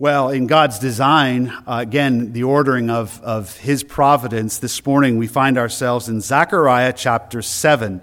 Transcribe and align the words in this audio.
Well, 0.00 0.30
in 0.30 0.46
God's 0.46 0.78
design, 0.78 1.48
uh, 1.50 1.76
again, 1.82 2.32
the 2.32 2.44
ordering 2.44 2.88
of, 2.88 3.20
of 3.22 3.54
His 3.58 3.84
providence, 3.84 4.56
this 4.56 4.86
morning 4.86 5.18
we 5.18 5.26
find 5.26 5.58
ourselves 5.58 6.08
in 6.08 6.22
Zechariah 6.22 6.94
chapter 6.94 7.42
7. 7.42 8.00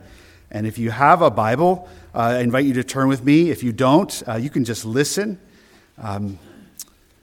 And 0.52 0.68
if 0.68 0.78
you 0.78 0.92
have 0.92 1.24
a 1.24 1.32
Bible, 1.32 1.90
uh, 2.14 2.20
I 2.20 2.42
invite 2.42 2.66
you 2.66 2.76
to 2.76 2.84
turn 2.84 3.08
with 3.08 3.24
me. 3.24 3.50
If 3.50 3.64
you 3.64 3.72
don't, 3.72 4.22
uh, 4.28 4.36
you 4.36 4.52
can 4.52 4.64
just 4.64 4.86
listen. 4.86 5.40
Um, 5.98 6.38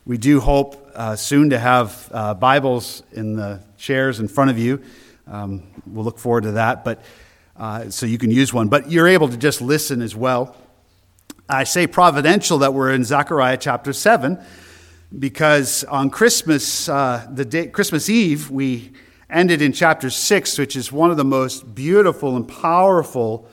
we 0.07 0.19
do 0.19 0.41
hope 0.41 0.91
uh, 0.97 1.15
soon 1.15 1.51
to 1.51 1.59
have 1.61 2.11
uh, 2.11 2.35
Bibles 2.35 3.05
in 3.13 3.37
the 3.37 3.61
chairs 3.79 4.19
in 4.19 4.27
front 4.27 4.51
of 4.51 4.59
you. 4.59 4.83
Um, 5.29 5.63
we'll 5.87 6.05
look 6.05 6.19
forward 6.19 6.43
to 6.43 6.53
that, 6.53 6.85
but 6.85 7.01
uh, 7.57 7.91
so 7.91 8.07
you 8.07 8.19
can 8.19 8.33
use 8.33 8.53
one. 8.53 8.67
But 8.67 8.91
you're 8.91 9.07
able 9.07 9.29
to 9.29 9.37
just 9.37 9.61
listen 9.61 10.03
as 10.03 10.17
well. 10.17 10.57
I 11.49 11.65
say 11.65 11.87
providential 11.87 12.59
that 12.59 12.73
we're 12.73 12.93
in 12.93 13.05
Zechariah 13.05 13.59
chapter 13.59 13.93
7 13.93 14.43
because 15.19 15.85
on 15.85 16.09
Christmas, 16.09 16.89
uh, 16.89 17.27
the 17.31 17.45
day, 17.45 17.67
Christmas 17.67 18.09
Eve, 18.09 18.51
we 18.51 18.93
ended 19.29 19.61
in 19.61 19.75
chapter 19.75 20.09
6, 20.09 20.59
which 20.59 20.75
is 20.75 20.91
one 20.91 21.11
of 21.11 21.19
the 21.19 21.25
most 21.25 21.75
beautiful 21.75 22.35
and 22.35 22.49
powerful 22.49 23.47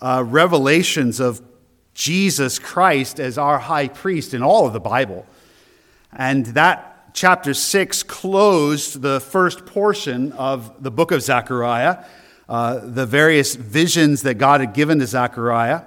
uh, 0.00 0.24
revelations 0.26 1.20
of 1.20 1.42
Jesus 1.92 2.58
Christ 2.58 3.20
as 3.20 3.36
our 3.36 3.58
high 3.58 3.88
priest 3.88 4.32
in 4.32 4.42
all 4.42 4.66
of 4.66 4.72
the 4.72 4.80
Bible. 4.80 5.26
And 6.14 6.46
that 6.46 7.10
chapter 7.12 7.52
6 7.52 8.04
closed 8.04 9.02
the 9.02 9.20
first 9.20 9.66
portion 9.66 10.32
of 10.32 10.82
the 10.82 10.90
book 10.90 11.12
of 11.12 11.20
Zechariah, 11.20 12.06
uh, 12.48 12.80
the 12.82 13.04
various 13.04 13.54
visions 13.54 14.22
that 14.22 14.38
God 14.38 14.60
had 14.60 14.72
given 14.72 14.98
to 15.00 15.06
Zechariah. 15.06 15.82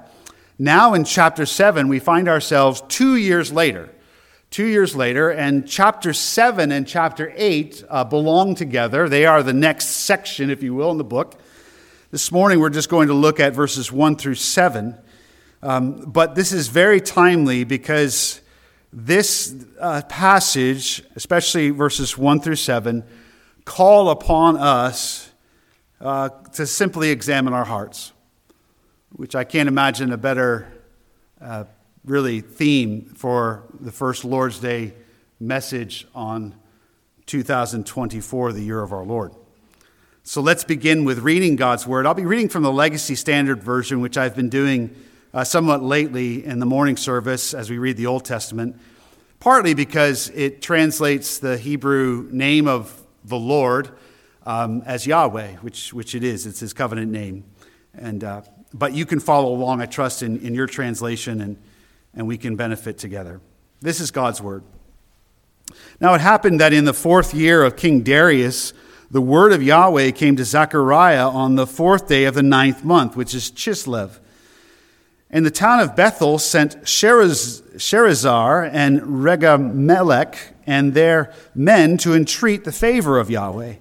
Now 0.60 0.94
in 0.94 1.04
chapter 1.04 1.46
7, 1.46 1.88
we 1.88 2.00
find 2.00 2.28
ourselves 2.28 2.82
two 2.88 3.16
years 3.16 3.52
later 3.52 3.90
two 4.50 4.66
years 4.66 4.96
later, 4.96 5.30
and 5.30 5.68
chapter 5.68 6.14
7 6.14 6.72
and 6.72 6.88
chapter 6.88 7.34
8 7.36 7.84
uh, 7.90 8.04
belong 8.06 8.56
together. 8.56 9.10
They 9.10 9.26
are 9.26 9.44
the 9.44 9.54
next 9.54 9.88
section, 9.88 10.50
if 10.50 10.64
you 10.64 10.74
will, 10.74 10.92
in 10.92 10.98
the 10.98 11.04
book. 11.04 11.40
This 12.12 12.32
morning, 12.32 12.60
we're 12.60 12.70
just 12.70 12.90
going 12.90 13.10
to 13.10 13.14
look 13.14 13.40
at 13.40 13.54
verses 13.54 13.92
1 13.92 14.16
through 14.16 14.36
7. 14.36 14.98
Um, 15.62 16.02
but 16.02 16.36
this 16.36 16.52
is 16.52 16.70
very 16.70 17.02
timely 17.02 17.64
because 17.64 18.42
this 18.94 19.54
uh, 19.80 20.02
passage, 20.08 21.04
especially 21.16 21.72
verses 21.72 22.18
1 22.18 22.40
through 22.40 22.56
7, 22.56 23.04
call 23.66 24.10
upon 24.10 24.56
us 24.56 25.30
uh, 26.00 26.30
to 26.54 26.66
simply 26.66 27.10
examine 27.10 27.54
our 27.54 27.66
hearts, 27.66 28.14
which 29.18 29.36
I 29.36 29.44
can't 29.44 29.68
imagine 29.68 30.14
a 30.14 30.18
better 30.18 30.72
uh, 31.42 31.64
really 32.06 32.40
theme 32.40 33.02
for 33.16 33.64
the 33.80 33.92
first 33.92 34.24
Lord's 34.24 34.60
Day 34.60 34.94
message 35.40 36.08
on 36.14 36.54
2024, 37.26 38.54
the 38.54 38.62
year 38.62 38.82
of 38.82 38.94
our 38.94 39.04
Lord. 39.04 39.34
So 40.22 40.40
let's 40.40 40.64
begin 40.64 41.04
with 41.04 41.20
reading 41.20 41.56
God's 41.56 41.88
Word. 41.88 42.06
I'll 42.06 42.14
be 42.14 42.28
reading 42.28 42.48
from 42.48 42.62
the 42.62 42.72
Legacy 42.72 43.16
Standard 43.16 43.64
Version, 43.64 44.02
which 44.02 44.20
I've 44.20 44.36
been 44.36 44.50
doing 44.50 44.96
uh, 45.34 45.44
somewhat 45.44 45.82
lately 45.82 46.46
in 46.46 46.60
the 46.60 46.68
morning 46.68 46.96
service 46.96 47.56
as 47.56 47.72
we 47.72 47.80
read 47.80 47.98
the 47.98 48.06
Old 48.06 48.24
Testament, 48.24 48.80
partly 49.40 49.74
because 49.74 50.30
it 50.30 50.62
translates 50.62 51.40
the 51.40 51.58
Hebrew 51.58 52.30
name 52.32 52.68
of 52.68 53.02
the 53.26 53.38
Lord 53.38 53.90
um, 54.46 54.84
as 54.86 55.08
Yahweh, 55.08 55.56
which, 55.56 55.92
which 55.92 56.14
it 56.14 56.24
is. 56.24 56.46
It's 56.46 56.60
his 56.60 56.74
covenant 56.74 57.12
name. 57.12 57.46
And, 57.96 58.24
uh, 58.24 58.42
but 58.74 58.94
you 58.94 59.06
can 59.06 59.20
follow 59.20 59.54
along, 59.54 59.82
I 59.82 59.86
trust, 59.86 60.24
in, 60.24 60.40
in 60.40 60.54
your 60.54 60.68
translation 60.68 61.42
and 61.42 61.58
and 62.18 62.28
we 62.28 62.38
can 62.38 62.56
benefit 62.56 62.98
together. 62.98 63.40
This 63.80 64.02
is 64.02 64.12
God's 64.12 64.42
word. 64.42 64.64
Now 66.02 66.16
it 66.16 66.22
happened 66.22 66.60
that 66.60 66.74
in 66.74 66.86
the 66.86 66.94
fourth 66.94 67.34
year 67.34 67.64
of 67.64 67.78
King 67.78 68.02
Darius, 68.02 68.74
the 69.12 69.22
word 69.22 69.54
of 69.54 69.62
Yahweh 69.62 70.12
came 70.12 70.36
to 70.36 70.44
Zechariah 70.44 71.30
on 71.30 71.56
the 71.56 71.68
fourth 71.68 72.08
day 72.08 72.26
of 72.26 72.34
the 72.34 72.44
ninth 72.44 72.84
month, 72.84 73.16
which 73.16 73.36
is 73.36 73.52
Chislev. 73.52 74.20
And 75.30 75.46
the 75.46 75.52
town 75.52 75.80
of 75.80 75.96
Bethel 75.96 76.40
sent 76.40 76.82
Sharezer 76.84 78.70
and 78.72 79.02
Regamelech 79.02 80.38
and 80.66 80.94
their 80.94 81.34
men 81.54 81.98
to 82.00 82.16
entreat 82.16 82.64
the 82.64 82.72
favor 82.72 83.20
of 83.20 83.30
Yahweh, 83.30 83.76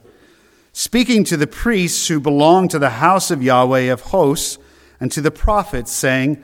speaking 0.73 1.25
to 1.25 1.37
the 1.37 1.47
priests 1.47 2.09
who 2.09 2.21
belonged 2.21 2.71
to 2.73 2.79
the 2.79 2.91
house 2.91 3.31
of 3.31 3.43
Yahweh 3.43 3.93
of 3.93 4.03
hosts 4.03 4.59
and 5.01 5.13
to 5.13 5.21
the 5.21 5.31
prophets, 5.31 5.93
saying, 5.93 6.43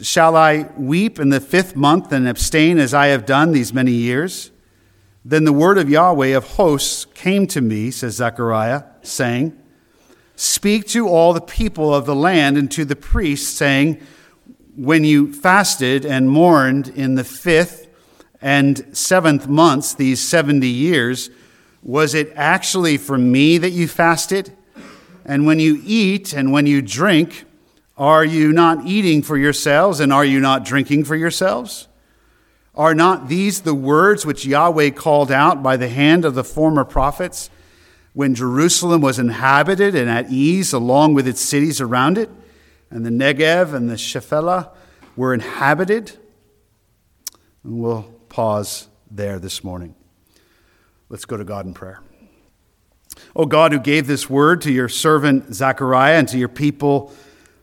Shall 0.00 0.36
I 0.36 0.68
weep 0.76 1.18
in 1.18 1.30
the 1.30 1.40
fifth 1.40 1.74
month 1.74 2.12
and 2.12 2.28
abstain 2.28 2.78
as 2.78 2.92
I 2.92 3.06
have 3.06 3.24
done 3.24 3.52
these 3.52 3.72
many 3.72 3.92
years? 3.92 4.50
Then 5.24 5.44
the 5.44 5.52
word 5.52 5.78
of 5.78 5.88
Yahweh 5.88 6.36
of 6.36 6.52
hosts 6.52 7.04
came 7.06 7.46
to 7.48 7.60
me, 7.60 7.90
says 7.90 8.16
Zechariah, 8.16 8.84
saying, 9.02 9.58
Speak 10.36 10.86
to 10.88 11.08
all 11.08 11.32
the 11.32 11.40
people 11.40 11.94
of 11.94 12.04
the 12.04 12.14
land 12.14 12.58
and 12.58 12.70
to 12.72 12.84
the 12.84 12.94
priests, 12.94 13.48
saying, 13.48 14.00
When 14.76 15.02
you 15.02 15.32
fasted 15.32 16.04
and 16.04 16.28
mourned 16.28 16.88
in 16.88 17.14
the 17.14 17.24
fifth 17.24 17.88
and 18.42 18.86
seventh 18.96 19.48
months, 19.48 19.94
these 19.94 20.20
70 20.20 20.68
years, 20.68 21.30
was 21.82 22.14
it 22.14 22.32
actually 22.36 22.98
for 22.98 23.16
me 23.16 23.56
that 23.58 23.70
you 23.70 23.88
fasted? 23.88 24.54
And 25.24 25.46
when 25.46 25.58
you 25.58 25.80
eat 25.84 26.34
and 26.34 26.52
when 26.52 26.66
you 26.66 26.82
drink, 26.82 27.45
are 27.96 28.24
you 28.24 28.52
not 28.52 28.86
eating 28.86 29.22
for 29.22 29.38
yourselves, 29.38 30.00
and 30.00 30.12
are 30.12 30.24
you 30.24 30.40
not 30.40 30.64
drinking 30.64 31.04
for 31.04 31.16
yourselves? 31.16 31.88
Are 32.74 32.94
not 32.94 33.28
these 33.28 33.62
the 33.62 33.74
words 33.74 34.26
which 34.26 34.44
Yahweh 34.44 34.90
called 34.90 35.32
out 35.32 35.62
by 35.62 35.78
the 35.78 35.88
hand 35.88 36.26
of 36.26 36.34
the 36.34 36.44
former 36.44 36.84
prophets 36.84 37.48
when 38.12 38.34
Jerusalem 38.34 39.00
was 39.00 39.18
inhabited 39.18 39.94
and 39.94 40.10
at 40.10 40.30
ease, 40.30 40.74
along 40.74 41.14
with 41.14 41.26
its 41.26 41.40
cities 41.40 41.80
around 41.80 42.18
it, 42.18 42.28
and 42.90 43.04
the 43.04 43.10
Negev 43.10 43.72
and 43.72 43.88
the 43.88 43.94
Shephelah 43.94 44.70
were 45.16 45.32
inhabited? 45.32 46.12
And 47.64 47.80
we'll 47.80 48.02
pause 48.28 48.88
there 49.10 49.38
this 49.38 49.64
morning. 49.64 49.94
Let's 51.08 51.24
go 51.24 51.36
to 51.36 51.44
God 51.44 51.64
in 51.64 51.72
prayer. 51.72 52.00
O 53.34 53.46
God, 53.46 53.72
who 53.72 53.78
gave 53.78 54.06
this 54.06 54.28
word 54.28 54.60
to 54.62 54.72
your 54.72 54.88
servant 54.88 55.54
Zechariah 55.54 56.18
and 56.18 56.28
to 56.28 56.38
your 56.38 56.48
people, 56.48 57.12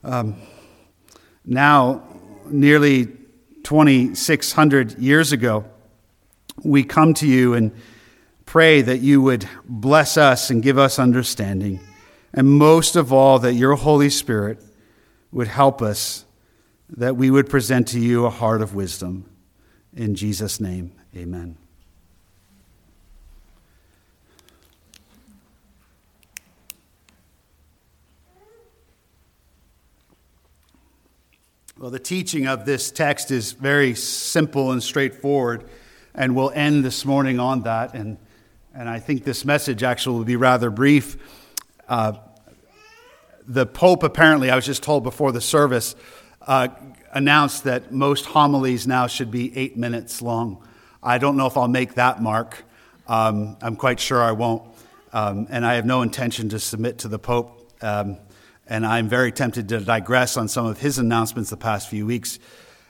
um, 0.03 0.35
now, 1.45 2.03
nearly 2.45 3.07
2,600 3.63 4.99
years 4.99 5.31
ago, 5.31 5.65
we 6.63 6.83
come 6.83 7.13
to 7.15 7.27
you 7.27 7.53
and 7.53 7.71
pray 8.45 8.81
that 8.81 8.99
you 8.99 9.21
would 9.21 9.47
bless 9.65 10.17
us 10.17 10.49
and 10.49 10.61
give 10.61 10.77
us 10.77 10.99
understanding. 10.99 11.79
And 12.33 12.47
most 12.49 12.95
of 12.95 13.13
all, 13.13 13.39
that 13.39 13.53
your 13.53 13.75
Holy 13.75 14.09
Spirit 14.09 14.61
would 15.31 15.47
help 15.47 15.81
us, 15.81 16.25
that 16.89 17.15
we 17.15 17.31
would 17.31 17.49
present 17.49 17.87
to 17.89 17.99
you 17.99 18.25
a 18.25 18.29
heart 18.29 18.61
of 18.61 18.75
wisdom. 18.75 19.29
In 19.95 20.15
Jesus' 20.15 20.59
name, 20.59 20.93
amen. 21.15 21.57
Well, 31.83 31.91
the 31.91 31.99
teaching 31.99 32.47
of 32.47 32.63
this 32.63 32.91
text 32.91 33.29
is 33.29 33.51
very 33.51 33.93
simple 33.93 34.71
and 34.71 34.81
straightforward, 34.81 35.65
and 36.15 36.33
we'll 36.33 36.51
end 36.51 36.85
this 36.85 37.03
morning 37.03 37.41
on 37.41 37.63
that. 37.63 37.93
And, 37.93 38.17
and 38.73 38.87
I 38.87 38.99
think 38.99 39.25
this 39.25 39.43
message 39.43 39.83
actually 39.83 40.17
will 40.17 40.23
be 40.23 40.37
rather 40.37 40.69
brief. 40.69 41.17
Uh, 41.89 42.13
the 43.45 43.65
Pope, 43.65 44.03
apparently, 44.03 44.49
I 44.49 44.55
was 44.55 44.65
just 44.65 44.81
told 44.81 45.03
before 45.03 45.33
the 45.33 45.41
service, 45.41 45.97
uh, 46.43 46.69
announced 47.11 47.65
that 47.65 47.91
most 47.91 48.27
homilies 48.27 48.87
now 48.87 49.07
should 49.07 49.29
be 49.29 49.53
eight 49.57 49.75
minutes 49.75 50.21
long. 50.21 50.65
I 51.03 51.17
don't 51.17 51.35
know 51.35 51.47
if 51.47 51.57
I'll 51.57 51.67
make 51.67 51.95
that 51.95 52.21
mark. 52.21 52.63
Um, 53.09 53.57
I'm 53.61 53.75
quite 53.75 53.99
sure 53.99 54.23
I 54.23 54.31
won't. 54.31 54.63
Um, 55.11 55.47
and 55.49 55.65
I 55.65 55.73
have 55.73 55.85
no 55.85 56.01
intention 56.01 56.47
to 56.47 56.59
submit 56.59 56.99
to 56.99 57.09
the 57.09 57.19
Pope. 57.19 57.73
Um, 57.81 58.19
and 58.67 58.85
I'm 58.85 59.09
very 59.09 59.31
tempted 59.31 59.69
to 59.69 59.79
digress 59.79 60.37
on 60.37 60.47
some 60.47 60.65
of 60.65 60.79
his 60.79 60.97
announcements 60.97 61.49
the 61.49 61.57
past 61.57 61.89
few 61.89 62.05
weeks. 62.05 62.39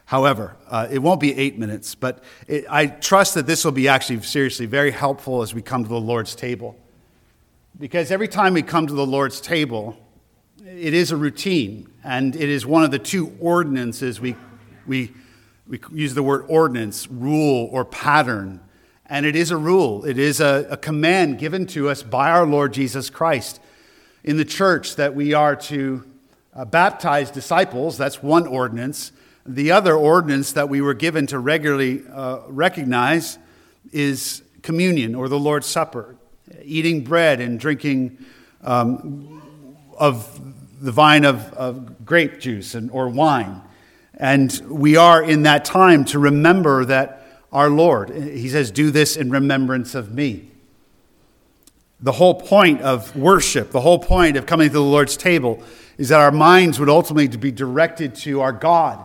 However, 0.05 0.55
uh, 0.67 0.87
it 0.91 0.99
won't 0.99 1.19
be 1.19 1.35
eight 1.35 1.57
minutes, 1.57 1.95
but 1.95 2.23
it, 2.47 2.65
I 2.69 2.87
trust 2.87 3.33
that 3.35 3.47
this 3.47 3.65
will 3.65 3.71
be 3.71 3.87
actually 3.87 4.21
seriously 4.21 4.65
very 4.65 4.91
helpful 4.91 5.41
as 5.41 5.53
we 5.53 5.61
come 5.61 5.83
to 5.83 5.89
the 5.89 5.99
Lord's 5.99 6.35
table. 6.35 6.77
Because 7.79 8.11
every 8.11 8.27
time 8.27 8.53
we 8.53 8.61
come 8.61 8.85
to 8.85 8.93
the 8.93 9.05
Lord's 9.05 9.41
table, 9.41 9.97
it 10.63 10.93
is 10.93 11.11
a 11.11 11.17
routine, 11.17 11.89
and 12.03 12.35
it 12.35 12.49
is 12.49 12.65
one 12.65 12.83
of 12.83 12.91
the 12.91 12.99
two 12.99 13.35
ordinances 13.39 14.21
we, 14.21 14.35
we, 14.85 15.11
we 15.67 15.79
use 15.91 16.13
the 16.13 16.21
word 16.21 16.45
ordinance, 16.47 17.07
rule, 17.09 17.69
or 17.71 17.83
pattern. 17.83 18.59
And 19.07 19.25
it 19.25 19.35
is 19.35 19.51
a 19.51 19.57
rule, 19.57 20.05
it 20.05 20.17
is 20.19 20.39
a, 20.39 20.67
a 20.69 20.77
command 20.77 21.39
given 21.39 21.65
to 21.67 21.89
us 21.89 22.03
by 22.03 22.29
our 22.29 22.45
Lord 22.45 22.73
Jesus 22.73 23.09
Christ 23.09 23.59
in 24.23 24.37
the 24.37 24.45
church 24.45 24.95
that 24.95 25.15
we 25.15 25.33
are 25.33 25.55
to 25.55 26.03
uh, 26.55 26.65
baptize 26.65 27.31
disciples. 27.31 27.97
That's 27.97 28.23
one 28.23 28.47
ordinance. 28.47 29.11
The 29.45 29.71
other 29.71 29.95
ordinance 29.95 30.53
that 30.53 30.69
we 30.69 30.81
were 30.81 30.93
given 30.93 31.27
to 31.27 31.39
regularly 31.39 32.03
uh, 32.11 32.39
recognize 32.47 33.37
is 33.91 34.41
communion 34.61 35.15
or 35.15 35.27
the 35.27 35.39
Lord's 35.39 35.67
Supper, 35.67 36.15
eating 36.63 37.03
bread 37.03 37.41
and 37.41 37.59
drinking 37.59 38.17
um, 38.61 39.41
of 39.97 40.39
the 40.81 40.91
vine 40.91 41.25
of, 41.25 41.51
of 41.53 42.05
grape 42.05 42.39
juice 42.39 42.75
and, 42.75 42.89
or 42.91 43.09
wine. 43.09 43.61
And 44.15 44.51
we 44.69 44.95
are 44.95 45.21
in 45.21 45.43
that 45.43 45.65
time 45.65 46.05
to 46.05 46.19
remember 46.19 46.85
that 46.85 47.27
our 47.51 47.69
Lord, 47.69 48.09
he 48.09 48.47
says, 48.49 48.71
do 48.71 48.91
this 48.91 49.17
in 49.17 49.29
remembrance 49.29 49.95
of 49.95 50.13
me. 50.13 50.52
The 52.03 52.11
whole 52.11 52.35
point 52.35 52.81
of 52.81 53.15
worship, 53.15 53.71
the 53.71 53.79
whole 53.79 53.97
point 53.97 54.35
of 54.35 54.45
coming 54.45 54.67
to 54.67 54.73
the 54.73 54.81
Lord's 54.81 55.15
table, 55.15 55.63
is 55.97 56.09
that 56.09 56.19
our 56.19 56.33
minds 56.33 56.77
would 56.77 56.89
ultimately 56.89 57.29
be 57.37 57.49
directed 57.49 58.13
to 58.15 58.41
our 58.41 58.51
God, 58.51 59.01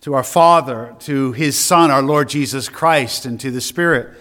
to 0.00 0.14
our 0.14 0.24
Father, 0.24 0.96
to 1.00 1.30
his 1.30 1.56
Son, 1.56 1.92
our 1.92 2.02
Lord 2.02 2.28
Jesus 2.28 2.68
Christ, 2.68 3.26
and 3.26 3.38
to 3.38 3.52
the 3.52 3.60
Spirit. 3.60 4.18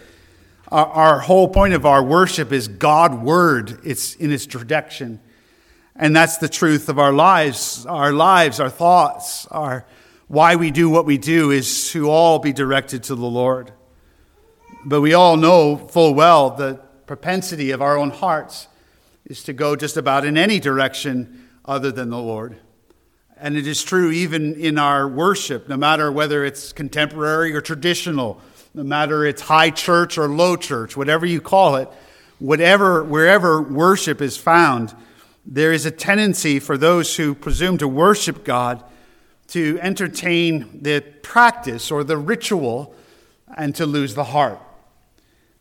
Our, 0.67 0.85
our 0.85 1.19
whole 1.19 1.47
point 1.47 1.73
of 1.73 1.83
our 1.87 2.03
worship 2.03 2.51
is 2.51 2.67
God 2.67 3.23
Word, 3.23 3.79
it's 3.83 4.13
in 4.13 4.31
its 4.31 4.45
direction. 4.45 5.19
And 5.95 6.15
that's 6.15 6.37
the 6.37 6.47
truth 6.47 6.89
of 6.89 6.99
our 6.99 7.11
lives. 7.11 7.87
Our 7.87 8.13
lives, 8.13 8.59
our 8.59 8.69
thoughts, 8.69 9.47
our 9.47 9.83
why 10.27 10.57
we 10.57 10.69
do 10.69 10.91
what 10.91 11.07
we 11.07 11.17
do 11.17 11.49
is 11.49 11.89
to 11.89 12.07
all 12.11 12.37
be 12.37 12.53
directed 12.53 13.01
to 13.05 13.15
the 13.15 13.25
Lord. 13.25 13.73
But 14.85 15.01
we 15.01 15.15
all 15.15 15.37
know 15.37 15.75
full 15.75 16.13
well 16.13 16.51
the 16.51 16.81
propensity 17.11 17.71
of 17.71 17.81
our 17.81 17.97
own 17.97 18.09
hearts 18.09 18.69
is 19.25 19.43
to 19.43 19.51
go 19.51 19.75
just 19.75 19.97
about 19.97 20.23
in 20.23 20.37
any 20.37 20.61
direction 20.61 21.45
other 21.65 21.91
than 21.91 22.09
the 22.09 22.17
Lord. 22.17 22.55
And 23.35 23.57
it 23.57 23.67
is 23.67 23.83
true 23.83 24.11
even 24.11 24.53
in 24.53 24.77
our 24.77 25.09
worship, 25.09 25.67
no 25.67 25.75
matter 25.75 26.09
whether 26.09 26.45
it's 26.45 26.71
contemporary 26.71 27.53
or 27.53 27.59
traditional, 27.59 28.39
no 28.73 28.83
matter 28.83 29.25
it's 29.25 29.41
high 29.41 29.71
church 29.71 30.17
or 30.17 30.29
low 30.29 30.55
church, 30.55 30.95
whatever 30.95 31.25
you 31.25 31.41
call 31.41 31.75
it, 31.75 31.89
whatever, 32.39 33.03
wherever 33.03 33.61
worship 33.61 34.21
is 34.21 34.37
found, 34.37 34.95
there 35.45 35.73
is 35.73 35.85
a 35.85 35.91
tendency 35.91 36.59
for 36.59 36.77
those 36.77 37.17
who 37.17 37.35
presume 37.35 37.77
to 37.79 37.89
worship 37.89 38.45
God 38.45 38.81
to 39.49 39.77
entertain 39.81 40.81
the 40.81 41.01
practice 41.23 41.91
or 41.91 42.05
the 42.05 42.15
ritual 42.15 42.95
and 43.57 43.75
to 43.75 43.85
lose 43.85 44.15
the 44.15 44.23
heart. 44.23 44.61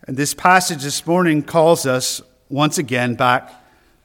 And 0.06 0.16
this 0.16 0.34
passage 0.34 0.82
this 0.82 1.06
morning 1.06 1.42
calls 1.42 1.86
us 1.86 2.22
once 2.48 2.78
again 2.78 3.14
back 3.14 3.52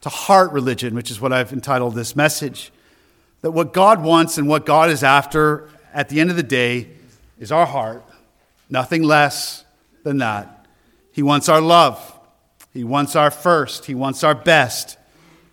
to 0.02 0.08
heart 0.08 0.52
religion, 0.52 0.94
which 0.94 1.10
is 1.10 1.20
what 1.20 1.32
I've 1.32 1.52
entitled 1.52 1.94
this 1.94 2.14
message. 2.14 2.72
That 3.40 3.50
what 3.50 3.72
God 3.72 4.02
wants 4.02 4.38
and 4.38 4.48
what 4.48 4.66
God 4.66 4.90
is 4.90 5.02
after 5.02 5.68
at 5.92 6.08
the 6.08 6.20
end 6.20 6.30
of 6.30 6.36
the 6.36 6.42
day 6.42 6.88
is 7.38 7.50
our 7.50 7.66
heart, 7.66 8.04
nothing 8.68 9.02
less 9.02 9.64
than 10.04 10.18
that. 10.18 10.66
He 11.12 11.22
wants 11.22 11.48
our 11.48 11.60
love, 11.60 12.18
He 12.72 12.84
wants 12.84 13.16
our 13.16 13.30
first, 13.30 13.86
He 13.86 13.94
wants 13.94 14.22
our 14.22 14.34
best, 14.34 14.98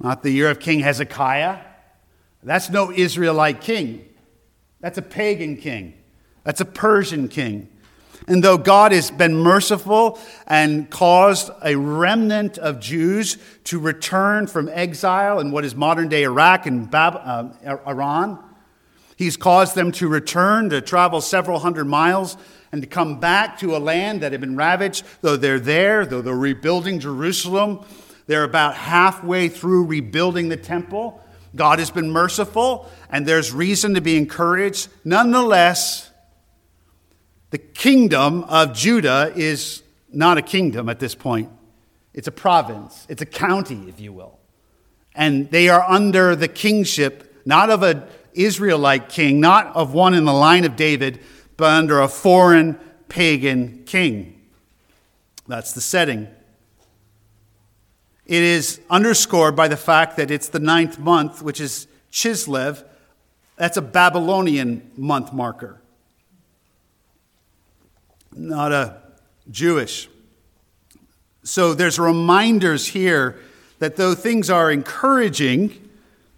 not 0.00 0.22
the 0.22 0.30
year 0.30 0.50
of 0.50 0.58
King 0.58 0.80
Hezekiah, 0.80 1.58
that's 2.46 2.70
no 2.70 2.90
Israelite 2.92 3.60
king. 3.60 4.04
That's 4.80 4.98
a 4.98 5.02
pagan 5.02 5.56
king. 5.56 5.94
That's 6.44 6.60
a 6.60 6.64
Persian 6.64 7.28
king. 7.28 7.68
And 8.28 8.42
though 8.42 8.58
God 8.58 8.92
has 8.92 9.10
been 9.10 9.36
merciful 9.36 10.18
and 10.46 10.90
caused 10.90 11.50
a 11.62 11.76
remnant 11.76 12.56
of 12.58 12.80
Jews 12.80 13.36
to 13.64 13.78
return 13.78 14.46
from 14.46 14.68
exile 14.68 15.38
in 15.40 15.50
what 15.50 15.64
is 15.64 15.74
modern 15.74 16.08
day 16.08 16.22
Iraq 16.22 16.66
and 16.66 16.90
Bab- 16.90 17.20
uh, 17.22 17.76
Iran, 17.86 18.42
He's 19.16 19.38
caused 19.38 19.74
them 19.74 19.92
to 19.92 20.08
return, 20.08 20.68
to 20.70 20.82
travel 20.82 21.22
several 21.22 21.58
hundred 21.58 21.86
miles, 21.86 22.36
and 22.70 22.82
to 22.82 22.88
come 22.88 23.18
back 23.18 23.58
to 23.60 23.74
a 23.74 23.78
land 23.78 24.20
that 24.20 24.32
had 24.32 24.42
been 24.42 24.56
ravaged. 24.56 25.04
Though 25.22 25.36
they're 25.36 25.58
there, 25.58 26.04
though 26.04 26.20
they're 26.20 26.36
rebuilding 26.36 27.00
Jerusalem, 27.00 27.80
they're 28.26 28.44
about 28.44 28.74
halfway 28.74 29.48
through 29.48 29.86
rebuilding 29.86 30.50
the 30.50 30.58
temple. 30.58 31.22
God 31.56 31.78
has 31.78 31.90
been 31.90 32.10
merciful, 32.10 32.90
and 33.10 33.26
there's 33.26 33.52
reason 33.52 33.94
to 33.94 34.00
be 34.00 34.16
encouraged. 34.16 34.88
Nonetheless, 35.04 36.10
the 37.50 37.58
kingdom 37.58 38.44
of 38.44 38.74
Judah 38.74 39.32
is 39.34 39.82
not 40.12 40.38
a 40.38 40.42
kingdom 40.42 40.88
at 40.88 41.00
this 41.00 41.14
point. 41.14 41.50
It's 42.14 42.28
a 42.28 42.32
province, 42.32 43.06
it's 43.08 43.22
a 43.22 43.26
county, 43.26 43.88
if 43.88 44.00
you 44.00 44.12
will. 44.12 44.38
And 45.14 45.50
they 45.50 45.68
are 45.68 45.82
under 45.82 46.36
the 46.36 46.48
kingship, 46.48 47.42
not 47.44 47.70
of 47.70 47.82
an 47.82 48.02
Israelite 48.34 49.08
king, 49.08 49.40
not 49.40 49.74
of 49.74 49.94
one 49.94 50.14
in 50.14 50.24
the 50.24 50.32
line 50.32 50.64
of 50.64 50.76
David, 50.76 51.20
but 51.56 51.70
under 51.70 52.00
a 52.00 52.08
foreign 52.08 52.78
pagan 53.08 53.84
king. 53.86 54.40
That's 55.46 55.72
the 55.72 55.80
setting. 55.80 56.28
It 58.26 58.42
is 58.42 58.80
underscored 58.90 59.54
by 59.54 59.68
the 59.68 59.76
fact 59.76 60.16
that 60.16 60.30
it's 60.30 60.48
the 60.48 60.58
ninth 60.58 60.98
month, 60.98 61.42
which 61.42 61.60
is 61.60 61.86
Chislev. 62.10 62.84
That's 63.56 63.76
a 63.76 63.82
Babylonian 63.82 64.90
month 64.96 65.32
marker, 65.32 65.80
not 68.34 68.72
a 68.72 69.00
Jewish. 69.50 70.08
So 71.44 71.72
there's 71.72 71.98
reminders 71.98 72.88
here 72.88 73.38
that 73.78 73.96
though 73.96 74.14
things 74.14 74.50
are 74.50 74.70
encouraging, 74.70 75.88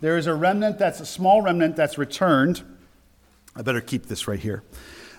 there 0.00 0.18
is 0.18 0.26
a 0.26 0.34
remnant 0.34 0.78
that's 0.78 1.00
a 1.00 1.06
small 1.06 1.40
remnant 1.40 1.74
that's 1.74 1.96
returned. 1.96 2.62
I 3.56 3.62
better 3.62 3.80
keep 3.80 4.06
this 4.06 4.28
right 4.28 4.38
here 4.38 4.62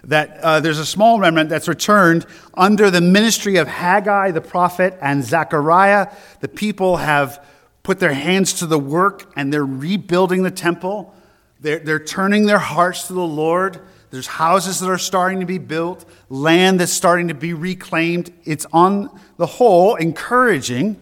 that 0.03 0.39
uh, 0.41 0.60
there's 0.60 0.79
a 0.79 0.86
small 0.86 1.20
remnant 1.20 1.50
that's 1.50 1.68
returned 1.68 2.25
under 2.53 2.89
the 2.89 3.01
ministry 3.01 3.58
of 3.58 3.68
Haggai 3.68 4.32
the 4.32 4.41
prophet 4.41 4.98
and 5.01 5.24
Zechariah. 5.24 6.08
The 6.39 6.48
people 6.48 6.98
have 6.98 7.46
put 7.84 8.00
their 8.00 8.13
hands 8.13 8.53
to 8.53 8.65
the 8.65 8.79
work 8.79 9.32
and 9.36 9.51
they're 9.51 9.65
rebuilding 9.65 10.44
the 10.44 10.51
temple. 10.51 11.13
They're, 11.60 11.79
they're 11.79 12.03
turning 12.03 12.46
their 12.46 12.60
hearts 12.60 13.08
to 13.08 13.13
the 13.13 13.22
Lord. 13.22 13.82
There's 14.12 14.27
houses 14.27 14.79
that 14.79 14.89
are 14.89 14.98
starting 14.98 15.39
to 15.41 15.46
be 15.46 15.58
built, 15.58 16.06
land 16.29 16.79
that's 16.79 16.91
starting 16.91 17.27
to 17.27 17.34
be 17.34 17.53
reclaimed. 17.53 18.34
It's 18.44 18.65
on 18.74 19.10
the 19.38 19.46
whole 19.46 19.96
encouraging 19.96 21.00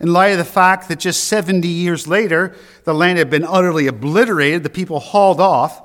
in 0.00 0.12
light 0.12 0.32
of 0.32 0.38
the 0.38 0.44
fact 0.44 0.88
that 0.88 0.98
just 0.98 1.24
70 1.24 1.66
years 1.68 2.08
later, 2.08 2.56
the 2.84 2.92
land 2.92 3.18
had 3.18 3.30
been 3.30 3.44
utterly 3.44 3.86
obliterated, 3.86 4.64
the 4.64 4.70
people 4.70 4.98
hauled 4.98 5.40
off. 5.40 5.80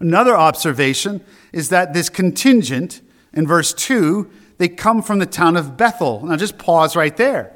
Another 0.00 0.36
observation 0.36 1.22
is 1.52 1.68
that 1.68 1.92
this 1.92 2.08
contingent 2.08 3.02
in 3.32 3.46
verse 3.46 3.72
2, 3.74 4.30
they 4.58 4.68
come 4.68 5.02
from 5.02 5.18
the 5.18 5.26
town 5.26 5.56
of 5.56 5.76
Bethel. 5.76 6.24
Now 6.24 6.36
just 6.36 6.58
pause 6.58 6.96
right 6.96 7.16
there. 7.16 7.54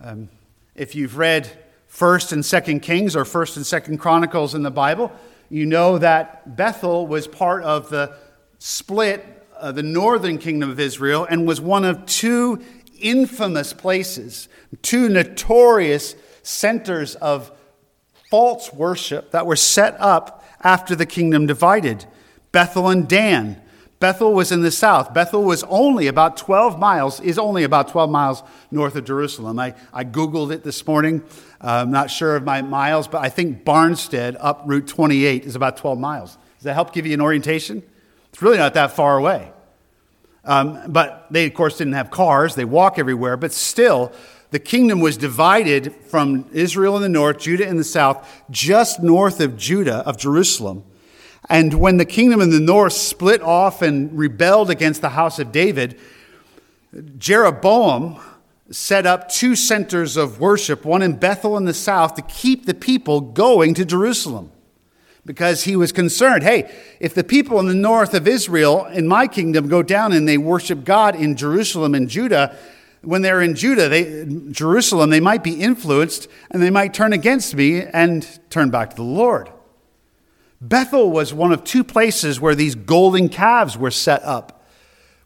Um, 0.00 0.28
if 0.74 0.94
you've 0.94 1.16
read 1.16 1.50
1st 1.90 2.32
and 2.32 2.42
2nd 2.42 2.82
Kings 2.82 3.16
or 3.16 3.24
1st 3.24 3.56
and 3.56 3.96
2nd 3.96 3.98
Chronicles 3.98 4.54
in 4.54 4.62
the 4.62 4.70
Bible, 4.70 5.10
you 5.48 5.64
know 5.64 5.98
that 5.98 6.56
Bethel 6.56 7.06
was 7.06 7.26
part 7.26 7.62
of 7.62 7.88
the 7.88 8.14
split, 8.58 9.24
uh, 9.58 9.72
the 9.72 9.82
northern 9.82 10.38
kingdom 10.38 10.70
of 10.70 10.78
Israel, 10.78 11.26
and 11.28 11.46
was 11.46 11.60
one 11.60 11.84
of 11.84 12.04
two 12.04 12.62
infamous 13.00 13.72
places, 13.72 14.48
two 14.82 15.08
notorious 15.08 16.14
centers 16.42 17.14
of 17.16 17.50
false 18.30 18.72
worship 18.72 19.30
that 19.30 19.46
were 19.46 19.56
set 19.56 19.98
up 20.00 20.44
after 20.62 20.94
the 20.94 21.06
kingdom 21.06 21.46
divided 21.46 22.04
Bethel 22.52 22.88
and 22.88 23.08
Dan. 23.08 23.60
Bethel 23.98 24.34
was 24.34 24.52
in 24.52 24.60
the 24.60 24.70
south. 24.70 25.14
Bethel 25.14 25.42
was 25.42 25.64
only 25.64 26.06
about 26.06 26.36
12 26.36 26.78
miles, 26.78 27.18
is 27.20 27.38
only 27.38 27.64
about 27.64 27.88
12 27.88 28.10
miles 28.10 28.42
north 28.70 28.94
of 28.94 29.04
Jerusalem. 29.04 29.58
I, 29.58 29.74
I 29.92 30.04
Googled 30.04 30.52
it 30.52 30.62
this 30.62 30.86
morning. 30.86 31.22
Uh, 31.62 31.82
I'm 31.82 31.90
not 31.90 32.10
sure 32.10 32.36
of 32.36 32.44
my 32.44 32.60
miles, 32.60 33.08
but 33.08 33.22
I 33.22 33.30
think 33.30 33.64
Barnstead 33.64 34.36
up 34.38 34.62
Route 34.66 34.86
28 34.86 35.44
is 35.44 35.56
about 35.56 35.78
12 35.78 35.98
miles. 35.98 36.36
Does 36.58 36.64
that 36.64 36.74
help 36.74 36.92
give 36.92 37.06
you 37.06 37.14
an 37.14 37.22
orientation? 37.22 37.82
It's 38.30 38.42
really 38.42 38.58
not 38.58 38.74
that 38.74 38.92
far 38.92 39.16
away. 39.16 39.50
Um, 40.44 40.80
but 40.88 41.26
they, 41.30 41.46
of 41.46 41.54
course, 41.54 41.78
didn't 41.78 41.94
have 41.94 42.10
cars. 42.10 42.54
They 42.54 42.64
walk 42.64 42.98
everywhere. 42.98 43.36
But 43.36 43.52
still, 43.52 44.12
the 44.50 44.58
kingdom 44.58 45.00
was 45.00 45.16
divided 45.16 45.94
from 46.08 46.48
Israel 46.52 46.96
in 46.96 47.02
the 47.02 47.08
north, 47.08 47.38
Judah 47.38 47.66
in 47.66 47.76
the 47.76 47.84
south, 47.84 48.44
just 48.50 49.02
north 49.02 49.40
of 49.40 49.56
Judah, 49.56 49.98
of 50.06 50.16
Jerusalem. 50.16 50.84
And 51.48 51.74
when 51.74 51.96
the 51.96 52.04
kingdom 52.04 52.40
in 52.40 52.50
the 52.50 52.60
north 52.60 52.92
split 52.92 53.42
off 53.42 53.82
and 53.82 54.16
rebelled 54.16 54.70
against 54.70 55.00
the 55.00 55.10
house 55.10 55.38
of 55.38 55.52
David, 55.52 55.98
Jeroboam 57.18 58.18
set 58.70 59.06
up 59.06 59.28
two 59.28 59.54
centers 59.54 60.16
of 60.16 60.40
worship, 60.40 60.84
one 60.84 61.02
in 61.02 61.16
Bethel 61.16 61.56
in 61.56 61.64
the 61.64 61.74
south, 61.74 62.14
to 62.14 62.22
keep 62.22 62.66
the 62.66 62.74
people 62.74 63.20
going 63.20 63.74
to 63.74 63.84
Jerusalem. 63.84 64.50
Because 65.24 65.64
he 65.64 65.74
was 65.74 65.90
concerned 65.90 66.44
hey, 66.44 66.72
if 67.00 67.12
the 67.12 67.24
people 67.24 67.58
in 67.58 67.66
the 67.66 67.74
north 67.74 68.14
of 68.14 68.28
Israel, 68.28 68.86
in 68.86 69.08
my 69.08 69.26
kingdom, 69.26 69.68
go 69.68 69.82
down 69.82 70.12
and 70.12 70.28
they 70.28 70.38
worship 70.38 70.84
God 70.84 71.16
in 71.16 71.36
Jerusalem 71.36 71.96
and 71.96 72.08
Judah, 72.08 72.56
when 73.06 73.22
they're 73.22 73.40
in 73.40 73.54
Judah, 73.54 73.88
they, 73.88 74.26
Jerusalem, 74.50 75.10
they 75.10 75.20
might 75.20 75.44
be 75.44 75.60
influenced 75.60 76.28
and 76.50 76.60
they 76.60 76.70
might 76.70 76.92
turn 76.92 77.12
against 77.12 77.54
me 77.54 77.82
and 77.82 78.26
turn 78.50 78.70
back 78.70 78.90
to 78.90 78.96
the 78.96 79.02
Lord. 79.02 79.50
Bethel 80.60 81.10
was 81.10 81.32
one 81.32 81.52
of 81.52 81.62
two 81.62 81.84
places 81.84 82.40
where 82.40 82.54
these 82.54 82.74
golden 82.74 83.28
calves 83.28 83.78
were 83.78 83.92
set 83.92 84.24
up, 84.24 84.66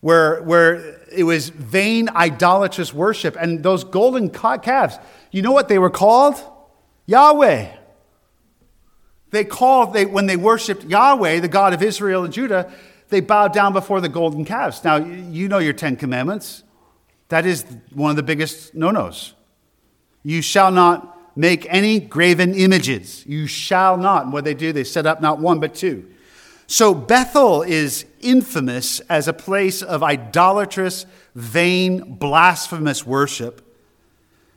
where, 0.00 0.42
where 0.42 1.00
it 1.10 1.25
was 1.25 1.49
vain, 1.49 2.10
idolatrous 2.10 2.92
worship. 2.92 3.34
And 3.40 3.62
those 3.62 3.82
golden 3.82 4.28
calves, 4.28 4.99
you 5.30 5.40
know 5.40 5.52
what 5.52 5.68
they 5.68 5.78
were 5.78 5.90
called? 5.90 6.34
Yahweh. 7.06 7.76
They 9.30 9.44
called, 9.44 9.94
they, 9.94 10.04
when 10.04 10.26
they 10.26 10.37
worshiped 10.37 10.84
Yahweh, 10.84 11.40
the 11.40 11.49
God 11.49 11.72
of 11.72 11.82
Israel 11.82 12.25
and 12.25 12.32
Judah, 12.32 12.70
they 13.08 13.20
bowed 13.20 13.54
down 13.54 13.72
before 13.72 14.00
the 14.02 14.08
golden 14.08 14.44
calves. 14.44 14.84
Now, 14.84 14.96
you 14.96 15.49
know 15.49 15.58
your 15.58 15.72
Ten 15.72 15.96
Commandments. 15.96 16.64
That 17.30 17.46
is 17.46 17.64
one 17.92 18.10
of 18.10 18.16
the 18.16 18.22
biggest 18.22 18.75
no 18.75 18.90
nos. 18.90 19.34
You 20.22 20.42
shall 20.42 20.70
not 20.70 21.37
make 21.37 21.66
any 21.70 21.99
graven 21.99 22.54
images. 22.54 23.25
You 23.26 23.46
shall 23.46 23.96
not. 23.96 24.25
And 24.25 24.32
what 24.32 24.44
they 24.44 24.54
do, 24.54 24.72
they 24.72 24.84
set 24.84 25.06
up 25.06 25.20
not 25.20 25.38
one, 25.38 25.60
but 25.60 25.75
two. 25.75 26.06
So 26.66 26.94
Bethel 26.94 27.62
is 27.62 28.04
infamous 28.20 29.00
as 29.00 29.26
a 29.26 29.32
place 29.32 29.82
of 29.82 30.02
idolatrous, 30.02 31.06
vain, 31.34 32.14
blasphemous 32.14 33.06
worship. 33.06 33.66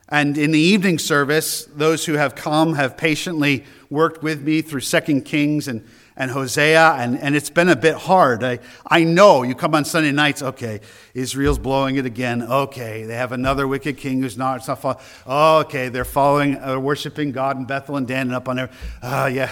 And 0.09 0.37
in 0.37 0.51
the 0.51 0.59
evening 0.59 0.99
service, 0.99 1.65
those 1.65 2.05
who 2.05 2.13
have 2.13 2.35
come 2.35 2.73
have 2.73 2.97
patiently 2.97 3.65
worked 3.89 4.21
with 4.21 4.41
me 4.41 4.61
through 4.61 4.81
Second 4.81 5.25
Kings 5.25 5.67
and 5.67 5.87
and 6.15 6.29
Hosea, 6.31 6.93
and, 6.93 7.17
and 7.19 7.35
it's 7.35 7.49
been 7.49 7.69
a 7.69 7.75
bit 7.75 7.95
hard. 7.95 8.43
I, 8.43 8.59
I 8.85 9.03
know 9.03 9.43
you 9.43 9.55
come 9.55 9.73
on 9.73 9.83
Sunday 9.83 10.11
nights, 10.11 10.43
okay, 10.43 10.81
Israel's 11.13 11.57
blowing 11.57 11.95
it 11.95 12.05
again. 12.05 12.43
Okay, 12.43 13.03
they 13.03 13.15
have 13.15 13.31
another 13.31 13.67
wicked 13.67 13.97
king 13.97 14.21
who's 14.21 14.37
not, 14.37 14.57
it's 14.57 14.67
not 14.67 14.79
following. 14.79 15.03
Oh, 15.25 15.59
okay, 15.59 15.89
they're 15.89 16.05
following, 16.05 16.57
uh, 16.61 16.79
worshiping 16.79 17.31
God 17.31 17.57
in 17.57 17.65
Bethel 17.65 17.97
and 17.97 18.07
Dan 18.07 18.27
and 18.27 18.35
up 18.35 18.47
on 18.47 18.57
there. 18.57 18.69
Oh, 19.01 19.25
yeah, 19.33 19.47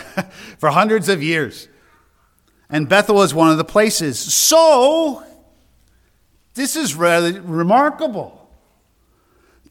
for 0.60 0.70
hundreds 0.70 1.10
of 1.10 1.24
years. 1.24 1.68
And 2.70 2.88
Bethel 2.88 3.22
is 3.24 3.34
one 3.34 3.50
of 3.50 3.58
the 3.58 3.66
places. 3.66 4.20
So, 4.20 5.24
this 6.54 6.76
is 6.76 6.96
rather 6.96 7.42
remarkable. 7.42 8.38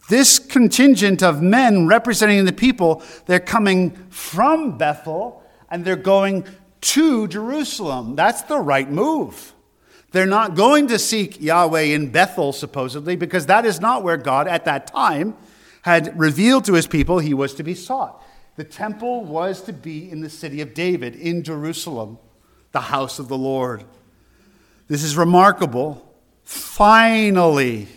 This 0.09 0.39
contingent 0.39 1.23
of 1.23 1.41
men 1.41 1.87
representing 1.87 2.43
the 2.45 2.53
people, 2.53 3.01
they're 3.27 3.39
coming 3.39 3.91
from 4.09 4.77
Bethel 4.77 5.41
and 5.69 5.85
they're 5.85 5.95
going 5.95 6.45
to 6.81 7.27
Jerusalem. 7.27 8.15
That's 8.15 8.41
the 8.43 8.59
right 8.59 8.89
move. 8.89 9.53
They're 10.11 10.25
not 10.25 10.55
going 10.55 10.87
to 10.87 10.99
seek 10.99 11.41
Yahweh 11.41 11.81
in 11.81 12.11
Bethel, 12.11 12.51
supposedly, 12.51 13.15
because 13.15 13.45
that 13.45 13.65
is 13.65 13.79
not 13.79 14.03
where 14.03 14.17
God 14.17 14.47
at 14.47 14.65
that 14.65 14.87
time 14.87 15.35
had 15.83 16.19
revealed 16.19 16.65
to 16.65 16.73
his 16.73 16.85
people 16.85 17.19
he 17.19 17.33
was 17.33 17.53
to 17.55 17.63
be 17.63 17.73
sought. 17.73 18.21
The 18.57 18.63
temple 18.65 19.23
was 19.23 19.61
to 19.63 19.73
be 19.73 20.11
in 20.11 20.21
the 20.21 20.29
city 20.29 20.59
of 20.61 20.73
David, 20.73 21.15
in 21.15 21.43
Jerusalem, 21.43 22.19
the 22.73 22.81
house 22.81 23.19
of 23.19 23.29
the 23.29 23.37
Lord. 23.37 23.85
This 24.87 25.03
is 25.03 25.15
remarkable. 25.15 26.05
Finally, 26.43 27.87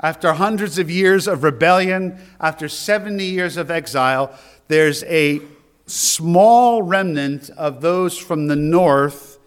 after 0.00 0.32
hundreds 0.32 0.78
of 0.78 0.90
years 0.90 1.28
of 1.28 1.42
rebellion, 1.42 2.18
after 2.40 2.68
70 2.68 3.22
years 3.22 3.58
of 3.58 3.70
exile, 3.70 4.34
there's 4.68 5.04
a 5.04 5.42
small 5.90 6.82
remnant 6.82 7.50
of 7.50 7.80
those 7.80 8.16
from 8.16 8.46
the 8.46 8.56
north, 8.56 9.38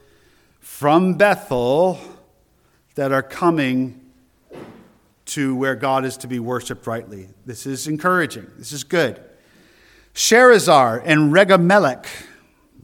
from 0.60 1.14
Bethel, 1.14 2.00
that 2.96 3.12
are 3.12 3.24
coming 3.24 4.00
to 5.26 5.56
where 5.56 5.76
God 5.76 6.06
is 6.06 6.18
to 6.18 6.28
be 6.28 6.40
worshiped 6.40 6.86
rightly. 6.86 7.30
This 7.46 7.66
is 7.66 7.88
encouraging. 7.88 8.52
This 8.58 8.72
is 8.72 8.84
good. 8.84 9.24
Sharezer 10.14 11.02
and 11.04 11.32
Regamelech. 11.34 12.06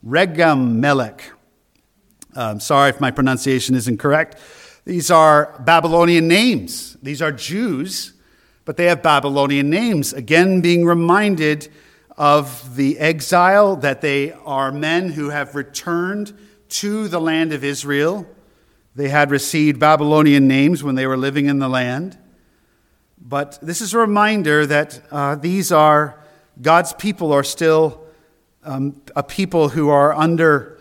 Regamelech. 0.06 1.22
Um, 2.36 2.60
sorry 2.60 2.90
if 2.90 3.02
my 3.02 3.12
pronunciation 3.12 3.76
is 3.76 3.88
incorrect. 3.88 4.38
These 4.86 5.12
are 5.12 5.62
Babylonian 5.66 6.28
names. 6.28 6.98
These 7.04 7.22
are 7.22 7.32
Jews, 7.32 8.14
but 8.66 8.78
they 8.78 8.86
have 8.86 9.04
Babylonian 9.04 9.70
names. 9.70 10.14
Again, 10.14 10.62
being 10.62 10.86
reminded 10.86 11.70
of 12.20 12.76
the 12.76 13.00
exile, 13.00 13.78
that 13.78 14.02
they 14.02 14.34
are 14.46 14.74
men 14.74 15.14
who 15.14 15.30
have 15.30 15.56
returned 15.56 16.38
to 16.68 17.08
the 17.08 17.20
land 17.20 17.54
of 17.54 17.64
Israel. 17.64 18.28
They 18.94 19.08
had 19.08 19.32
received 19.32 19.80
Babylonian 19.80 20.46
names 20.46 20.84
when 20.84 20.96
they 20.96 21.08
were 21.08 21.16
living 21.16 21.46
in 21.46 21.60
the 21.60 21.70
land. 21.70 22.18
But 23.18 23.58
this 23.62 23.80
is 23.80 23.94
a 23.94 24.00
reminder 24.00 24.66
that 24.66 25.02
uh, 25.10 25.36
these 25.36 25.72
are 25.72 26.20
God's 26.62 26.92
people 26.92 27.32
are 27.32 27.44
still 27.44 28.04
um, 28.66 29.02
a 29.16 29.24
people 29.24 29.70
who 29.70 29.88
are 29.88 30.14
under 30.14 30.78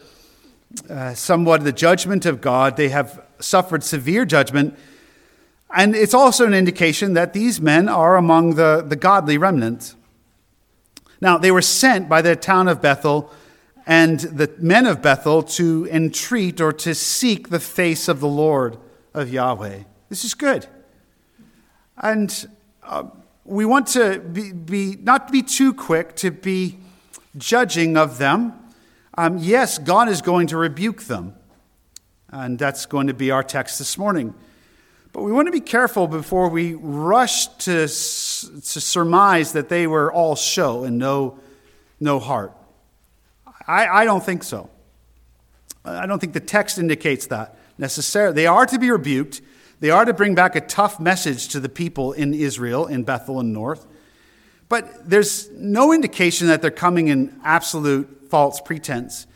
uh, 0.90 1.14
somewhat 1.14 1.62
the 1.62 1.72
judgment 1.72 2.26
of 2.26 2.40
God. 2.40 2.76
They 2.76 2.88
have 2.88 3.24
suffered 3.38 3.84
severe 3.84 4.24
judgment. 4.24 4.76
And 5.72 5.94
it's 5.94 6.14
also 6.14 6.46
an 6.46 6.54
indication 6.54 7.14
that 7.14 7.32
these 7.32 7.60
men 7.60 7.88
are 7.88 8.16
among 8.16 8.56
the, 8.56 8.84
the 8.84 8.96
godly 8.96 9.38
remnant. 9.38 9.94
Now, 11.20 11.38
they 11.38 11.50
were 11.50 11.62
sent 11.62 12.08
by 12.08 12.22
the 12.22 12.36
town 12.36 12.68
of 12.68 12.80
Bethel 12.80 13.32
and 13.86 14.20
the 14.20 14.54
men 14.58 14.86
of 14.86 15.00
Bethel 15.00 15.42
to 15.42 15.88
entreat 15.90 16.60
or 16.60 16.72
to 16.74 16.94
seek 16.94 17.48
the 17.48 17.58
face 17.58 18.06
of 18.06 18.20
the 18.20 18.28
Lord 18.28 18.78
of 19.14 19.30
Yahweh. 19.32 19.84
This 20.10 20.24
is 20.24 20.34
good. 20.34 20.66
And 21.96 22.48
uh, 22.82 23.04
we 23.44 23.64
want 23.64 23.86
to 23.88 24.20
be, 24.20 24.52
be, 24.52 24.96
not 25.00 25.32
be 25.32 25.42
too 25.42 25.72
quick 25.72 26.14
to 26.16 26.30
be 26.30 26.78
judging 27.36 27.96
of 27.96 28.18
them. 28.18 28.52
Um, 29.16 29.38
yes, 29.38 29.78
God 29.78 30.08
is 30.08 30.22
going 30.22 30.48
to 30.48 30.56
rebuke 30.56 31.04
them. 31.04 31.34
And 32.30 32.58
that's 32.58 32.84
going 32.84 33.06
to 33.06 33.14
be 33.14 33.30
our 33.30 33.42
text 33.42 33.78
this 33.78 33.96
morning. 33.96 34.34
But 35.18 35.24
we 35.24 35.32
want 35.32 35.48
to 35.48 35.52
be 35.52 35.60
careful 35.60 36.06
before 36.06 36.48
we 36.48 36.74
rush 36.74 37.48
to, 37.48 37.88
to 37.88 37.88
surmise 37.88 39.50
that 39.54 39.68
they 39.68 39.88
were 39.88 40.12
all 40.12 40.36
show 40.36 40.84
and 40.84 40.96
no, 40.96 41.40
no 41.98 42.20
heart. 42.20 42.52
I, 43.66 43.88
I 43.88 44.04
don't 44.04 44.24
think 44.24 44.44
so. 44.44 44.70
I 45.84 46.06
don't 46.06 46.20
think 46.20 46.34
the 46.34 46.40
text 46.40 46.78
indicates 46.78 47.26
that 47.26 47.58
necessarily. 47.78 48.32
They 48.32 48.46
are 48.46 48.64
to 48.66 48.78
be 48.78 48.92
rebuked. 48.92 49.40
They 49.80 49.90
are 49.90 50.04
to 50.04 50.14
bring 50.14 50.36
back 50.36 50.54
a 50.54 50.60
tough 50.60 51.00
message 51.00 51.48
to 51.48 51.58
the 51.58 51.68
people 51.68 52.12
in 52.12 52.32
Israel, 52.32 52.86
in 52.86 53.02
Bethel 53.02 53.40
and 53.40 53.52
North. 53.52 53.88
But 54.68 55.10
there's 55.10 55.50
no 55.50 55.92
indication 55.92 56.46
that 56.46 56.62
they're 56.62 56.70
coming 56.70 57.08
in 57.08 57.40
absolute 57.42 58.28
false 58.30 58.60
pretense. 58.60 59.26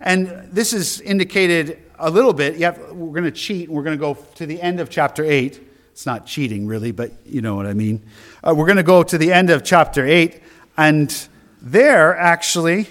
And 0.00 0.50
this 0.52 0.74
is 0.74 1.00
indicated 1.00 1.80
a 2.04 2.10
little 2.10 2.34
bit. 2.34 2.60
Have, 2.60 2.92
we're 2.92 3.18
going 3.18 3.24
to 3.24 3.30
cheat, 3.30 3.70
we're 3.70 3.82
going 3.82 3.96
to 3.96 4.00
go 4.00 4.14
to 4.34 4.46
the 4.46 4.60
end 4.60 4.78
of 4.78 4.90
chapter 4.90 5.24
8. 5.24 5.60
It's 5.90 6.04
not 6.04 6.26
cheating, 6.26 6.66
really, 6.66 6.92
but 6.92 7.12
you 7.24 7.40
know 7.40 7.56
what 7.56 7.66
I 7.66 7.72
mean. 7.72 8.04
Uh, 8.46 8.54
we're 8.54 8.66
going 8.66 8.76
to 8.76 8.82
go 8.82 9.02
to 9.02 9.16
the 9.16 9.32
end 9.32 9.48
of 9.48 9.64
chapter 9.64 10.06
8, 10.06 10.42
and 10.76 11.28
there, 11.62 12.14
actually, 12.14 12.88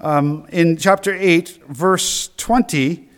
um, 0.00 0.46
in 0.50 0.76
chapter 0.76 1.14
8, 1.14 1.60
verse 1.68 2.30
20, 2.36 3.08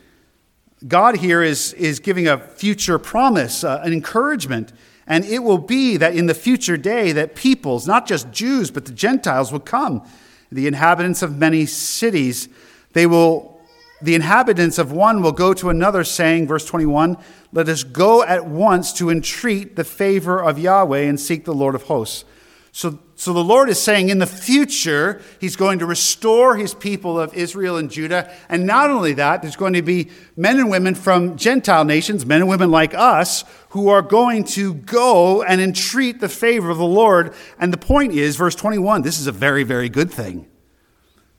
God 0.87 1.17
here 1.17 1.43
is, 1.43 1.73
is 1.73 2.01
giving 2.01 2.29
a 2.29 2.37
future 2.37 2.99
promise, 2.99 3.65
uh, 3.65 3.81
an 3.83 3.95
encouragement. 3.95 4.73
And 5.07 5.25
it 5.25 5.39
will 5.39 5.59
be 5.59 5.97
that 5.97 6.15
in 6.15 6.27
the 6.27 6.35
future 6.35 6.77
day 6.77 7.13
that 7.13 7.35
peoples, 7.35 7.87
not 7.87 8.07
just 8.07 8.31
Jews, 8.31 8.71
but 8.71 8.85
the 8.85 8.93
Gentiles 8.93 9.51
will 9.51 9.61
come. 9.61 10.07
The 10.53 10.67
inhabitants 10.67 11.23
of 11.23 11.39
many 11.39 11.65
cities, 11.65 12.49
they 12.93 13.07
will, 13.07 13.54
the 14.03 14.15
inhabitants 14.15 14.79
of 14.79 14.93
one 14.93 15.23
will 15.23 15.33
go 15.33 15.55
to 15.55 15.71
another, 15.71 16.05
saying, 16.05 16.47
verse 16.47 16.67
21, 16.67 17.17
Let 17.53 17.69
us 17.69 17.85
go 17.85 18.23
at 18.23 18.47
once 18.47 18.93
to 18.95 19.11
entreat 19.11 19.77
the 19.77 19.85
favor 19.85 20.43
of 20.43 20.59
Yahweh 20.59 21.03
and 21.03 21.19
seek 21.19 21.45
the 21.45 21.55
Lord 21.55 21.75
of 21.75 21.85
hosts. 21.85 22.25
So, 22.73 22.99
so 23.15 23.33
the 23.33 23.45
Lord 23.45 23.69
is 23.69 23.81
saying 23.81 24.09
in 24.09 24.19
the 24.19 24.27
future, 24.27 25.23
He's 25.41 25.55
going 25.55 25.79
to 25.79 25.87
restore 25.87 26.57
His 26.57 26.75
people 26.75 27.21
of 27.21 27.33
Israel 27.33 27.77
and 27.77 27.89
Judah. 27.89 28.35
And 28.49 28.67
not 28.67 28.91
only 28.91 29.13
that, 29.15 29.43
there's 29.43 29.55
going 29.55 29.75
to 29.75 29.83
be 29.83 30.11
men 30.37 30.59
and 30.59 30.69
women 30.69 30.97
from 30.97 31.37
Gentile 31.37 31.85
nations, 31.85 32.27
men 32.27 32.41
and 32.41 32.49
women 32.49 32.73
like 32.73 32.93
us, 32.93 33.45
who 33.69 33.89
are 33.89 34.03
going 34.03 34.43
to 34.45 34.75
go 34.75 35.45
and 35.45 35.61
entreat 35.61 36.19
the 36.19 36.29
favor 36.29 36.69
of 36.69 36.79
the 36.79 36.85
Lord. 36.85 37.33
And 37.61 37.73
the 37.73 37.79
point 37.79 38.13
is, 38.13 38.35
verse 38.35 38.57
21, 38.57 39.03
this 39.03 39.21
is 39.21 39.29
a 39.29 39.33
very, 39.33 39.63
very 39.63 39.89
good 39.89 40.11
thing. 40.11 40.49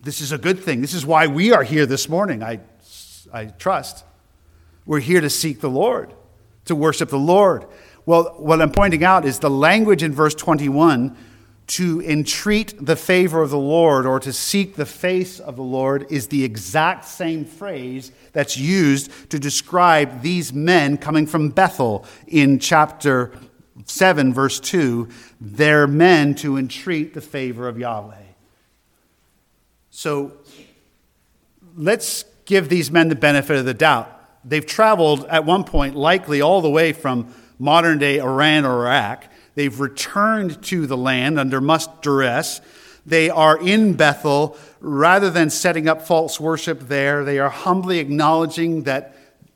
This 0.06 0.22
is 0.22 0.32
a 0.32 0.38
good 0.38 0.60
thing. 0.60 0.82
This 0.82 0.94
is 0.94 1.04
why 1.04 1.26
we 1.26 1.52
are 1.52 1.64
here 1.64 1.88
this 1.88 2.08
morning, 2.08 2.44
I, 2.44 2.60
I 3.34 3.46
trust. 3.46 4.06
We're 4.86 5.00
here 5.00 5.20
to 5.20 5.32
seek 5.32 5.62
the 5.62 5.70
Lord, 5.70 6.14
to 6.66 6.76
worship 6.76 7.10
the 7.10 7.18
Lord. 7.18 7.66
Well, 8.06 8.36
what 8.38 8.62
I'm 8.62 8.72
pointing 8.72 9.04
out 9.04 9.26
is 9.26 9.40
the 9.40 9.50
language 9.50 10.04
in 10.04 10.14
verse 10.14 10.36
21 10.36 11.18
to 11.68 12.02
entreat 12.04 12.86
the 12.86 12.96
favor 12.96 13.42
of 13.42 13.50
the 13.50 13.58
Lord 13.58 14.06
or 14.06 14.20
to 14.20 14.32
seek 14.32 14.76
the 14.76 14.86
face 14.86 15.40
of 15.40 15.56
the 15.56 15.64
Lord 15.64 16.06
is 16.12 16.28
the 16.28 16.44
exact 16.44 17.06
same 17.06 17.44
phrase 17.44 18.12
that's 18.32 18.58
used 18.58 19.32
to 19.32 19.40
describe 19.40 20.22
these 20.22 20.54
men 20.54 20.98
coming 20.98 21.26
from 21.26 21.50
Bethel 21.50 22.06
in 22.28 22.60
chapter 22.60 23.32
7, 23.86 24.36
verse 24.36 24.60
2. 24.60 25.10
They're 25.42 25.88
men 25.88 26.36
to 26.36 26.58
entreat 26.58 27.16
the 27.16 27.22
favor 27.22 27.68
of 27.68 27.80
Yahweh. 27.80 28.25
So 29.96 30.34
let's 31.78 32.26
give 32.44 32.68
these 32.68 32.92
men 32.92 33.08
the 33.08 33.16
benefit 33.16 33.56
of 33.56 33.64
the 33.64 33.74
doubt. 33.74 34.12
They've 34.44 34.66
traveled 34.66 35.24
at 35.28 35.46
one 35.46 35.64
point, 35.64 35.96
likely 35.96 36.42
all 36.42 36.60
the 36.60 36.70
way 36.70 36.92
from 36.92 37.34
modern 37.60 37.98
day 37.98 38.20
Iran 38.20 38.66
or 38.66 38.86
Iraq. 38.86 39.24
They've 39.56 39.80
returned 39.80 40.62
to 40.64 40.86
the 40.86 40.98
land 40.98 41.40
under 41.40 41.62
much 41.62 41.86
duress. 42.02 42.60
They 43.06 43.30
are 43.30 43.58
in 43.58 43.94
Bethel. 43.94 44.58
Rather 44.82 45.30
than 45.30 45.50
setting 45.50 45.88
up 45.88 46.06
false 46.06 46.42
worship 46.42 46.90
there, 46.90 47.24
they 47.24 47.40
are 47.40 47.50
humbly 47.50 48.00
acknowledging 48.00 48.84
that, 48.84 49.16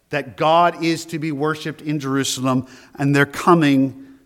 that 0.09 0.37
God 0.37 0.81
is 0.81 1.03
to 1.07 1.19
be 1.19 1.33
worshiped 1.33 1.81
in 1.81 1.99
Jerusalem, 1.99 2.65
and 2.95 3.13
they're 3.13 3.25
coming, 3.25 4.19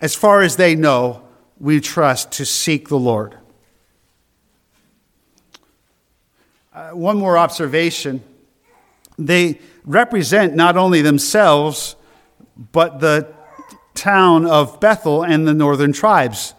as 0.00 0.14
far 0.14 0.42
as 0.42 0.54
they 0.54 0.76
know, 0.76 1.22
we 1.58 1.80
trust, 1.80 2.30
to 2.32 2.46
seek 2.46 2.88
the 2.88 2.96
Lord. 2.96 3.36
Uh, 6.80 6.92
one 6.92 7.18
more 7.18 7.36
observation. 7.36 8.22
They 9.18 9.60
represent 9.84 10.54
not 10.54 10.78
only 10.78 11.02
themselves, 11.02 11.94
but 12.72 13.00
the 13.00 13.30
town 13.92 14.46
of 14.46 14.80
Bethel 14.80 15.22
and 15.22 15.46
the 15.46 15.52
northern 15.52 15.92
tribes. 15.92 16.54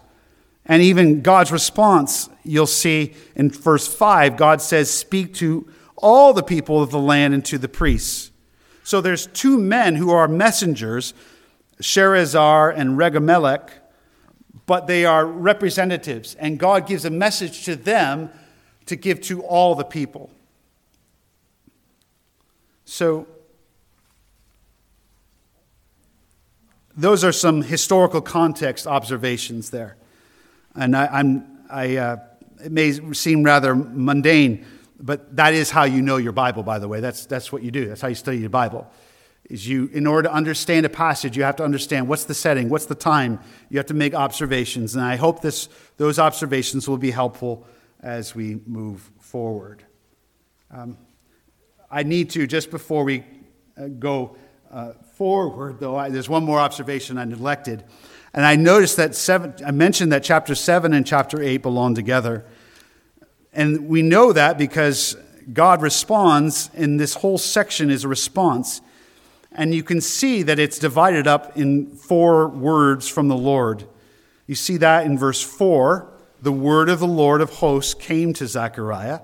And 0.64 0.80
even 0.80 1.22
God's 1.22 1.50
response, 1.50 2.28
you'll 2.44 2.68
see 2.68 3.14
in 3.34 3.50
verse 3.50 3.92
5, 3.92 4.36
God 4.36 4.62
says, 4.62 4.88
Speak 4.88 5.34
to 5.34 5.68
all 5.96 6.32
the 6.32 6.44
people 6.44 6.80
of 6.80 6.92
the 6.92 7.00
land 7.00 7.34
and 7.34 7.44
to 7.46 7.58
the 7.58 7.68
priests. 7.68 8.30
So 8.84 9.00
there's 9.00 9.26
two 9.26 9.58
men 9.58 9.96
who 9.96 10.10
are 10.10 10.28
messengers, 10.28 11.14
Sharezer 11.80 12.72
and 12.76 12.96
Regamelech, 12.96 13.70
but 14.66 14.86
they 14.86 15.04
are 15.04 15.26
representatives. 15.26 16.36
And 16.36 16.60
God 16.60 16.86
gives 16.86 17.04
a 17.04 17.10
message 17.10 17.64
to 17.64 17.74
them 17.74 18.30
to 18.86 18.96
give 18.96 19.20
to 19.22 19.42
all 19.42 19.74
the 19.74 19.84
people. 19.84 20.30
So 22.84 23.26
those 26.96 27.24
are 27.24 27.32
some 27.32 27.62
historical 27.62 28.20
context 28.20 28.86
observations 28.86 29.70
there. 29.70 29.96
And 30.74 30.96
I, 30.96 31.20
am 31.20 31.64
I, 31.70 31.96
uh, 31.96 32.16
it 32.64 32.72
may 32.72 32.92
seem 33.12 33.42
rather 33.42 33.74
mundane, 33.74 34.66
but 35.00 35.36
that 35.36 35.54
is 35.54 35.70
how 35.70 35.84
you 35.84 36.02
know 36.02 36.16
your 36.16 36.32
Bible, 36.32 36.62
by 36.62 36.78
the 36.78 36.88
way. 36.88 37.00
That's, 37.00 37.26
that's 37.26 37.52
what 37.52 37.62
you 37.62 37.70
do. 37.70 37.86
That's 37.86 38.00
how 38.00 38.08
you 38.08 38.14
study 38.14 38.38
your 38.38 38.50
Bible. 38.50 38.90
Is 39.50 39.66
you, 39.66 39.90
in 39.92 40.06
order 40.06 40.28
to 40.28 40.34
understand 40.34 40.86
a 40.86 40.88
passage, 40.88 41.36
you 41.36 41.42
have 41.42 41.56
to 41.56 41.64
understand 41.64 42.08
what's 42.08 42.24
the 42.24 42.34
setting, 42.34 42.68
what's 42.68 42.86
the 42.86 42.94
time. 42.94 43.40
You 43.68 43.78
have 43.78 43.86
to 43.86 43.94
make 43.94 44.14
observations. 44.14 44.94
And 44.94 45.04
I 45.04 45.16
hope 45.16 45.42
this, 45.42 45.68
those 45.96 46.18
observations 46.18 46.88
will 46.88 46.98
be 46.98 47.10
helpful 47.10 47.66
as 48.02 48.34
we 48.34 48.60
move 48.66 49.10
forward. 49.20 49.84
Um, 50.70 50.96
I 51.90 52.02
need 52.02 52.30
to, 52.30 52.46
just 52.46 52.70
before 52.70 53.04
we 53.04 53.24
uh, 53.76 53.86
go 53.86 54.36
uh, 54.70 54.92
forward, 55.14 55.78
though, 55.78 55.96
I, 55.96 56.08
there's 56.08 56.28
one 56.28 56.44
more 56.44 56.58
observation 56.58 57.18
I 57.18 57.24
neglected. 57.24 57.84
And 58.34 58.44
I 58.44 58.56
noticed 58.56 58.96
that 58.96 59.14
seven, 59.14 59.54
I 59.64 59.70
mentioned 59.70 60.12
that 60.12 60.24
chapter 60.24 60.54
7 60.54 60.92
and 60.94 61.06
chapter 61.06 61.42
8 61.42 61.58
belong 61.58 61.94
together. 61.94 62.44
And 63.52 63.88
we 63.88 64.00
know 64.00 64.32
that 64.32 64.56
because 64.56 65.16
God 65.52 65.82
responds, 65.82 66.70
and 66.74 66.98
this 66.98 67.14
whole 67.14 67.38
section 67.38 67.90
is 67.90 68.04
a 68.04 68.08
response. 68.08 68.80
And 69.52 69.74
you 69.74 69.82
can 69.82 70.00
see 70.00 70.42
that 70.44 70.58
it's 70.58 70.78
divided 70.78 71.26
up 71.26 71.58
in 71.58 71.94
four 71.94 72.48
words 72.48 73.06
from 73.06 73.28
the 73.28 73.36
Lord. 73.36 73.84
You 74.46 74.54
see 74.54 74.78
that 74.78 75.04
in 75.04 75.18
verse 75.18 75.42
4 75.42 76.11
the 76.42 76.52
word 76.52 76.88
of 76.88 76.98
the 76.98 77.06
Lord 77.06 77.40
of 77.40 77.50
hosts 77.50 77.94
came 77.94 78.32
to 78.34 78.48
Zechariah. 78.48 79.20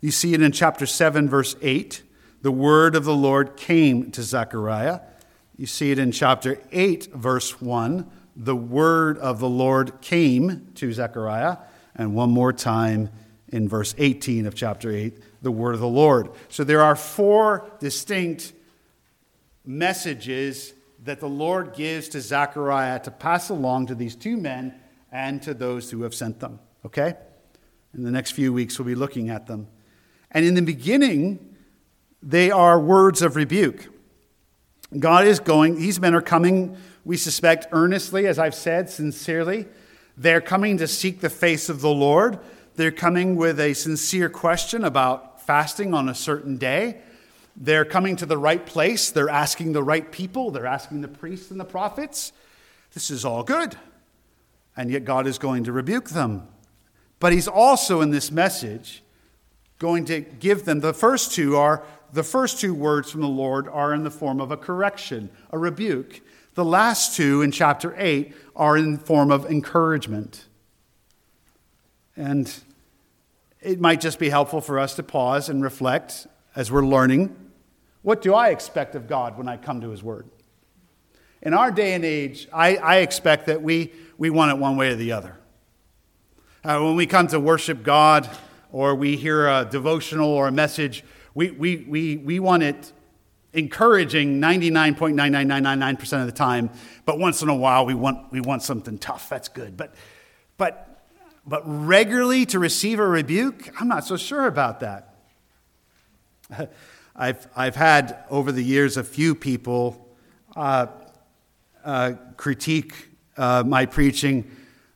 You 0.00 0.12
see 0.12 0.34
it 0.34 0.40
in 0.40 0.52
chapter 0.52 0.86
7, 0.86 1.28
verse 1.28 1.56
8. 1.60 2.02
The 2.42 2.52
word 2.52 2.94
of 2.94 3.04
the 3.04 3.14
Lord 3.14 3.56
came 3.56 4.12
to 4.12 4.22
Zechariah. 4.22 5.00
You 5.56 5.66
see 5.66 5.90
it 5.90 5.98
in 5.98 6.12
chapter 6.12 6.62
8, 6.70 7.12
verse 7.12 7.60
1. 7.60 8.08
The 8.36 8.56
word 8.56 9.18
of 9.18 9.40
the 9.40 9.48
Lord 9.48 10.00
came 10.00 10.68
to 10.76 10.92
Zechariah. 10.92 11.58
And 11.96 12.14
one 12.14 12.30
more 12.30 12.52
time 12.52 13.10
in 13.48 13.68
verse 13.68 13.92
18 13.98 14.46
of 14.46 14.54
chapter 14.54 14.92
8, 14.92 15.42
the 15.42 15.50
word 15.50 15.74
of 15.74 15.80
the 15.80 15.88
Lord. 15.88 16.30
So 16.48 16.62
there 16.62 16.82
are 16.82 16.94
four 16.94 17.68
distinct 17.80 18.52
messages 19.66 20.72
that 21.02 21.18
the 21.18 21.28
Lord 21.28 21.74
gives 21.74 22.08
to 22.10 22.20
Zechariah 22.20 23.00
to 23.00 23.10
pass 23.10 23.48
along 23.48 23.86
to 23.86 23.96
these 23.96 24.14
two 24.14 24.36
men 24.36 24.74
and 25.12 25.42
to 25.42 25.54
those 25.54 25.90
who 25.90 26.02
have 26.02 26.14
sent 26.14 26.40
them. 26.40 26.60
Okay? 26.84 27.14
In 27.94 28.04
the 28.04 28.10
next 28.10 28.32
few 28.32 28.52
weeks, 28.52 28.78
we'll 28.78 28.86
be 28.86 28.94
looking 28.94 29.30
at 29.30 29.46
them. 29.46 29.68
And 30.30 30.44
in 30.44 30.54
the 30.54 30.62
beginning, 30.62 31.56
they 32.22 32.50
are 32.50 32.78
words 32.78 33.22
of 33.22 33.36
rebuke. 33.36 33.88
God 34.98 35.26
is 35.26 35.40
going, 35.40 35.76
these 35.76 36.00
men 36.00 36.14
are 36.14 36.22
coming, 36.22 36.76
we 37.04 37.16
suspect, 37.16 37.66
earnestly, 37.72 38.26
as 38.26 38.38
I've 38.38 38.54
said, 38.54 38.90
sincerely. 38.90 39.66
They're 40.16 40.40
coming 40.40 40.76
to 40.78 40.86
seek 40.86 41.20
the 41.20 41.30
face 41.30 41.68
of 41.68 41.80
the 41.80 41.90
Lord. 41.90 42.38
They're 42.76 42.90
coming 42.90 43.36
with 43.36 43.58
a 43.60 43.74
sincere 43.74 44.28
question 44.28 44.84
about 44.84 45.42
fasting 45.42 45.94
on 45.94 46.08
a 46.08 46.14
certain 46.14 46.56
day. 46.56 47.00
They're 47.56 47.84
coming 47.84 48.16
to 48.16 48.26
the 48.26 48.38
right 48.38 48.64
place. 48.64 49.10
They're 49.10 49.28
asking 49.28 49.72
the 49.72 49.82
right 49.82 50.10
people. 50.10 50.50
They're 50.50 50.66
asking 50.66 51.00
the 51.00 51.08
priests 51.08 51.50
and 51.50 51.58
the 51.58 51.64
prophets. 51.64 52.32
This 52.92 53.10
is 53.10 53.24
all 53.24 53.42
good. 53.42 53.76
And 54.76 54.90
yet 54.90 55.04
God 55.04 55.26
is 55.26 55.38
going 55.38 55.64
to 55.64 55.72
rebuke 55.72 56.10
them. 56.10 56.48
But 57.18 57.32
He's 57.32 57.48
also 57.48 58.00
in 58.00 58.10
this 58.10 58.30
message 58.30 59.02
going 59.78 60.04
to 60.06 60.20
give 60.20 60.64
them 60.64 60.80
the 60.80 60.92
first 60.92 61.32
two 61.32 61.56
are 61.56 61.82
the 62.12 62.22
first 62.22 62.60
two 62.60 62.74
words 62.74 63.10
from 63.10 63.20
the 63.20 63.28
Lord 63.28 63.68
are 63.68 63.94
in 63.94 64.02
the 64.02 64.10
form 64.10 64.40
of 64.40 64.50
a 64.50 64.56
correction, 64.56 65.30
a 65.50 65.58
rebuke. 65.58 66.20
The 66.54 66.64
last 66.64 67.14
two 67.14 67.40
in 67.42 67.52
chapter 67.52 67.94
8 67.96 68.34
are 68.56 68.76
in 68.76 68.94
the 68.94 68.98
form 68.98 69.30
of 69.30 69.46
encouragement. 69.46 70.46
And 72.16 72.52
it 73.60 73.80
might 73.80 74.00
just 74.00 74.18
be 74.18 74.28
helpful 74.28 74.60
for 74.60 74.78
us 74.78 74.96
to 74.96 75.04
pause 75.04 75.48
and 75.48 75.62
reflect 75.62 76.26
as 76.56 76.72
we're 76.72 76.84
learning 76.84 77.36
what 78.02 78.22
do 78.22 78.34
I 78.34 78.48
expect 78.48 78.94
of 78.94 79.06
God 79.06 79.36
when 79.36 79.48
I 79.48 79.56
come 79.56 79.82
to 79.82 79.90
His 79.90 80.02
Word? 80.02 80.26
In 81.42 81.54
our 81.54 81.70
day 81.70 81.94
and 81.94 82.04
age, 82.04 82.48
I, 82.52 82.76
I 82.76 82.96
expect 82.96 83.46
that 83.46 83.62
we, 83.62 83.92
we 84.20 84.28
want 84.28 84.50
it 84.50 84.58
one 84.58 84.76
way 84.76 84.90
or 84.90 84.96
the 84.96 85.12
other. 85.12 85.34
Uh, 86.62 86.78
when 86.78 86.94
we 86.94 87.06
come 87.06 87.26
to 87.26 87.40
worship 87.40 87.82
God, 87.82 88.28
or 88.70 88.94
we 88.94 89.16
hear 89.16 89.48
a 89.48 89.64
devotional 89.64 90.28
or 90.28 90.46
a 90.46 90.52
message, 90.52 91.02
we, 91.34 91.50
we, 91.52 91.78
we, 91.88 92.16
we 92.18 92.38
want 92.38 92.62
it 92.62 92.92
encouraging 93.54 94.38
99.99999% 94.38 96.20
of 96.20 96.26
the 96.26 96.32
time, 96.32 96.68
but 97.06 97.18
once 97.18 97.40
in 97.40 97.48
a 97.48 97.54
while 97.54 97.86
we 97.86 97.94
want, 97.94 98.30
we 98.30 98.42
want 98.42 98.62
something 98.62 98.98
tough. 98.98 99.30
That's 99.30 99.48
good. 99.48 99.74
But, 99.74 99.94
but, 100.58 101.02
but 101.46 101.62
regularly 101.64 102.44
to 102.46 102.58
receive 102.58 102.98
a 102.98 103.06
rebuke, 103.06 103.70
I'm 103.80 103.88
not 103.88 104.04
so 104.04 104.18
sure 104.18 104.46
about 104.46 104.80
that. 104.80 105.14
I've, 107.16 107.48
I've 107.56 107.76
had 107.76 108.22
over 108.28 108.52
the 108.52 108.62
years 108.62 108.98
a 108.98 109.02
few 109.02 109.34
people 109.34 110.14
uh, 110.54 110.88
uh, 111.82 112.12
critique 112.36 113.09
uh, 113.40 113.64
my 113.66 113.86
preaching 113.86 114.44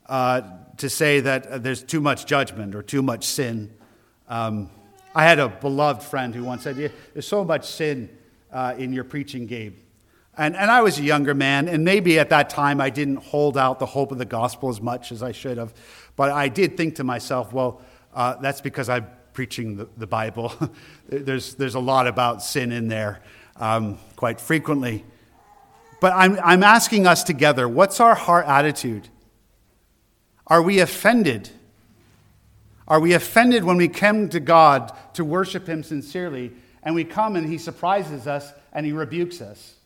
uh, 0.06 0.42
to 0.76 0.90
say 0.90 1.20
that 1.20 1.62
there's 1.62 1.82
too 1.82 2.00
much 2.00 2.26
judgment 2.26 2.74
or 2.74 2.82
too 2.82 3.02
much 3.02 3.24
sin. 3.24 3.72
Um, 4.28 4.70
I 5.14 5.24
had 5.24 5.38
a 5.38 5.48
beloved 5.48 6.02
friend 6.02 6.34
who 6.34 6.44
once 6.44 6.62
said, 6.62 6.76
yeah, 6.76 6.88
There's 7.14 7.26
so 7.26 7.42
much 7.42 7.66
sin 7.66 8.10
uh, 8.52 8.74
in 8.76 8.92
your 8.92 9.04
preaching, 9.04 9.46
Gabe. 9.46 9.76
And, 10.36 10.56
and 10.56 10.70
I 10.70 10.82
was 10.82 10.98
a 10.98 11.02
younger 11.02 11.32
man, 11.32 11.68
and 11.68 11.84
maybe 11.84 12.18
at 12.18 12.28
that 12.30 12.50
time 12.50 12.80
I 12.80 12.90
didn't 12.90 13.16
hold 13.16 13.56
out 13.56 13.78
the 13.78 13.86
hope 13.86 14.12
of 14.12 14.18
the 14.18 14.24
gospel 14.24 14.68
as 14.68 14.80
much 14.80 15.10
as 15.10 15.22
I 15.22 15.32
should 15.32 15.56
have. 15.56 15.72
But 16.16 16.30
I 16.30 16.48
did 16.48 16.76
think 16.76 16.96
to 16.96 17.04
myself, 17.04 17.52
well, 17.52 17.80
uh, 18.12 18.34
that's 18.36 18.60
because 18.60 18.90
I'm 18.90 19.06
preaching 19.32 19.76
the, 19.76 19.88
the 19.96 20.06
Bible. 20.06 20.52
there's, 21.08 21.54
there's 21.54 21.76
a 21.76 21.80
lot 21.80 22.06
about 22.06 22.42
sin 22.42 22.72
in 22.72 22.88
there 22.88 23.22
um, 23.56 23.98
quite 24.16 24.38
frequently. 24.38 25.04
But 26.04 26.12
I'm, 26.14 26.38
I'm 26.44 26.62
asking 26.62 27.06
us 27.06 27.24
together 27.24 27.66
what's 27.66 27.98
our 27.98 28.14
heart 28.14 28.44
attitude? 28.46 29.08
Are 30.46 30.60
we 30.60 30.80
offended? 30.80 31.48
Are 32.86 33.00
we 33.00 33.14
offended 33.14 33.64
when 33.64 33.78
we 33.78 33.88
come 33.88 34.28
to 34.28 34.38
God 34.38 34.92
to 35.14 35.24
worship 35.24 35.66
Him 35.66 35.82
sincerely 35.82 36.52
and 36.82 36.94
we 36.94 37.04
come 37.04 37.36
and 37.36 37.48
He 37.48 37.56
surprises 37.56 38.26
us 38.26 38.52
and 38.70 38.84
He 38.84 38.92
rebukes 38.92 39.40
us? 39.40 39.76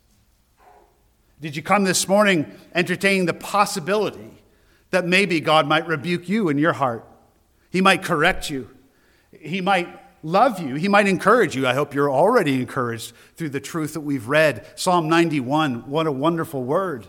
Did 1.41 1.55
you 1.55 1.63
come 1.63 1.85
this 1.85 2.09
morning 2.09 2.51
entertaining 2.75 3.27
the 3.27 3.35
possibility 3.35 4.43
that 4.91 5.07
maybe 5.07 5.39
God 5.39 5.69
might 5.69 5.87
rebuke 5.87 6.29
you 6.29 6.49
in 6.49 6.59
your 6.59 6.73
heart? 6.73 7.07
He 7.71 7.81
might 7.81 8.03
correct 8.03 8.51
you. 8.51 8.69
He 9.39 9.61
might 9.61 9.89
love 10.23 10.61
you. 10.61 10.75
He 10.75 10.89
might 10.89 11.07
encourage 11.07 11.55
you. 11.57 11.67
I 11.67 11.75
hope 11.75 11.95
you're 11.95 12.11
already 12.11 12.55
encouraged 12.61 13.13
through 13.37 13.51
the 13.51 13.61
truth 13.61 13.95
that 13.95 14.01
we've 14.01 14.29
read. 14.29 14.67
Psalm 14.75 15.09
91, 15.09 15.89
what 15.89 16.07
a 16.07 16.13
wonderful 16.13 16.63
word. 16.63 17.07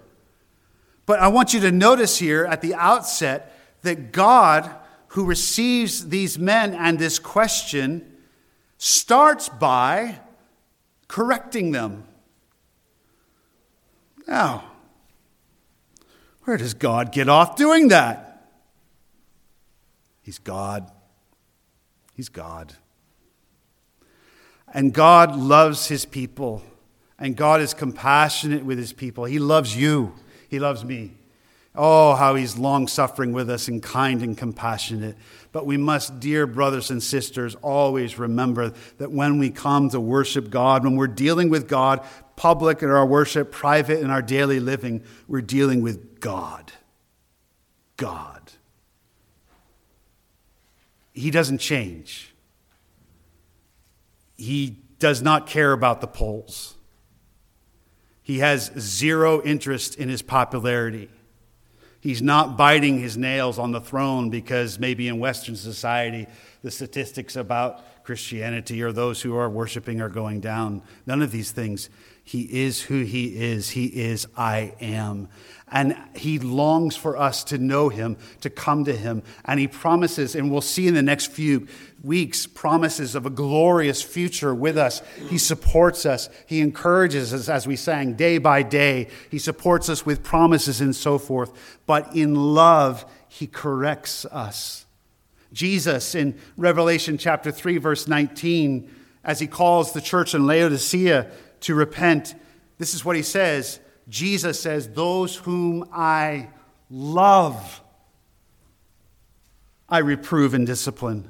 But 1.06 1.20
I 1.20 1.28
want 1.28 1.54
you 1.54 1.60
to 1.62 1.72
notice 1.72 2.20
here 2.20 2.46
at 2.46 2.62
the 2.62 2.76
outset 2.76 3.56
that 3.82 4.12
God, 4.12 4.70
who 5.10 5.26
receives 5.26 6.10
these 6.10 6.38
men 6.38 6.74
and 6.74 7.00
this 7.00 7.18
question, 7.18 8.06
starts 8.78 9.50
by 9.50 10.20
correcting 11.08 11.72
them. 11.72 12.06
Now, 14.28 14.64
where 16.44 16.58
does 16.58 16.74
God 16.76 17.12
get 17.12 17.28
off 17.28 17.56
doing 17.56 17.88
that? 17.88 18.48
He's 20.22 20.38
God. 20.38 20.92
He's 22.14 22.30
God. 22.30 22.76
And 24.74 24.94
God 24.94 25.36
loves 25.36 25.88
his 25.88 26.06
people. 26.06 26.64
And 27.18 27.36
God 27.36 27.62
is 27.62 27.74
compassionate 27.74 28.64
with 28.64 28.78
his 28.78 28.94
people. 28.94 29.26
He 29.26 29.40
loves 29.40 29.76
you. 29.76 30.14
He 30.48 30.60
loves 30.60 30.86
me. 30.86 31.12
Oh, 31.76 32.16
how 32.16 32.36
he's 32.36 32.58
long 32.58 32.88
suffering 32.88 33.32
with 33.32 33.50
us 33.50 33.68
and 33.68 33.82
kind 33.82 34.22
and 34.24 34.38
compassionate. 34.38 35.16
But 35.52 35.66
we 35.66 35.78
must, 35.78 36.20
dear 36.20 36.48
brothers 36.48 36.90
and 36.90 37.02
sisters, 37.02 37.56
always 37.56 38.18
remember 38.18 38.74
that 38.98 39.12
when 39.12 39.38
we 39.38 39.50
come 39.50 39.90
to 39.90 40.00
worship 40.00 40.50
God, 40.50 40.84
when 40.84 40.96
we're 40.96 41.08
dealing 41.08 41.50
with 41.50 41.68
God, 41.68 42.06
public 42.36 42.82
in 42.82 42.90
our 42.90 43.06
worship, 43.06 43.52
private 43.52 44.00
in 44.00 44.10
our 44.10 44.22
daily 44.22 44.60
living, 44.60 45.04
we're 45.28 45.42
dealing 45.42 45.82
with 45.82 46.20
God. 46.20 46.72
God. 47.98 48.52
He 51.14 51.32
doesn't 51.32 51.60
change 51.60 52.29
he 54.40 54.78
does 55.00 55.22
not 55.22 55.48
care 55.48 55.72
about 55.74 56.02
the 56.02 56.08
polls. 56.08 56.76
He 58.22 58.40
has 58.40 58.72
zero 58.78 59.42
interest 59.42 59.96
in 59.96 60.10
his 60.10 60.22
popularity. 60.22 61.10
He's 62.02 62.22
not 62.22 62.56
biting 62.56 63.00
his 63.00 63.18
nails 63.18 63.60
on 63.60 63.72
the 63.72 63.82
throne 63.82 64.30
because 64.30 64.80
maybe 64.80 65.08
in 65.08 65.20
Western 65.20 65.56
society 65.56 66.28
the 66.62 66.72
statistics 66.72 67.36
about 67.36 68.04
Christianity 68.04 68.82
or 68.82 68.92
those 68.92 69.22
who 69.22 69.36
are 69.36 69.50
worshiping 69.50 70.00
are 70.00 70.10
going 70.10 70.40
down. 70.40 70.82
None 71.06 71.22
of 71.22 71.32
these 71.32 71.52
things. 71.52 71.90
He 72.30 72.62
is 72.62 72.84
who 72.84 73.02
he 73.02 73.42
is. 73.42 73.72
He 73.72 73.88
is 73.88 74.28
I 74.38 74.76
am. 74.80 75.30
And 75.72 75.98
he 76.16 76.38
longs 76.38 76.96
for 76.96 77.18
us 77.18 77.44
to 77.46 77.58
know 77.58 77.90
him, 77.90 78.18
to 78.42 78.52
come 78.52 78.86
to 78.86 78.96
him. 78.96 79.24
And 79.46 79.60
he 79.60 79.68
promises, 79.68 80.36
and 80.36 80.52
we'll 80.52 80.62
see 80.62 80.88
in 80.88 80.94
the 80.94 81.02
next 81.02 81.32
few 81.32 81.68
weeks, 82.04 82.46
promises 82.46 83.16
of 83.16 83.26
a 83.26 83.32
glorious 83.32 84.04
future 84.04 84.54
with 84.54 84.78
us. 84.78 85.02
He 85.28 85.40
supports 85.40 86.06
us. 86.06 86.30
He 86.46 86.62
encourages 86.62 87.34
us, 87.34 87.50
as 87.50 87.66
we 87.66 87.76
sang, 87.76 88.14
day 88.14 88.38
by 88.38 88.62
day. 88.62 89.08
He 89.32 89.40
supports 89.40 89.90
us 89.90 90.06
with 90.06 90.22
promises 90.22 90.82
and 90.82 90.96
so 90.96 91.18
forth. 91.18 91.80
But 91.88 92.16
in 92.16 92.36
love, 92.36 93.12
he 93.28 93.48
corrects 93.48 94.26
us. 94.26 94.86
Jesus, 95.52 96.14
in 96.14 96.38
Revelation 96.58 97.18
chapter 97.18 97.52
3, 97.52 97.80
verse 97.80 98.08
19, 98.08 98.88
as 99.24 99.40
he 99.40 99.48
calls 99.48 99.94
the 99.94 100.02
church 100.02 100.36
in 100.36 100.46
Laodicea 100.46 101.32
to 101.62 101.76
repent, 101.76 102.36
this 102.78 102.94
is 102.94 103.04
what 103.04 103.16
he 103.16 103.22
says 103.22 103.80
Jesus 104.10 104.60
says, 104.60 104.90
Those 104.90 105.36
whom 105.36 105.88
I 105.94 106.50
love, 106.90 107.82
I 109.88 110.00
reprove 110.00 110.54
and 110.54 110.66
discipline. 110.66 111.30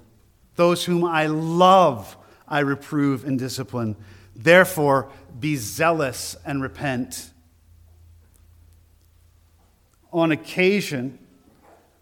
Those 0.56 0.86
whom 0.86 1.04
I 1.04 1.28
love, 1.28 2.18
I 2.48 2.60
reprove 2.60 3.26
and 3.26 3.38
discipline. 3.38 3.96
Therefore, 4.36 5.12
be 5.40 5.58
zealous 5.58 6.36
and 6.46 6.62
repent. 6.62 7.32
On 10.12 10.32
occasion, 10.32 11.20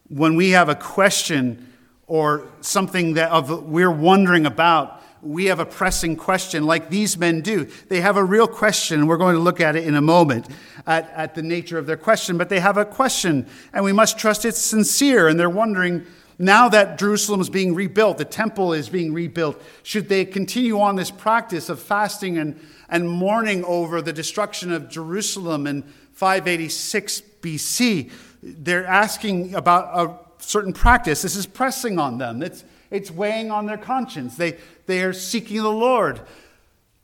when 0.07 0.35
we 0.35 0.51
have 0.51 0.69
a 0.69 0.75
question 0.75 1.73
or 2.05 2.47
something 2.61 3.15
that 3.15 3.31
of, 3.31 3.63
we're 3.63 3.91
wondering 3.91 4.45
about, 4.45 5.01
we 5.21 5.45
have 5.45 5.59
a 5.59 5.65
pressing 5.65 6.15
question 6.15 6.65
like 6.65 6.89
these 6.89 7.17
men 7.17 7.41
do. 7.41 7.65
They 7.89 8.01
have 8.01 8.17
a 8.17 8.23
real 8.23 8.47
question, 8.47 8.99
and 8.99 9.09
we're 9.09 9.17
going 9.17 9.35
to 9.35 9.41
look 9.41 9.59
at 9.59 9.75
it 9.75 9.85
in 9.85 9.95
a 9.95 10.01
moment 10.01 10.47
at, 10.85 11.09
at 11.11 11.35
the 11.35 11.41
nature 11.41 11.77
of 11.77 11.85
their 11.85 11.97
question, 11.97 12.37
but 12.37 12.49
they 12.49 12.59
have 12.59 12.77
a 12.77 12.85
question, 12.85 13.47
and 13.73 13.83
we 13.83 13.93
must 13.93 14.17
trust 14.17 14.45
it's 14.45 14.61
sincere, 14.61 15.27
and 15.27 15.39
they're 15.39 15.49
wondering 15.49 16.05
now 16.39 16.69
that 16.69 16.99
Jerusalem 16.99 17.41
is 17.41 17.49
being 17.49 17.73
rebuilt, 17.73 18.19
the 18.19 18.25
temple 18.25 18.73
is 18.73 18.89
being 18.89 19.11
rebuilt, 19.11 19.61
should 19.81 20.07
they 20.07 20.23
continue 20.23 20.79
on 20.79 20.95
this 20.95 21.09
practice 21.09 21.67
of 21.67 21.81
fasting 21.81 22.37
and, 22.37 22.59
and 22.89 23.09
mourning 23.09 23.63
over 23.65 24.01
the 24.01 24.13
destruction 24.13 24.71
of 24.71 24.87
Jerusalem 24.87 25.65
in 25.65 25.81
586 26.13 27.23
BC? 27.41 28.11
They're 28.43 28.85
asking 28.85 29.55
about 29.55 29.89
a 29.97 30.43
certain 30.43 30.73
practice. 30.73 31.23
This 31.23 31.35
is 31.35 31.47
pressing 31.47 31.97
on 31.97 32.19
them. 32.19 32.43
It's, 32.43 32.63
it's 32.89 33.11
weighing 33.11 33.51
on 33.51 33.65
their 33.65 33.77
conscience. 33.77 34.37
They, 34.37 34.57
they 34.85 35.03
are 35.03 35.13
seeking 35.13 35.57
the 35.57 35.71
Lord. 35.71 36.21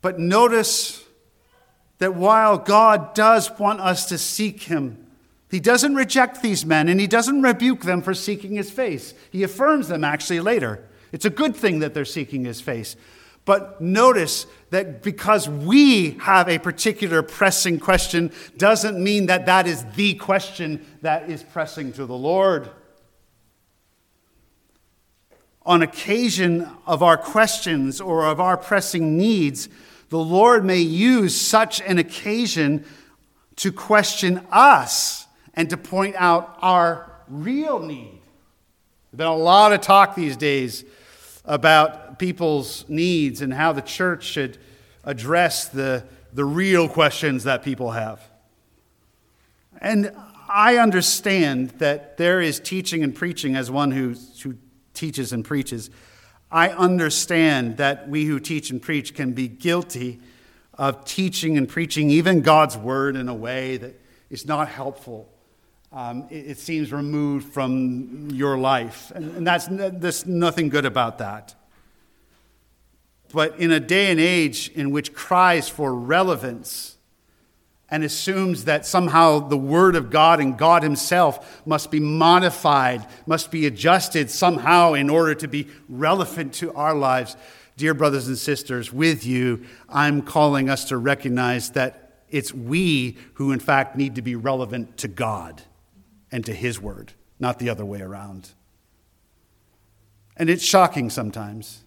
But 0.02 0.20
notice 0.20 1.04
that 2.00 2.16
while 2.16 2.58
God 2.58 3.14
does 3.14 3.52
want 3.60 3.80
us 3.80 4.08
to 4.08 4.18
seek 4.18 4.64
Him, 4.64 5.08
He 5.50 5.60
doesn't 5.60 5.96
reject 5.96 6.42
these 6.42 6.66
men 6.66 6.90
and 6.90 7.00
He 7.00 7.08
doesn't 7.08 7.42
rebuke 7.42 7.82
them 7.82 8.02
for 8.02 8.14
seeking 8.14 8.56
His 8.56 8.72
face. 8.72 9.14
He 9.32 9.44
affirms 9.44 9.88
them 9.88 10.04
actually 10.04 10.40
later. 10.40 10.88
It's 11.12 11.26
a 11.26 11.30
good 11.30 11.56
thing 11.56 11.80
that 11.80 11.94
they're 11.94 12.06
seeking 12.06 12.46
His 12.46 12.62
face. 12.62 12.96
But 13.46 13.82
notice 13.82 14.46
that 14.70 15.04
because 15.04 15.50
we 15.50 16.12
have 16.22 16.48
a 16.48 16.60
particular 16.60 17.22
pressing 17.22 17.80
question 17.80 18.32
doesn't 18.58 19.02
mean 19.02 19.26
that 19.26 19.46
that 19.48 19.68
is 19.68 19.84
the 19.96 20.14
question 20.16 20.86
that 21.02 21.30
is 21.30 21.44
pressing 21.44 21.92
to 21.94 22.06
the 22.06 22.16
Lord 22.16 22.70
on 25.66 25.82
occasion 25.82 26.70
of 26.86 27.02
our 27.02 27.18
questions 27.18 28.02
or 28.02 28.26
of 28.26 28.40
our 28.40 28.58
pressing 28.58 29.18
needs, 29.18 29.70
the 30.10 30.20
Lord 30.20 30.66
may 30.66 30.80
use 30.80 31.40
such 31.40 31.82
an 31.82 31.98
occasion 31.98 32.86
to 33.58 33.72
question 33.72 34.46
us 34.52 35.28
and 35.54 35.70
to 35.70 35.78
point 35.78 36.16
out 36.18 36.58
our 36.62 37.12
real 37.28 37.80
need. 37.80 38.20
There's 39.12 39.18
been 39.18 39.28
a 39.28 39.36
lot 39.36 39.74
of 39.74 39.82
talk 39.82 40.16
these 40.16 40.36
days 40.36 40.84
about 41.46 42.20
people's 42.20 42.86
needs 42.88 43.42
and 43.42 43.54
how 43.54 43.74
the 43.74 43.82
church 43.82 44.24
should 44.24 44.58
address 45.04 45.68
the, 45.68 46.04
the 46.34 46.46
real 46.46 46.88
questions 46.90 47.44
that 47.44 47.64
people 47.64 47.92
have. 47.92 48.22
And 49.82 50.16
I 50.50 50.78
understand 50.78 51.72
that 51.80 52.18
there 52.18 52.42
is 52.42 52.60
teaching 52.60 53.04
and 53.04 53.14
preaching 53.14 53.56
as 53.56 53.70
one 53.70 53.92
who, 53.92 54.16
who 54.42 54.56
teaches 54.94 55.34
and 55.34 55.44
preaches. 55.44 55.90
I 56.52 56.70
understand 56.70 57.78
that 57.78 58.08
we 58.08 58.26
who 58.26 58.40
teach 58.40 58.70
and 58.70 58.82
preach 58.82 59.16
can 59.16 59.34
be 59.34 59.48
guilty 59.48 60.20
of 60.76 61.06
teaching 61.06 61.58
and 61.58 61.68
preaching 61.68 62.10
even 62.10 62.42
God's 62.42 62.78
word 62.78 63.16
in 63.16 63.30
a 63.30 63.34
way 63.34 63.78
that 63.78 64.00
is 64.30 64.46
not 64.46 64.70
helpful. 64.70 65.30
Um, 65.92 66.28
it, 66.30 66.52
it, 66.52 66.58
seems 66.58 66.92
removed 66.92 67.54
from 67.54 68.30
your 68.32 68.58
life. 68.58 69.12
And, 69.14 69.38
and 69.38 69.48
that's, 69.48 69.68
there's 69.70 70.26
nothing 70.26 70.70
good 70.70 70.86
about 70.86 71.20
that. 71.20 71.54
But 73.32 73.60
in 73.60 73.72
a 73.72 73.80
day 73.80 74.10
and 74.12 74.20
age 74.20 74.70
in 74.74 74.92
which 74.92 75.14
cries 75.14 75.70
for 75.70 75.94
relevance 75.94 76.98
and 77.94 78.04
assumes 78.04 78.66
that 78.66 78.88
somehow 78.88 79.38
the 79.38 79.56
Word 79.56 79.96
of 79.96 80.10
God 80.10 80.40
and 80.40 80.58
God 80.58 80.82
Himself 80.82 81.62
must 81.64 81.92
be 81.92 82.00
modified, 82.00 83.06
must 83.28 83.52
be 83.52 83.68
adjusted 83.68 84.32
somehow 84.32 84.94
in 84.94 85.12
order 85.12 85.36
to 85.36 85.48
be 85.48 85.68
relevant 85.88 86.56
to 86.56 86.74
our 86.74 86.96
lives, 86.96 87.38
dear 87.78 87.94
brothers 87.94 88.28
and 88.28 88.36
sisters, 88.36 88.92
with 88.92 89.28
you, 89.28 89.64
I'm 89.88 90.24
calling 90.24 90.72
us 90.72 90.86
to 90.86 90.98
recognize 90.98 91.70
that 91.74 92.24
it's 92.30 92.52
we 92.52 93.16
who, 93.36 93.52
in 93.52 93.60
fact, 93.60 93.96
need 93.96 94.16
to 94.16 94.24
be 94.24 94.36
relevant 94.36 94.98
to 94.98 95.08
God 95.08 95.62
and 96.32 96.44
to 96.48 96.54
His 96.54 96.82
Word, 96.82 97.14
not 97.38 97.60
the 97.60 97.70
other 97.70 97.86
way 97.86 98.02
around. 98.02 98.50
And 100.36 100.50
it's 100.50 100.66
shocking 100.66 101.12
sometimes. 101.12 101.84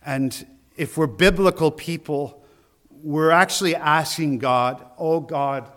And 0.00 0.46
if 0.74 0.96
we're 0.96 1.06
biblical 1.06 1.70
people, 1.70 2.42
we're 3.04 3.30
actually 3.30 3.76
asking 3.76 4.38
God, 4.38 4.82
oh 4.96 5.20
God, 5.20 5.70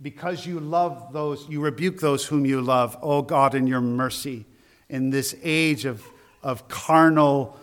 because 0.00 0.46
you 0.46 0.60
love 0.60 1.12
those, 1.12 1.48
you 1.48 1.60
rebuke 1.60 1.98
those 1.98 2.24
whom 2.24 2.46
you 2.46 2.60
love, 2.60 2.96
oh 3.02 3.20
God, 3.20 3.56
in 3.56 3.66
your 3.66 3.80
mercy, 3.80 4.46
in 4.88 5.10
this 5.10 5.34
age 5.42 5.84
of, 5.84 6.06
of 6.40 6.68
carnal 6.68 7.58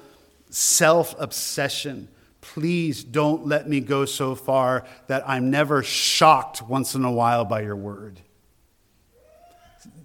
self 0.50 1.16
obsession, 1.18 2.10
please 2.42 3.02
don't 3.02 3.48
let 3.48 3.70
me 3.70 3.80
go 3.80 4.04
so 4.04 4.36
far 4.36 4.86
that 5.08 5.28
I'm 5.28 5.50
never 5.50 5.82
shocked 5.82 6.62
once 6.62 6.94
in 6.94 7.06
a 7.06 7.12
while 7.12 7.46
by 7.46 7.62
your 7.62 7.78
word. 7.78 8.20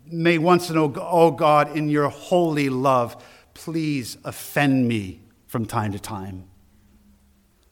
May 0.06 0.38
once 0.38 0.70
in 0.70 0.76
a 0.76 0.86
while, 0.86 1.08
oh 1.10 1.30
God, 1.32 1.76
in 1.76 1.88
your 1.88 2.10
holy 2.10 2.68
love, 2.68 3.20
please 3.54 4.18
offend 4.22 4.86
me 4.86 5.20
from 5.48 5.66
time 5.66 5.90
to 5.92 5.98
time, 5.98 6.44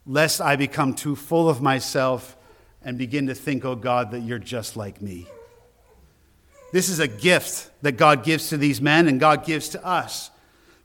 lest 0.05 0.41
I 0.41 0.55
become 0.55 0.93
too 0.93 1.15
full 1.15 1.49
of 1.49 1.61
myself 1.61 2.35
and 2.83 2.97
begin 2.97 3.27
to 3.27 3.35
think, 3.35 3.63
oh 3.63 3.75
God, 3.75 4.11
that 4.11 4.21
you're 4.21 4.39
just 4.39 4.75
like 4.75 5.01
me. 5.01 5.27
This 6.71 6.89
is 6.89 6.99
a 6.99 7.07
gift 7.07 7.69
that 7.83 7.93
God 7.93 8.23
gives 8.23 8.49
to 8.49 8.57
these 8.57 8.81
men 8.81 9.07
and 9.07 9.19
God 9.19 9.45
gives 9.45 9.69
to 9.69 9.85
us 9.85 10.31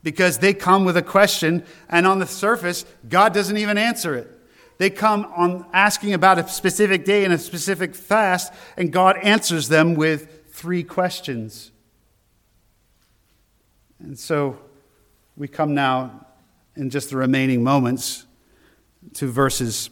because 0.03 0.37
they 0.37 0.53
come 0.53 0.85
with 0.85 0.95
a 0.95 1.01
question, 1.01 1.65
and 1.89 2.07
on 2.07 2.19
the 2.19 2.27
surface, 2.27 2.85
God 3.09 3.33
doesn't 3.33 3.57
even 3.57 3.77
answer 3.77 4.15
it. 4.15 4.29
They 4.77 4.89
come 4.89 5.25
on 5.35 5.65
asking 5.73 6.13
about 6.13 6.39
a 6.39 6.47
specific 6.47 7.03
day 7.03 7.25
and 7.25 7.33
a 7.33 7.37
specific 7.37 7.93
fast, 7.95 8.53
and 8.77 8.93
God 8.93 9.17
answers 9.17 9.67
them 9.67 9.95
with 9.95 10.53
three 10.53 10.83
questions. 10.83 11.71
And 13.99 14.17
so 14.17 14.57
we 15.35 15.49
come 15.49 15.73
now 15.73 16.25
in 16.77 16.89
just 16.89 17.09
the 17.09 17.17
remaining 17.17 17.61
moments 17.61 18.25
to 19.13 19.27
verses 19.27 19.89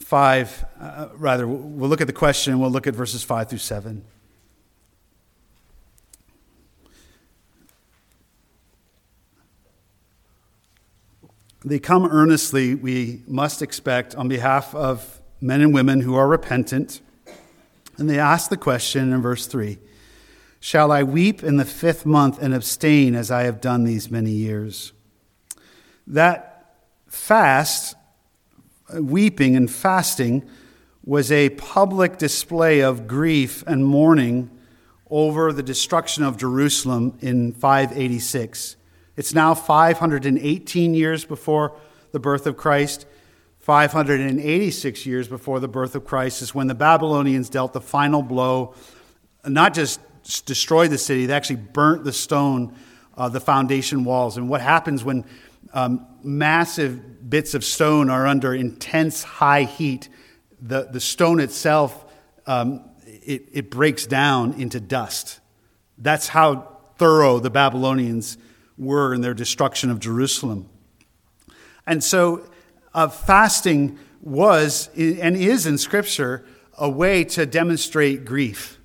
5, 0.00 0.64
uh, 0.80 1.08
rather, 1.14 1.46
we'll 1.46 1.88
look 1.88 2.00
at 2.00 2.06
the 2.06 2.12
question, 2.12 2.60
we'll 2.60 2.70
look 2.70 2.86
at 2.86 2.94
verses 2.94 3.22
5 3.22 3.48
through 3.48 3.58
7. 3.58 4.04
They 11.64 11.78
come 11.78 12.06
earnestly, 12.06 12.74
we 12.74 13.22
must 13.26 13.62
expect, 13.62 14.14
on 14.16 14.28
behalf 14.28 14.74
of 14.74 15.20
men 15.40 15.60
and 15.60 15.72
women 15.72 16.00
who 16.00 16.14
are 16.14 16.26
repentant 16.26 17.00
and 17.98 18.08
they 18.08 18.18
ask 18.18 18.50
the 18.50 18.56
question 18.56 19.12
in 19.12 19.22
verse 19.22 19.46
3 19.46 19.78
Shall 20.60 20.92
I 20.92 21.02
weep 21.02 21.42
in 21.42 21.56
the 21.56 21.64
fifth 21.64 22.06
month 22.06 22.40
and 22.40 22.54
abstain 22.54 23.14
as 23.14 23.30
I 23.30 23.42
have 23.42 23.60
done 23.60 23.84
these 23.84 24.10
many 24.10 24.30
years? 24.30 24.92
That 26.06 26.51
fast, 27.12 27.94
weeping 28.94 29.54
and 29.54 29.70
fasting, 29.70 30.48
was 31.04 31.30
a 31.30 31.50
public 31.50 32.16
display 32.16 32.80
of 32.80 33.06
grief 33.06 33.62
and 33.66 33.84
mourning 33.84 34.50
over 35.10 35.52
the 35.52 35.62
destruction 35.62 36.24
of 36.24 36.38
Jerusalem 36.38 37.18
in 37.20 37.52
586. 37.52 38.76
It's 39.14 39.34
now 39.34 39.52
518 39.54 40.94
years 40.94 41.24
before 41.26 41.76
the 42.12 42.18
birth 42.18 42.46
of 42.46 42.56
Christ. 42.56 43.04
586 43.60 45.06
years 45.06 45.28
before 45.28 45.60
the 45.60 45.68
birth 45.68 45.94
of 45.94 46.06
Christ 46.06 46.40
is 46.40 46.54
when 46.54 46.66
the 46.66 46.74
Babylonians 46.74 47.50
dealt 47.50 47.74
the 47.74 47.80
final 47.80 48.22
blow, 48.22 48.74
not 49.46 49.74
just 49.74 50.00
destroyed 50.46 50.90
the 50.90 50.98
city, 50.98 51.26
they 51.26 51.34
actually 51.34 51.56
burnt 51.56 52.04
the 52.04 52.12
stone, 52.12 52.74
uh, 53.18 53.28
the 53.28 53.40
foundation 53.40 54.04
walls. 54.04 54.38
And 54.38 54.48
what 54.48 54.62
happens 54.62 55.04
when 55.04 55.26
um, 55.74 56.06
massive 56.24 57.28
bits 57.28 57.54
of 57.54 57.64
stone 57.64 58.10
are 58.10 58.26
under 58.26 58.54
intense 58.54 59.22
high 59.22 59.64
heat? 59.64 60.08
The, 60.60 60.88
the 60.90 61.00
stone 61.00 61.40
itself, 61.40 62.04
um, 62.46 62.84
it, 63.04 63.48
it 63.52 63.70
breaks 63.70 64.06
down 64.06 64.54
into 64.54 64.80
dust. 64.80 65.40
That's 65.98 66.28
how 66.28 66.78
thorough 66.96 67.38
the 67.38 67.50
Babylonians 67.50 68.38
were 68.78 69.14
in 69.14 69.20
their 69.20 69.34
destruction 69.34 69.90
of 69.90 70.00
Jerusalem. 70.00 70.68
And 71.86 72.02
so 72.02 72.48
of 72.94 73.14
fasting 73.14 73.98
was 74.20 74.88
and 74.96 75.36
is 75.36 75.66
in 75.66 75.78
Scripture 75.78 76.44
a 76.78 76.88
way 76.88 77.24
to 77.24 77.44
demonstrate 77.46 78.24
grief. 78.24 78.78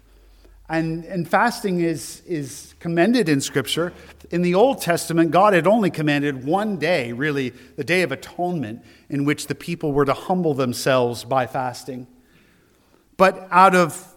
And, 0.70 1.06
and 1.06 1.28
fasting 1.28 1.80
is, 1.80 2.22
is 2.26 2.76
commended 2.80 3.30
in 3.30 3.40
Scripture. 3.40 3.94
In 4.32 4.42
the 4.42 4.56
Old 4.56 4.82
Testament, 4.82 5.32
God 5.32 5.54
had 5.54 5.66
only 5.66 5.90
commanded 5.90 6.46
one 6.46 6.78
day, 6.78 7.14
really, 7.14 7.52
the 7.78 7.86
Day 7.86 8.02
of 8.02 8.12
Atonement, 8.12 8.84
in 9.10 9.24
which 9.24 9.48
the 9.48 9.56
people 9.56 9.94
were 9.94 10.04
to 10.04 10.14
humble 10.14 10.54
themselves 10.54 11.24
by 11.24 11.48
fasting. 11.48 12.08
But 13.16 13.48
out 13.50 13.76
of 13.76 14.14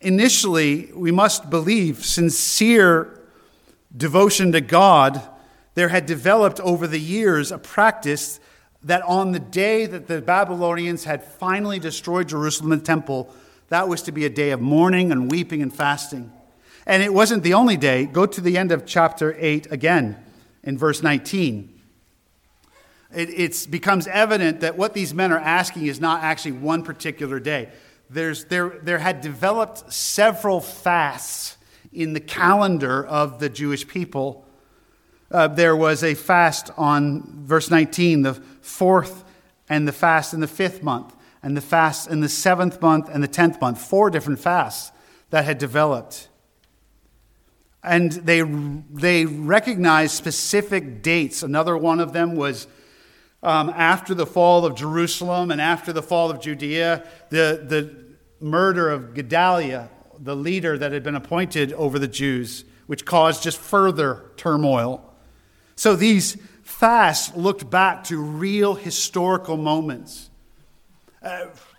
initially, 0.00 0.90
we 0.94 1.12
must 1.12 1.48
believe, 1.48 2.04
sincere 2.04 3.20
devotion 3.96 4.52
to 4.52 4.60
God, 4.60 5.22
there 5.74 5.88
had 5.88 6.06
developed 6.06 6.58
over 6.60 6.88
the 6.88 7.00
years 7.00 7.52
a 7.52 7.58
practice 7.58 8.40
that 8.82 9.02
on 9.02 9.32
the 9.32 9.38
day 9.38 9.86
that 9.86 10.08
the 10.08 10.20
Babylonians 10.20 11.04
had 11.04 11.22
finally 11.22 11.78
destroyed 11.78 12.28
Jerusalem 12.28 12.72
and 12.72 12.80
the 12.80 12.86
temple, 12.86 13.32
that 13.68 13.88
was 13.88 14.02
to 14.02 14.12
be 14.12 14.24
a 14.24 14.30
day 14.30 14.50
of 14.50 14.60
mourning 14.60 15.12
and 15.12 15.30
weeping 15.30 15.62
and 15.62 15.74
fasting. 15.74 16.32
And 16.86 17.02
it 17.02 17.12
wasn't 17.12 17.42
the 17.42 17.54
only 17.54 17.76
day. 17.76 18.06
Go 18.06 18.26
to 18.26 18.40
the 18.40 18.56
end 18.56 18.72
of 18.72 18.86
chapter 18.86 19.36
8 19.38 19.70
again 19.70 20.16
in 20.62 20.78
verse 20.78 21.02
19. 21.02 21.74
It 23.10 23.70
becomes 23.70 24.06
evident 24.06 24.60
that 24.60 24.76
what 24.76 24.94
these 24.94 25.14
men 25.14 25.32
are 25.32 25.38
asking 25.38 25.86
is 25.86 26.00
not 26.00 26.22
actually 26.22 26.52
one 26.52 26.82
particular 26.82 27.40
day. 27.40 27.70
There's, 28.10 28.46
there, 28.46 28.78
there 28.82 28.98
had 28.98 29.20
developed 29.20 29.92
several 29.92 30.60
fasts 30.60 31.56
in 31.92 32.12
the 32.12 32.20
calendar 32.20 33.04
of 33.04 33.38
the 33.38 33.48
Jewish 33.48 33.86
people 33.86 34.46
uh, 35.30 35.46
there 35.48 35.76
was 35.76 36.02
a 36.02 36.14
fast 36.14 36.70
on 36.78 37.22
verse 37.44 37.70
19, 37.70 38.22
the 38.22 38.34
fourth, 38.62 39.24
and 39.68 39.86
the 39.86 39.92
fast 39.92 40.32
in 40.32 40.40
the 40.40 40.46
fifth 40.46 40.82
month, 40.82 41.14
and 41.48 41.56
the 41.56 41.62
fast 41.62 42.10
in 42.10 42.20
the 42.20 42.28
seventh 42.28 42.82
month 42.82 43.08
and 43.08 43.22
the 43.22 43.26
tenth 43.26 43.58
month. 43.58 43.80
Four 43.80 44.10
different 44.10 44.38
fasts 44.38 44.92
that 45.30 45.46
had 45.46 45.56
developed. 45.56 46.28
And 47.82 48.12
they, 48.12 48.42
they 48.42 49.24
recognized 49.24 50.12
specific 50.12 51.00
dates. 51.00 51.42
Another 51.42 51.74
one 51.74 52.00
of 52.00 52.12
them 52.12 52.36
was 52.36 52.66
um, 53.42 53.70
after 53.70 54.14
the 54.14 54.26
fall 54.26 54.66
of 54.66 54.74
Jerusalem 54.74 55.50
and 55.50 55.58
after 55.58 55.90
the 55.90 56.02
fall 56.02 56.30
of 56.30 56.38
Judea, 56.38 57.08
the, 57.30 57.64
the 57.66 57.96
murder 58.44 58.90
of 58.90 59.14
Gedaliah, 59.14 59.88
the 60.18 60.36
leader 60.36 60.76
that 60.76 60.92
had 60.92 61.02
been 61.02 61.14
appointed 61.14 61.72
over 61.72 61.98
the 61.98 62.08
Jews, 62.08 62.66
which 62.88 63.06
caused 63.06 63.42
just 63.42 63.56
further 63.56 64.32
turmoil. 64.36 65.02
So 65.76 65.96
these 65.96 66.36
fasts 66.62 67.34
looked 67.34 67.70
back 67.70 68.04
to 68.04 68.20
real 68.20 68.74
historical 68.74 69.56
moments. 69.56 70.27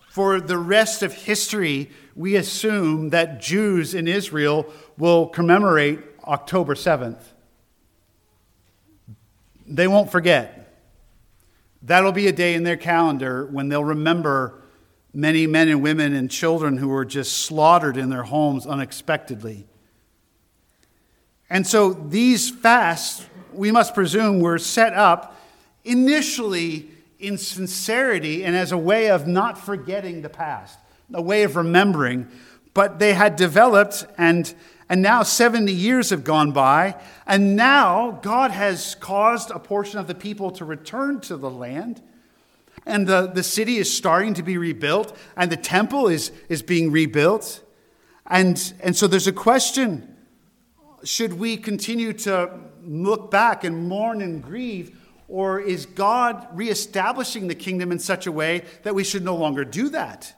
For 0.10 0.42
the 0.42 0.58
rest 0.58 1.04
of 1.04 1.14
history, 1.14 1.92
we 2.16 2.36
assume 2.36 3.10
that 3.10 3.40
Jews 3.40 3.94
in 3.94 4.08
Israel 4.08 4.66
will 4.98 5.28
commemorate 5.28 6.00
October 6.26 6.76
7th. 6.76 7.22
They 9.66 9.88
won't 9.88 10.12
forget. 10.12 10.82
That'll 11.84 12.12
be 12.12 12.28
a 12.28 12.34
day 12.34 12.56
in 12.56 12.64
their 12.64 12.76
calendar 12.76 13.46
when 13.46 13.70
they'll 13.70 13.84
remember 13.84 14.62
many 15.14 15.48
men 15.48 15.70
and 15.70 15.82
women 15.82 16.14
and 16.14 16.30
children 16.30 16.78
who 16.78 16.90
were 16.90 17.06
just 17.06 17.44
slaughtered 17.44 17.98
in 17.98 18.10
their 18.10 18.24
homes 18.24 18.68
unexpectedly. 18.68 19.66
And 21.50 21.66
so 21.66 21.94
these 21.94 22.50
fasts, 22.50 23.26
we 23.54 23.72
must 23.72 23.96
presume, 23.96 24.40
were 24.40 24.58
set 24.58 24.94
up 24.94 25.40
initially 25.84 26.92
in 27.20 27.38
sincerity 27.38 28.44
and 28.44 28.56
as 28.56 28.72
a 28.72 28.78
way 28.78 29.10
of 29.10 29.28
not 29.28 29.58
forgetting 29.58 30.22
the 30.22 30.30
past, 30.30 30.80
a 31.14 31.22
way 31.22 31.44
of 31.44 31.56
remembering. 31.56 32.28
But 32.74 33.00
they 33.00 33.14
had 33.14 33.36
developed, 33.36 34.06
and, 34.18 34.54
and 34.88 35.02
now 35.02 35.24
70 35.24 35.72
years 35.72 36.12
have 36.12 36.24
gone 36.24 36.52
by, 36.52 36.96
and 37.28 37.56
now 37.56 38.20
God 38.22 38.52
has 38.52 38.96
caused 38.96 39.52
a 39.52 39.60
portion 39.60 40.00
of 40.00 40.08
the 40.08 40.16
people 40.16 40.52
to 40.52 40.66
return 40.66 41.20
to 41.22 41.36
the 41.36 41.50
land. 41.50 42.02
And 42.86 43.06
the, 43.06 43.28
the 43.28 43.44
city 43.44 43.78
is 43.78 43.94
starting 43.94 44.34
to 44.36 44.44
be 44.44 44.58
rebuilt, 44.58 45.18
and 45.36 45.52
the 45.52 45.58
temple 45.58 46.08
is, 46.08 46.32
is 46.48 46.62
being 46.62 46.92
rebuilt. 46.92 47.62
And, 48.26 48.74
and 48.82 48.96
so 48.96 49.08
there's 49.08 49.28
a 49.28 49.34
question 49.34 50.16
should 51.06 51.34
we 51.34 51.56
continue 51.56 52.12
to 52.12 52.60
look 52.84 53.32
back 53.32 53.64
and 53.64 53.88
mourn 53.88 54.22
and 54.22 54.44
grieve? 54.44 54.98
Or 55.30 55.60
is 55.60 55.86
God 55.86 56.48
reestablishing 56.54 57.48
the 57.48 57.56
kingdom 57.56 57.92
in 57.92 58.00
such 58.00 58.26
a 58.26 58.32
way 58.32 58.64
that 58.84 58.96
we 58.96 59.04
should 59.04 59.24
no 59.24 59.36
longer 59.36 59.64
do 59.64 59.90
that? 59.90 60.36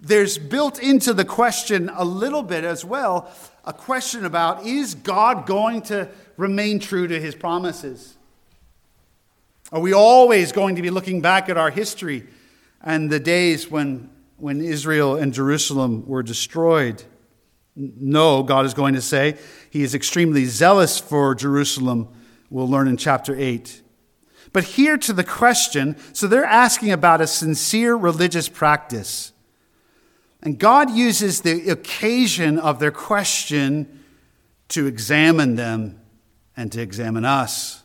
There's 0.00 0.38
built 0.38 0.80
into 0.80 1.12
the 1.12 1.24
question 1.24 1.90
a 1.92 2.04
little 2.04 2.42
bit 2.42 2.64
as 2.64 2.84
well 2.84 3.30
a 3.64 3.72
question 3.72 4.24
about 4.24 4.64
is 4.64 4.94
God 4.94 5.44
going 5.44 5.82
to 5.82 6.08
remain 6.38 6.78
true 6.78 7.06
to 7.06 7.20
his 7.20 7.34
promises? 7.34 8.16
Are 9.70 9.80
we 9.80 9.92
always 9.92 10.52
going 10.52 10.76
to 10.76 10.82
be 10.82 10.88
looking 10.88 11.20
back 11.20 11.50
at 11.50 11.58
our 11.58 11.70
history 11.70 12.26
and 12.80 13.10
the 13.10 13.20
days 13.20 13.70
when, 13.70 14.08
when 14.38 14.62
Israel 14.62 15.16
and 15.16 15.34
Jerusalem 15.34 16.06
were 16.06 16.22
destroyed? 16.22 17.02
No, 17.76 18.42
God 18.42 18.64
is 18.64 18.72
going 18.72 18.94
to 18.94 19.02
say. 19.02 19.36
He 19.68 19.82
is 19.82 19.94
extremely 19.94 20.46
zealous 20.46 20.98
for 20.98 21.34
Jerusalem, 21.34 22.08
we'll 22.48 22.68
learn 22.68 22.88
in 22.88 22.96
chapter 22.96 23.36
8. 23.38 23.82
But 24.52 24.64
here 24.64 24.96
to 24.98 25.12
the 25.12 25.24
question 25.24 25.96
so 26.12 26.26
they're 26.26 26.44
asking 26.44 26.92
about 26.92 27.20
a 27.20 27.26
sincere 27.26 27.94
religious 27.94 28.48
practice. 28.48 29.32
And 30.42 30.58
God 30.58 30.90
uses 30.90 31.40
the 31.40 31.70
occasion 31.70 32.58
of 32.58 32.78
their 32.78 32.92
question 32.92 34.04
to 34.68 34.86
examine 34.86 35.56
them 35.56 36.00
and 36.56 36.70
to 36.72 36.80
examine 36.80 37.24
us. 37.24 37.82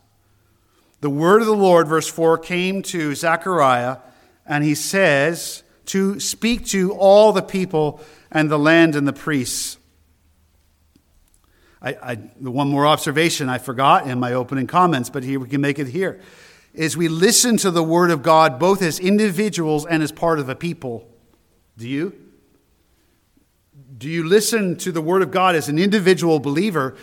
The 1.01 1.09
word 1.09 1.41
of 1.41 1.47
the 1.47 1.55
Lord, 1.55 1.87
verse 1.87 2.07
4, 2.07 2.37
came 2.37 2.81
to 2.83 3.13
Zechariah, 3.13 3.97
and 4.45 4.63
he 4.63 4.75
says 4.75 5.63
to 5.87 6.19
speak 6.19 6.65
to 6.67 6.93
all 6.93 7.33
the 7.33 7.41
people 7.41 7.99
and 8.31 8.49
the 8.49 8.57
land 8.57 8.95
and 8.95 9.07
the 9.07 9.13
priests. 9.13 9.77
I, 11.81 11.89
I, 12.01 12.15
one 12.39 12.69
more 12.69 12.87
observation 12.87 13.49
I 13.49 13.57
forgot 13.57 14.07
in 14.07 14.19
my 14.19 14.33
opening 14.33 14.67
comments, 14.67 15.09
but 15.09 15.23
here 15.23 15.39
we 15.39 15.49
can 15.49 15.59
make 15.59 15.79
it 15.79 15.87
here, 15.87 16.21
is 16.73 16.97
we 16.97 17.07
listen 17.07 17.57
to 17.57 17.71
the 17.71 17.83
Word 17.83 18.11
of 18.11 18.23
God 18.23 18.59
both 18.59 18.81
as 18.81 18.99
individuals 18.99 19.85
and 19.85 20.01
as 20.01 20.11
part 20.11 20.39
of 20.39 20.49
a 20.49 20.55
people. 20.55 21.07
Do 21.77 21.87
you? 21.87 22.15
Do 23.97 24.09
you 24.09 24.27
listen 24.27 24.75
to 24.77 24.91
the 24.91 25.01
Word 25.01 25.21
of 25.21 25.31
God 25.31 25.55
as 25.55 25.69
an 25.69 25.77
individual 25.77 26.39
believer, 26.39 26.95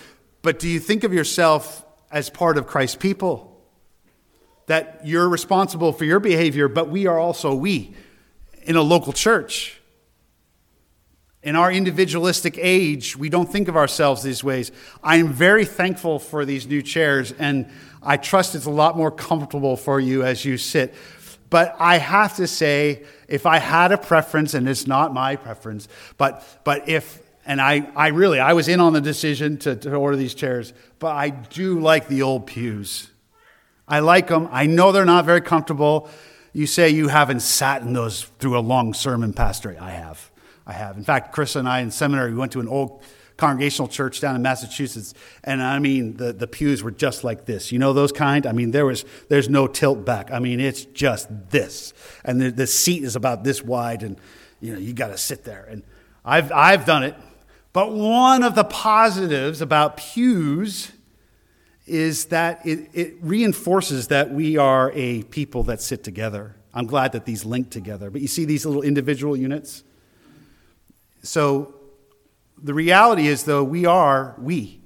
but 0.42 0.58
do 0.58 0.68
you 0.68 0.80
think 0.80 1.04
of 1.04 1.12
yourself 1.12 1.84
as 2.10 2.30
part 2.30 2.58
of 2.58 2.66
Christ's 2.66 2.96
people? 2.96 3.46
That 4.66 5.00
you're 5.04 5.28
responsible 5.28 5.92
for 5.92 6.04
your 6.04 6.20
behavior, 6.20 6.68
but 6.68 6.88
we 6.88 7.06
are 7.06 7.18
also 7.18 7.54
we 7.54 7.94
in 8.62 8.76
a 8.76 8.82
local 8.82 9.12
church. 9.12 9.80
In 11.42 11.56
our 11.56 11.72
individualistic 11.72 12.58
age, 12.58 13.16
we 13.16 13.30
don't 13.30 13.50
think 13.50 13.68
of 13.68 13.76
ourselves 13.76 14.22
these 14.22 14.44
ways. 14.44 14.70
I 15.02 15.16
am 15.16 15.32
very 15.32 15.64
thankful 15.64 16.18
for 16.18 16.44
these 16.44 16.66
new 16.66 16.82
chairs, 16.82 17.32
and 17.32 17.70
I 18.02 18.16
trust 18.16 18.54
it's 18.54 18.66
a 18.66 18.70
lot 18.70 18.96
more 18.96 19.10
comfortable 19.10 19.76
for 19.76 20.00
you 20.00 20.22
as 20.22 20.44
you 20.44 20.56
sit. 20.56 20.94
But 21.50 21.74
I 21.78 21.98
have 21.98 22.36
to 22.36 22.46
say, 22.46 23.04
if 23.28 23.44
I 23.44 23.58
had 23.58 23.92
a 23.92 23.98
preference, 23.98 24.54
and 24.54 24.68
it's 24.68 24.86
not 24.86 25.12
my 25.12 25.36
preference, 25.36 25.88
but, 26.16 26.46
but 26.64 26.88
if, 26.88 27.20
and 27.44 27.60
I, 27.60 27.90
I 27.96 28.08
really, 28.08 28.38
I 28.38 28.52
was 28.52 28.68
in 28.68 28.78
on 28.80 28.92
the 28.92 29.00
decision 29.00 29.58
to, 29.58 29.74
to 29.74 29.94
order 29.94 30.16
these 30.16 30.34
chairs, 30.34 30.72
but 31.00 31.16
I 31.16 31.30
do 31.30 31.80
like 31.80 32.06
the 32.06 32.22
old 32.22 32.46
pews. 32.46 33.10
I 33.88 33.98
like 33.98 34.28
them. 34.28 34.48
I 34.52 34.66
know 34.66 34.92
they're 34.92 35.04
not 35.04 35.24
very 35.24 35.40
comfortable. 35.40 36.08
You 36.52 36.66
say 36.68 36.90
you 36.90 37.08
haven't 37.08 37.40
sat 37.40 37.82
in 37.82 37.92
those 37.92 38.22
through 38.38 38.56
a 38.56 38.60
long 38.60 38.94
sermon, 38.94 39.32
Pastor. 39.32 39.76
I 39.80 39.90
have. 39.90 40.30
I 40.64 40.72
have. 40.72 40.96
In 40.96 41.02
fact, 41.02 41.32
Chris 41.32 41.56
and 41.56 41.68
I 41.68 41.80
in 41.80 41.90
seminary, 41.90 42.30
we 42.30 42.38
went 42.38 42.52
to 42.52 42.60
an 42.60 42.68
old 42.68 43.02
congregational 43.40 43.88
church 43.88 44.20
down 44.20 44.36
in 44.36 44.42
Massachusetts, 44.42 45.14
and 45.42 45.62
I 45.62 45.78
mean, 45.78 46.16
the, 46.16 46.32
the 46.32 46.46
pews 46.46 46.82
were 46.82 46.90
just 46.90 47.24
like 47.24 47.46
this. 47.46 47.72
You 47.72 47.78
know 47.78 47.92
those 47.92 48.12
kind? 48.12 48.46
I 48.46 48.52
mean, 48.52 48.70
there 48.70 48.86
was, 48.86 49.04
there's 49.28 49.48
no 49.48 49.66
tilt 49.66 50.04
back. 50.04 50.30
I 50.30 50.38
mean, 50.38 50.60
it's 50.60 50.84
just 50.84 51.28
this. 51.50 51.92
And 52.24 52.40
the, 52.40 52.50
the 52.50 52.66
seat 52.66 53.02
is 53.02 53.16
about 53.16 53.42
this 53.42 53.62
wide, 53.62 54.02
and, 54.02 54.20
you 54.60 54.74
know, 54.74 54.78
you 54.78 54.92
got 54.92 55.08
to 55.08 55.18
sit 55.18 55.44
there. 55.44 55.66
And 55.68 55.82
I've, 56.24 56.52
I've 56.52 56.84
done 56.84 57.02
it. 57.02 57.16
But 57.72 57.92
one 57.92 58.42
of 58.42 58.54
the 58.54 58.64
positives 58.64 59.60
about 59.62 59.96
pews 59.96 60.92
is 61.86 62.26
that 62.26 62.64
it, 62.66 62.90
it 62.92 63.14
reinforces 63.20 64.08
that 64.08 64.30
we 64.30 64.56
are 64.58 64.92
a 64.94 65.22
people 65.24 65.62
that 65.64 65.80
sit 65.80 66.04
together. 66.04 66.54
I'm 66.74 66.86
glad 66.86 67.12
that 67.12 67.24
these 67.24 67.44
link 67.44 67.70
together. 67.70 68.10
But 68.10 68.20
you 68.20 68.28
see 68.28 68.44
these 68.44 68.66
little 68.66 68.82
individual 68.82 69.36
units? 69.36 69.82
So 71.22 71.74
the 72.62 72.74
reality 72.74 73.26
is, 73.26 73.44
though, 73.44 73.64
we 73.64 73.86
are 73.86 74.34
we. 74.38 74.80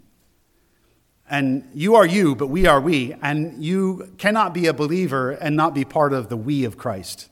And 1.28 1.68
you 1.72 1.94
are 1.94 2.06
you, 2.06 2.34
but 2.34 2.48
we 2.48 2.66
are 2.66 2.80
we. 2.80 3.14
And 3.22 3.64
you 3.64 4.12
cannot 4.18 4.52
be 4.54 4.66
a 4.66 4.74
believer 4.74 5.30
and 5.30 5.56
not 5.56 5.74
be 5.74 5.84
part 5.84 6.12
of 6.12 6.28
the 6.28 6.36
we 6.36 6.64
of 6.64 6.76
Christ. 6.76 7.30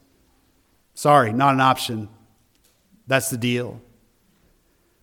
Sorry, 0.94 1.32
not 1.32 1.54
an 1.54 1.60
option. 1.60 2.08
That's 3.06 3.30
the 3.30 3.36
deal. 3.36 3.80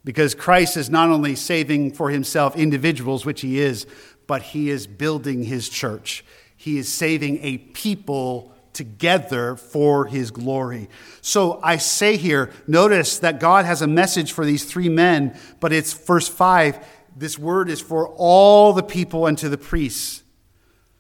Because 0.04 0.34
Christ 0.34 0.78
is 0.78 0.90
not 0.90 1.10
only 1.10 1.36
saving 1.36 1.94
for 1.94 2.10
himself 2.10 2.56
individuals, 2.56 3.26
which 3.26 3.42
he 3.42 3.60
is, 3.60 3.86
but 4.28 4.42
he 4.42 4.70
is 4.70 4.88
building 4.88 5.44
his 5.44 5.70
church. 5.70 6.24
He 6.56 6.78
is 6.78 6.92
saving 6.92 7.40
a 7.44 7.58
people 7.58 8.54
together 8.74 9.56
for 9.56 10.06
his 10.06 10.32
glory. 10.32 10.90
So 11.22 11.60
I 11.64 11.78
say 11.78 12.18
here, 12.18 12.52
notice 12.68 13.20
that 13.20 13.40
God 13.40 13.66
has 13.66 13.82
a 13.82 13.88
message 13.88 14.32
for 14.32 14.46
these 14.46 14.66
three 14.66 14.90
men, 14.90 15.38
but 15.60 15.74
it's 15.74 15.94
verse 15.94 16.28
5. 16.28 16.86
This 17.16 17.38
word 17.38 17.70
is 17.70 17.82
for 17.82 18.08
all 18.10 18.74
the 18.74 18.84
people 18.84 19.26
and 19.26 19.38
to 19.40 19.50
the 19.50 19.58
priests. 19.58 20.24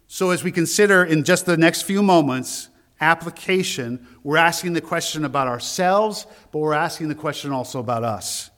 So 0.07 0.31
as 0.31 0.43
we 0.43 0.51
consider 0.51 1.03
in 1.03 1.23
just 1.23 1.45
the 1.45 1.57
next 1.57 1.83
few 1.83 2.01
moments, 2.01 2.69
application, 2.99 4.07
we're 4.23 4.37
asking 4.37 4.73
the 4.73 4.81
question 4.81 5.23
about 5.23 5.47
ourselves, 5.47 6.25
but 6.51 6.59
we're 6.59 6.73
asking 6.73 7.07
the 7.07 7.15
question 7.15 7.51
also 7.51 7.79
about 7.79 8.03
us. 8.03 8.49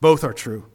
Both 0.00 0.24
are 0.24 0.32
true. 0.32 0.66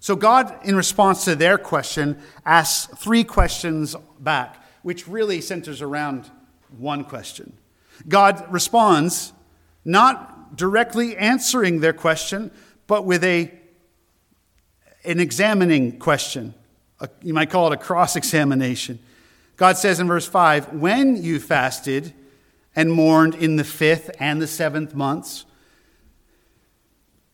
So 0.00 0.16
God, 0.16 0.54
in 0.64 0.76
response 0.76 1.24
to 1.24 1.34
their 1.34 1.58
question, 1.58 2.20
asks 2.44 2.94
three 2.96 3.24
questions 3.24 3.96
back 4.20 4.63
which 4.84 5.08
really 5.08 5.40
centers 5.40 5.80
around 5.80 6.30
one 6.76 7.04
question. 7.04 7.54
God 8.06 8.44
responds 8.52 9.32
not 9.82 10.56
directly 10.56 11.16
answering 11.16 11.80
their 11.80 11.94
question, 11.94 12.50
but 12.86 13.06
with 13.06 13.24
a, 13.24 13.50
an 15.04 15.20
examining 15.20 15.98
question. 15.98 16.52
A, 17.00 17.08
you 17.22 17.32
might 17.32 17.48
call 17.48 17.72
it 17.72 17.74
a 17.74 17.78
cross 17.78 18.14
examination. 18.14 18.98
God 19.56 19.78
says 19.78 20.00
in 20.00 20.06
verse 20.06 20.26
5 20.26 20.74
When 20.74 21.22
you 21.22 21.40
fasted 21.40 22.12
and 22.76 22.92
mourned 22.92 23.34
in 23.36 23.56
the 23.56 23.64
fifth 23.64 24.10
and 24.20 24.40
the 24.40 24.46
seventh 24.46 24.94
months, 24.94 25.46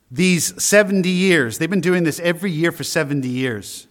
these 0.08 0.62
70 0.62 1.08
years, 1.08 1.58
they've 1.58 1.68
been 1.68 1.80
doing 1.80 2.04
this 2.04 2.20
every 2.20 2.52
year 2.52 2.70
for 2.70 2.84
70 2.84 3.28
years. 3.28 3.88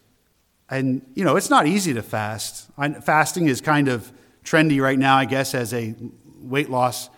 And, 0.70 1.02
you 1.16 1.24
know, 1.24 1.36
it's 1.36 1.50
not 1.50 1.66
easy 1.66 1.94
to 1.94 2.04
fast. 2.04 2.68
Fasting 3.02 3.48
is 3.48 3.60
kind 3.60 3.88
of 3.88 4.12
trendy 4.44 4.82
right 4.82 5.00
now, 5.00 5.18
I 5.18 5.26
guess, 5.26 5.56
as 5.56 5.74
a 5.74 5.96
weight 6.40 6.70
loss 6.70 7.10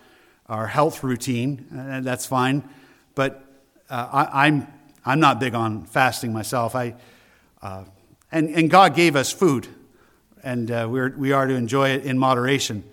or 0.48 0.66
health 0.66 1.02
routine, 1.02 1.66
and 1.70 2.04
that's 2.04 2.26
fine. 2.26 2.68
But 3.14 3.44
uh, 3.90 4.08
I, 4.12 4.46
am 4.46 4.54
I'm, 4.54 4.66
I'm 5.04 5.20
not 5.20 5.40
big 5.40 5.54
on 5.54 5.84
fasting 5.84 6.32
myself. 6.32 6.74
I, 6.74 6.94
uh, 7.60 7.84
and, 8.30 8.48
and 8.50 8.70
God 8.70 8.94
gave 8.94 9.16
us 9.16 9.32
food, 9.32 9.68
and 10.42 10.70
uh, 10.70 10.88
we're, 10.90 11.10
we 11.16 11.32
are 11.32 11.46
to 11.46 11.54
enjoy 11.54 11.90
it 11.90 12.04
in 12.04 12.18
moderation. 12.18 12.84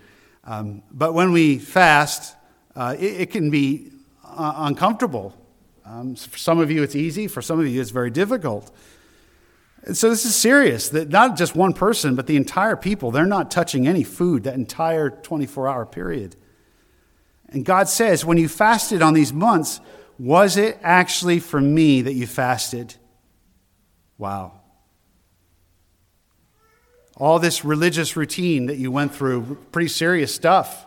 Um, 0.43 0.83
but 0.91 1.13
when 1.13 1.31
we 1.31 1.57
fast, 1.57 2.35
uh, 2.75 2.95
it, 2.99 3.21
it, 3.21 3.31
can 3.31 3.49
be 3.49 3.91
uh, 4.25 4.53
uncomfortable. 4.57 5.35
Um, 5.85 6.15
for 6.15 6.37
some 6.37 6.59
of 6.59 6.71
you, 6.71 6.83
it's 6.83 6.95
easy. 6.95 7.27
For 7.27 7.41
some 7.41 7.59
of 7.59 7.67
you, 7.67 7.79
it's 7.79 7.91
very 7.91 8.09
difficult. 8.09 8.71
So 9.93 10.09
this 10.09 10.25
is 10.25 10.35
serious 10.35 10.89
that 10.89 11.09
not 11.09 11.37
just 11.37 11.55
one 11.55 11.73
person, 11.73 12.15
but 12.15 12.27
the 12.27 12.35
entire 12.35 12.75
people, 12.75 13.11
they're 13.11 13.25
not 13.25 13.49
touching 13.49 13.87
any 13.87 14.03
food 14.03 14.43
that 14.43 14.55
entire 14.55 15.09
24 15.09 15.67
hour 15.67 15.85
period. 15.85 16.35
And 17.47 17.65
God 17.65 17.87
says, 17.87 18.25
when 18.25 18.37
you 18.37 18.47
fasted 18.47 19.01
on 19.01 19.13
these 19.13 19.33
months, 19.33 19.79
was 20.19 20.57
it 20.57 20.77
actually 20.83 21.39
for 21.39 21.61
me 21.61 22.01
that 22.01 22.13
you 22.13 22.27
fasted? 22.27 22.95
Wow. 24.17 24.59
All 27.15 27.39
this 27.39 27.63
religious 27.63 28.15
routine 28.15 28.67
that 28.67 28.77
you 28.77 28.91
went 28.91 29.15
through, 29.15 29.57
pretty 29.71 29.87
serious 29.87 30.33
stuff. 30.35 30.85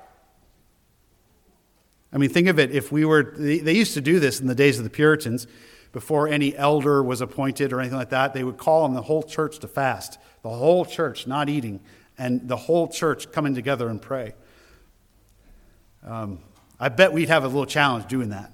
I 2.13 2.19
mean, 2.19 2.29
think 2.29 2.49
of 2.49 2.59
it. 2.59 2.71
If 2.73 2.93
we 2.93 3.07
were, 3.07 3.35
they 3.37 3.73
used 3.73 3.95
to 3.95 4.03
do 4.03 4.21
this 4.21 4.39
in 4.39 4.47
the 4.47 4.55
days 4.55 4.77
of 4.79 4.85
the 4.85 4.91
Puritans, 4.91 5.47
before 5.93 6.27
any 6.27 6.57
elder 6.57 7.03
was 7.03 7.21
appointed 7.21 7.73
or 7.73 7.81
anything 7.81 7.99
like 7.99 8.11
that, 8.11 8.33
they 8.33 8.43
would 8.43 8.57
call 8.57 8.85
on 8.85 8.95
the 8.95 9.03
whole 9.03 9.23
church 9.23 9.59
to 9.61 9.69
fast. 9.69 10.19
The 10.43 10.49
whole 10.49 10.85
church 10.85 11.27
not 11.27 11.49
eating, 11.49 11.81
and 12.19 12.49
the 12.49 12.57
whole 12.57 12.89
church 12.89 13.31
coming 13.31 13.55
together 13.55 13.89
and 13.89 14.01
pray. 14.01 14.35
Um, 16.05 16.41
I 16.81 16.89
bet 16.89 17.13
we'd 17.13 17.29
have 17.29 17.45
a 17.45 17.47
little 17.47 17.67
challenge 17.67 18.07
doing 18.07 18.31
that. 18.31 18.53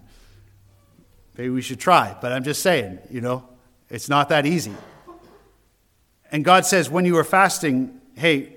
Maybe 1.36 1.50
we 1.50 1.62
should 1.62 1.80
try, 1.80 2.16
but 2.20 2.32
I'm 2.32 2.42
just 2.42 2.62
saying, 2.62 2.98
you 3.10 3.20
know, 3.20 3.48
it's 3.88 4.08
not 4.08 4.28
that 4.30 4.44
easy. 4.44 4.74
And 6.30 6.44
God 6.44 6.66
says, 6.66 6.90
when 6.90 7.04
you 7.04 7.14
were 7.14 7.24
fasting, 7.24 8.00
hey, 8.16 8.56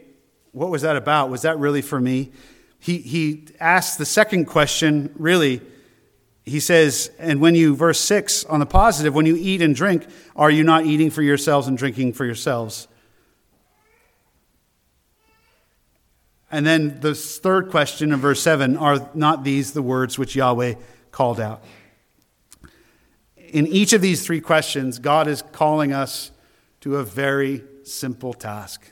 what 0.51 0.69
was 0.69 0.82
that 0.82 0.95
about? 0.95 1.29
Was 1.29 1.43
that 1.43 1.57
really 1.59 1.82
for 1.82 2.01
me? 2.01 2.32
He, 2.79 2.97
he 2.97 3.47
asks 3.59 3.95
the 3.95 4.05
second 4.05 4.45
question, 4.45 5.13
really. 5.15 5.61
He 6.51 6.59
says, 6.59 7.09
and 7.17 7.39
when 7.39 7.55
you, 7.55 7.77
verse 7.77 7.97
6 8.01 8.43
on 8.43 8.59
the 8.59 8.65
positive, 8.65 9.15
when 9.15 9.25
you 9.25 9.37
eat 9.37 9.61
and 9.61 9.73
drink, 9.73 10.05
are 10.35 10.51
you 10.51 10.65
not 10.65 10.85
eating 10.85 11.09
for 11.09 11.21
yourselves 11.21 11.65
and 11.65 11.77
drinking 11.77 12.11
for 12.11 12.25
yourselves? 12.25 12.89
And 16.51 16.65
then 16.65 16.99
the 16.99 17.15
third 17.15 17.71
question 17.71 18.11
in 18.11 18.19
verse 18.19 18.41
7 18.41 18.75
are 18.75 19.09
not 19.13 19.45
these 19.45 19.71
the 19.71 19.81
words 19.81 20.19
which 20.19 20.35
Yahweh 20.35 20.73
called 21.11 21.39
out? 21.39 21.63
In 23.37 23.65
each 23.65 23.93
of 23.93 24.01
these 24.01 24.25
three 24.25 24.41
questions, 24.41 24.99
God 24.99 25.29
is 25.29 25.41
calling 25.53 25.93
us 25.93 26.31
to 26.81 26.97
a 26.97 27.03
very 27.05 27.63
simple 27.83 28.33
task. 28.33 28.91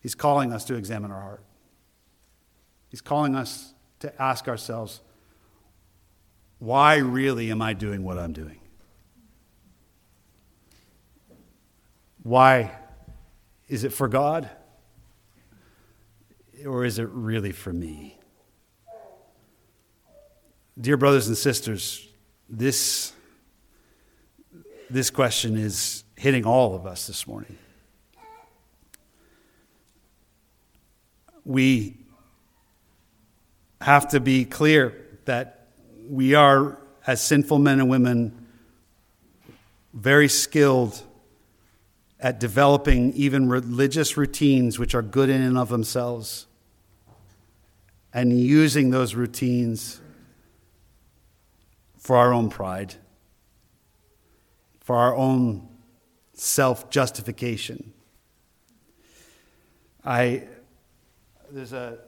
He's 0.00 0.16
calling 0.16 0.52
us 0.52 0.64
to 0.64 0.74
examine 0.74 1.12
our 1.12 1.20
heart. 1.20 1.44
He's 2.88 3.00
calling 3.00 3.36
us 3.36 3.74
to 4.00 4.20
ask 4.20 4.48
ourselves, 4.48 5.02
why 6.60 6.96
really 6.96 7.50
am 7.50 7.62
I 7.62 7.72
doing 7.72 8.04
what 8.04 8.18
I'm 8.18 8.34
doing? 8.34 8.60
Why? 12.22 12.70
Is 13.66 13.82
it 13.82 13.94
for 13.94 14.08
God? 14.08 14.48
Or 16.66 16.84
is 16.84 16.98
it 16.98 17.08
really 17.08 17.52
for 17.52 17.72
me? 17.72 18.18
Dear 20.78 20.98
brothers 20.98 21.28
and 21.28 21.36
sisters, 21.36 22.06
this, 22.48 23.14
this 24.90 25.08
question 25.08 25.56
is 25.56 26.04
hitting 26.14 26.44
all 26.44 26.74
of 26.74 26.84
us 26.86 27.06
this 27.06 27.26
morning. 27.26 27.56
We 31.42 31.96
have 33.80 34.08
to 34.08 34.20
be 34.20 34.44
clear 34.44 35.06
that 35.24 35.59
we 36.10 36.34
are, 36.34 36.76
as 37.06 37.22
sinful 37.22 37.60
men 37.60 37.78
and 37.78 37.88
women, 37.88 38.46
very 39.94 40.28
skilled 40.28 41.00
at 42.18 42.40
developing 42.40 43.12
even 43.12 43.48
religious 43.48 44.16
routines 44.16 44.76
which 44.76 44.92
are 44.94 45.02
good 45.02 45.28
in 45.28 45.40
and 45.40 45.56
of 45.56 45.68
themselves 45.68 46.46
and 48.12 48.36
using 48.38 48.90
those 48.90 49.14
routines 49.14 50.00
for 51.96 52.16
our 52.16 52.34
own 52.34 52.50
pride, 52.50 52.96
for 54.80 54.96
our 54.96 55.14
own 55.14 55.68
self 56.34 56.90
justification. 56.90 57.92
I, 60.04 60.42
there's 61.52 61.72
a 61.72 61.98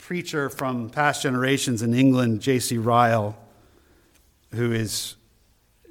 preacher 0.00 0.48
from 0.48 0.90
past 0.90 1.22
generations 1.22 1.82
in 1.82 1.94
England, 1.94 2.40
J.C. 2.40 2.78
Ryle, 2.78 3.36
who 4.52 4.72
is 4.72 5.16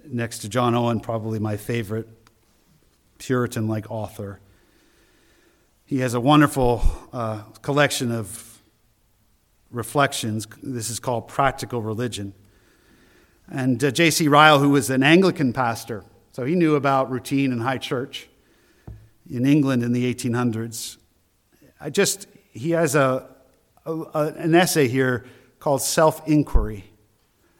next 0.05 0.39
to 0.39 0.49
John 0.49 0.75
Owen, 0.75 0.99
probably 0.99 1.39
my 1.39 1.57
favorite 1.57 2.07
Puritan 3.17 3.67
like 3.67 3.89
author. 3.89 4.39
He 5.85 5.99
has 5.99 6.13
a 6.13 6.19
wonderful 6.19 6.81
uh, 7.13 7.43
collection 7.61 8.11
of 8.11 8.59
reflections. 9.71 10.47
This 10.61 10.89
is 10.89 10.99
called 10.99 11.27
Practical 11.27 11.81
Religion. 11.81 12.33
And 13.51 13.83
uh, 13.83 13.91
J.C. 13.91 14.27
Ryle, 14.27 14.59
who 14.59 14.69
was 14.69 14.89
an 14.89 15.03
Anglican 15.03 15.53
pastor, 15.53 16.03
so 16.31 16.45
he 16.45 16.55
knew 16.55 16.75
about 16.75 17.09
routine 17.09 17.51
and 17.51 17.61
high 17.61 17.77
church 17.77 18.27
in 19.29 19.45
England 19.45 19.83
in 19.83 19.93
the 19.93 20.13
1800s. 20.13 20.97
I 21.79 21.89
just, 21.89 22.27
he 22.51 22.71
has 22.71 22.95
a, 22.95 22.99
a, 22.99 23.27
an 24.13 24.55
essay 24.55 24.87
here 24.87 25.25
called 25.59 25.81
Self 25.81 26.27
Inquiry. 26.27 26.85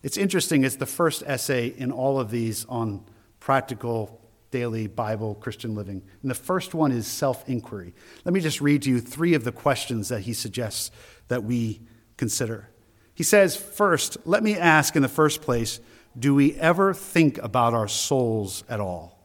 It's 0.02 0.18
interesting, 0.18 0.64
it's 0.64 0.78
the 0.78 0.86
first 0.86 1.24
essay 1.26 1.68
in 1.68 1.92
all 1.92 2.20
of 2.20 2.32
these 2.32 2.66
on 2.66 3.04
practical 3.40 4.20
daily 4.52 4.88
Bible 4.88 5.36
Christian 5.36 5.76
living. 5.76 6.02
And 6.22 6.32
the 6.32 6.36
first 6.36 6.74
one 6.74 6.92
is 6.92 7.08
self 7.08 7.48
inquiry. 7.48 7.94
Let 8.26 8.34
me 8.34 8.40
just 8.40 8.62
read 8.62 8.84
to 8.84 8.90
you 8.90 9.00
three 9.00 9.34
of 9.34 9.44
the 9.44 9.52
questions 9.52 10.10
that 10.10 10.22
he 10.22 10.34
suggests 10.34 10.92
that 11.28 11.44
we 11.44 11.82
consider. 12.18 12.70
He 13.14 13.24
says, 13.24 13.56
first, 13.56 14.18
let 14.26 14.44
me 14.44 14.58
ask 14.58 14.96
in 14.96 15.02
the 15.02 15.10
first 15.10 15.42
place, 15.42 15.80
do 16.18 16.34
we 16.34 16.56
ever 16.56 16.94
think 16.94 17.38
about 17.38 17.74
our 17.74 17.88
souls 17.88 18.64
at 18.70 18.80
all? 18.80 19.20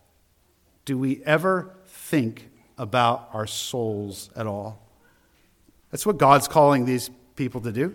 Do 0.84 0.98
we 0.98 1.22
ever 1.24 1.74
think 1.86 2.50
about 2.76 3.30
our 3.32 3.46
souls 3.46 4.30
at 4.36 4.46
all? 4.46 4.83
That's 5.94 6.04
what 6.04 6.18
God's 6.18 6.48
calling 6.48 6.86
these 6.86 7.08
people 7.36 7.60
to 7.60 7.70
do. 7.70 7.94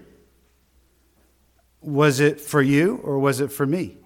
Was 1.82 2.22
it 2.22 2.40
for 2.40 2.62
you 2.62 2.96
or 3.04 3.20
was 3.20 3.42
it 3.42 3.52
for 3.52 3.66
me? 3.66 3.98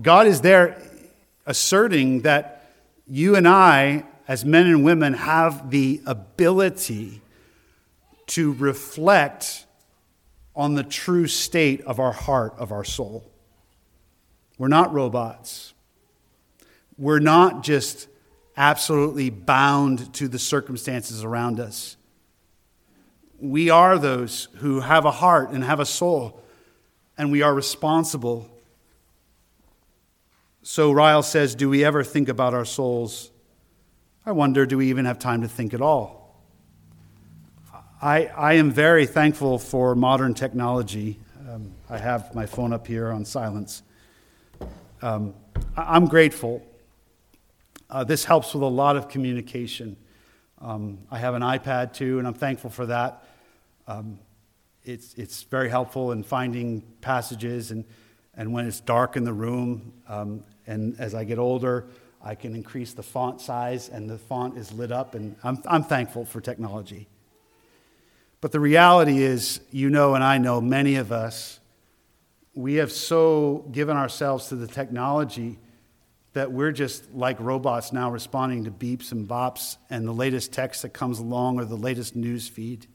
God 0.00 0.26
is 0.26 0.40
there 0.40 0.80
asserting 1.44 2.22
that 2.22 2.72
you 3.06 3.36
and 3.36 3.46
I, 3.46 4.06
as 4.26 4.42
men 4.42 4.64
and 4.64 4.86
women, 4.86 5.12
have 5.12 5.70
the 5.70 6.00
ability 6.06 7.20
to 8.28 8.54
reflect 8.54 9.66
on 10.54 10.76
the 10.76 10.82
true 10.82 11.26
state 11.26 11.82
of 11.82 12.00
our 12.00 12.12
heart, 12.12 12.54
of 12.56 12.72
our 12.72 12.84
soul. 12.84 13.30
We're 14.56 14.68
not 14.68 14.94
robots. 14.94 15.74
We're 16.96 17.18
not 17.18 17.62
just 17.62 18.08
absolutely 18.56 19.30
bound 19.30 20.12
to 20.14 20.28
the 20.28 20.38
circumstances 20.38 21.22
around 21.22 21.60
us. 21.60 21.96
We 23.38 23.68
are 23.68 23.98
those 23.98 24.48
who 24.56 24.80
have 24.80 25.04
a 25.04 25.10
heart 25.10 25.50
and 25.50 25.62
have 25.62 25.78
a 25.78 25.86
soul, 25.86 26.42
and 27.18 27.30
we 27.30 27.42
are 27.42 27.54
responsible. 27.54 28.50
So 30.62 30.90
Ryle 30.90 31.22
says, 31.22 31.54
Do 31.54 31.68
we 31.68 31.84
ever 31.84 32.02
think 32.02 32.28
about 32.28 32.54
our 32.54 32.64
souls? 32.64 33.30
I 34.24 34.32
wonder, 34.32 34.66
do 34.66 34.78
we 34.78 34.88
even 34.88 35.04
have 35.04 35.18
time 35.18 35.42
to 35.42 35.48
think 35.48 35.74
at 35.74 35.80
all? 35.80 36.42
I, 38.02 38.26
I 38.26 38.54
am 38.54 38.70
very 38.70 39.06
thankful 39.06 39.58
for 39.58 39.94
modern 39.94 40.34
technology. 40.34 41.18
Um, 41.48 41.72
I 41.88 41.98
have 41.98 42.34
my 42.34 42.46
phone 42.46 42.72
up 42.72 42.86
here 42.86 43.10
on 43.10 43.24
silence. 43.24 43.82
Um, 45.02 45.34
I'm 45.76 46.06
grateful 46.06 46.66
uh, 47.90 48.04
this 48.04 48.24
helps 48.24 48.54
with 48.54 48.62
a 48.62 48.66
lot 48.66 48.96
of 48.96 49.08
communication. 49.08 49.96
Um, 50.60 50.98
I 51.10 51.18
have 51.18 51.34
an 51.34 51.42
iPad 51.42 51.92
too, 51.92 52.18
and 52.18 52.26
I'm 52.26 52.34
thankful 52.34 52.70
for 52.70 52.86
that. 52.86 53.24
Um, 53.86 54.18
it's, 54.84 55.14
it's 55.14 55.42
very 55.44 55.68
helpful 55.68 56.12
in 56.12 56.22
finding 56.22 56.82
passages, 57.00 57.70
and, 57.70 57.84
and 58.34 58.52
when 58.52 58.66
it's 58.66 58.80
dark 58.80 59.16
in 59.16 59.24
the 59.24 59.32
room, 59.32 59.92
um, 60.08 60.44
and 60.66 60.98
as 60.98 61.14
I 61.14 61.24
get 61.24 61.38
older, 61.38 61.86
I 62.22 62.34
can 62.34 62.54
increase 62.54 62.92
the 62.92 63.02
font 63.02 63.40
size, 63.40 63.88
and 63.88 64.08
the 64.08 64.18
font 64.18 64.56
is 64.56 64.72
lit 64.72 64.90
up, 64.92 65.14
and 65.14 65.36
I'm, 65.44 65.62
I'm 65.66 65.84
thankful 65.84 66.24
for 66.24 66.40
technology. 66.40 67.08
But 68.40 68.52
the 68.52 68.60
reality 68.60 69.22
is, 69.22 69.60
you 69.70 69.90
know, 69.90 70.14
and 70.14 70.24
I 70.24 70.38
know, 70.38 70.60
many 70.60 70.96
of 70.96 71.12
us, 71.12 71.60
we 72.54 72.74
have 72.74 72.90
so 72.90 73.66
given 73.70 73.96
ourselves 73.96 74.48
to 74.48 74.56
the 74.56 74.66
technology 74.66 75.58
that 76.36 76.52
we're 76.52 76.70
just 76.70 77.10
like 77.14 77.40
robots 77.40 77.94
now 77.94 78.10
responding 78.10 78.64
to 78.64 78.70
beeps 78.70 79.10
and 79.10 79.26
bops 79.26 79.78
and 79.88 80.06
the 80.06 80.12
latest 80.12 80.52
text 80.52 80.82
that 80.82 80.90
comes 80.90 81.18
along 81.18 81.58
or 81.58 81.64
the 81.64 81.78
latest 81.78 82.14
news 82.14 82.46
feed. 82.46 82.86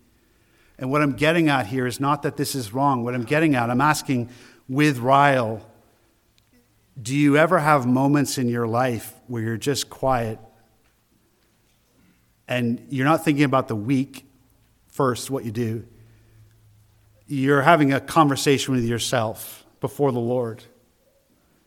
And 0.77 0.91
what 0.91 1.01
I'm 1.01 1.13
getting 1.13 1.49
at 1.49 1.65
here 1.65 1.87
is 1.87 1.99
not 1.99 2.21
that 2.21 2.37
this 2.37 2.53
is 2.53 2.71
wrong. 2.71 3.03
What 3.03 3.15
I'm 3.15 3.23
getting 3.23 3.55
at, 3.55 3.71
I'm 3.71 3.81
asking 3.81 4.29
with 4.69 4.99
Ryle, 4.99 5.67
do 7.01 7.15
you 7.15 7.35
ever 7.35 7.57
have 7.57 7.87
moments 7.87 8.37
in 8.37 8.47
your 8.47 8.67
life 8.67 9.11
where 9.25 9.41
you're 9.41 9.57
just 9.57 9.89
quiet 9.89 10.37
and 12.47 12.85
you're 12.91 13.05
not 13.07 13.25
thinking 13.25 13.43
about 13.43 13.67
the 13.67 13.75
week 13.75 14.23
first, 14.89 15.31
what 15.31 15.45
you 15.45 15.51
do? 15.51 15.87
You're 17.25 17.63
having 17.63 17.91
a 17.91 17.99
conversation 17.99 18.75
with 18.75 18.85
yourself 18.85 19.65
before 19.79 20.11
the 20.11 20.19
Lord 20.19 20.63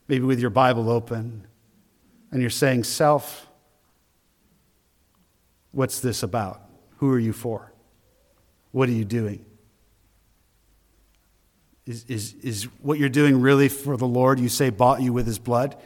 maybe 0.09 0.25
with 0.25 0.41
your 0.41 0.51
Bible 0.51 0.91
open, 0.91 1.47
and 2.35 2.43
you're 2.43 2.51
saying, 2.51 2.83
Self, 2.83 3.47
what's 5.71 6.01
this 6.01 6.25
about? 6.25 6.61
Who 6.97 7.09
are 7.13 7.19
you 7.19 7.33
for? 7.33 7.73
What 8.73 8.89
are 8.89 8.93
you 8.93 9.05
doing? 9.05 9.47
Is, 11.87 12.05
is, 12.09 12.35
is 12.43 12.65
what 12.81 12.99
you're 12.99 13.09
doing 13.09 13.41
really 13.41 13.69
for 13.69 13.97
the 13.97 14.07
Lord? 14.07 14.41
You 14.41 14.49
say, 14.49 14.71
bought 14.71 15.01
you 15.01 15.13
with 15.13 15.27
his 15.27 15.39
blood? 15.39 15.77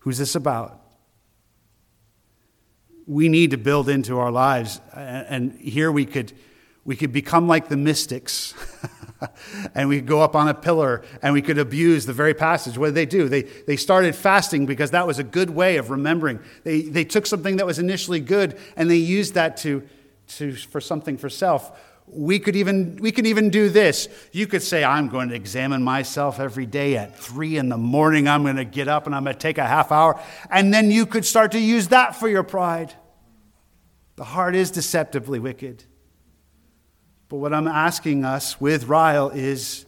Who's 0.00 0.18
this 0.18 0.36
about? 0.36 0.80
We 3.08 3.28
need 3.28 3.50
to 3.50 3.56
build 3.56 3.88
into 3.88 4.20
our 4.20 4.30
lives, 4.30 4.80
and 4.94 5.58
here 5.58 5.90
we 5.90 6.06
could, 6.06 6.32
we 6.84 6.94
could 6.94 7.12
become 7.12 7.48
like 7.48 7.68
the 7.68 7.76
mystics. 7.76 8.54
and 9.74 9.88
we 9.88 10.00
go 10.00 10.20
up 10.20 10.36
on 10.36 10.48
a 10.48 10.54
pillar 10.54 11.02
and 11.22 11.32
we 11.32 11.42
could 11.42 11.58
abuse 11.58 12.06
the 12.06 12.12
very 12.12 12.34
passage. 12.34 12.76
What 12.78 12.86
did 12.86 12.94
they 12.94 13.06
do? 13.06 13.28
They, 13.28 13.42
they 13.42 13.76
started 13.76 14.14
fasting 14.14 14.66
because 14.66 14.90
that 14.90 15.06
was 15.06 15.18
a 15.18 15.24
good 15.24 15.50
way 15.50 15.76
of 15.76 15.90
remembering. 15.90 16.40
They, 16.64 16.82
they 16.82 17.04
took 17.04 17.26
something 17.26 17.56
that 17.56 17.66
was 17.66 17.78
initially 17.78 18.20
good 18.20 18.58
and 18.76 18.90
they 18.90 18.96
used 18.96 19.34
that 19.34 19.56
to, 19.58 19.86
to, 20.28 20.52
for 20.52 20.80
something 20.80 21.16
for 21.16 21.28
self 21.28 21.78
we 22.08 22.38
could 22.38 22.54
even 22.54 22.96
we 22.96 23.10
could 23.10 23.26
even 23.26 23.50
do 23.50 23.68
this 23.68 24.08
you 24.30 24.46
could 24.46 24.62
say 24.62 24.84
i'm 24.84 25.08
going 25.08 25.28
to 25.28 25.34
examine 25.34 25.82
myself 25.82 26.38
every 26.38 26.66
day 26.66 26.96
at 26.96 27.18
three 27.18 27.56
in 27.56 27.68
the 27.68 27.76
morning 27.76 28.28
i'm 28.28 28.42
going 28.42 28.56
to 28.56 28.64
get 28.64 28.86
up 28.86 29.06
and 29.06 29.14
i'm 29.14 29.24
going 29.24 29.34
to 29.34 29.40
take 29.40 29.58
a 29.58 29.66
half 29.66 29.90
hour 29.90 30.20
and 30.50 30.72
then 30.72 30.90
you 30.90 31.04
could 31.04 31.24
start 31.24 31.52
to 31.52 31.58
use 31.58 31.88
that 31.88 32.14
for 32.14 32.28
your 32.28 32.44
pride 32.44 32.94
the 34.14 34.24
heart 34.24 34.54
is 34.54 34.70
deceptively 34.70 35.40
wicked 35.40 35.84
but 37.28 37.36
what 37.36 37.52
i'm 37.52 37.68
asking 37.68 38.24
us 38.24 38.60
with 38.60 38.84
ryle 38.84 39.30
is 39.30 39.86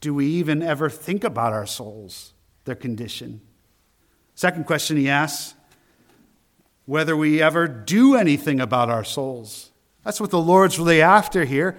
do 0.00 0.14
we 0.14 0.26
even 0.26 0.62
ever 0.62 0.88
think 0.88 1.24
about 1.24 1.52
our 1.52 1.66
souls 1.66 2.32
their 2.64 2.74
condition 2.74 3.40
second 4.34 4.66
question 4.66 4.96
he 4.96 5.08
asks 5.08 5.54
whether 6.86 7.16
we 7.16 7.42
ever 7.42 7.68
do 7.68 8.16
anything 8.16 8.60
about 8.60 8.88
our 8.88 9.04
souls 9.04 9.68
that's 10.08 10.22
what 10.22 10.30
the 10.30 10.40
Lord's 10.40 10.78
really 10.78 11.02
after 11.02 11.44
here. 11.44 11.76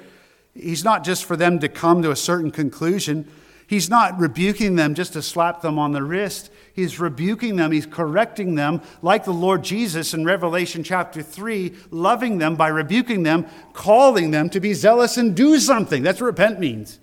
He's 0.53 0.83
not 0.83 1.03
just 1.03 1.25
for 1.25 1.35
them 1.35 1.57
to 1.61 1.67
come 1.67 2.03
to 2.03 2.11
a 2.11 2.15
certain 2.15 2.51
conclusion. 2.51 3.27
He's 3.65 3.89
not 3.89 4.19
rebuking 4.19 4.75
them 4.75 4.93
just 4.93 5.13
to 5.13 5.23
slap 5.23 5.63
them 5.63 5.79
on 5.79 5.93
the 5.93 6.03
wrist. 6.03 6.51
He's 6.79 6.99
rebuking 6.99 7.57
them, 7.57 7.71
he's 7.71 7.85
correcting 7.85 8.55
them, 8.55 8.81
like 9.01 9.25
the 9.25 9.33
Lord 9.33 9.63
Jesus 9.63 10.13
in 10.13 10.23
Revelation 10.23 10.83
chapter 10.83 11.21
3, 11.21 11.75
loving 11.91 12.37
them 12.37 12.55
by 12.55 12.69
rebuking 12.69 13.23
them, 13.23 13.45
calling 13.73 14.31
them 14.31 14.49
to 14.51 14.59
be 14.59 14.73
zealous 14.73 15.17
and 15.17 15.35
do 15.35 15.59
something. 15.59 16.03
That's 16.03 16.21
what 16.21 16.27
repent 16.27 16.59
means. 16.59 16.99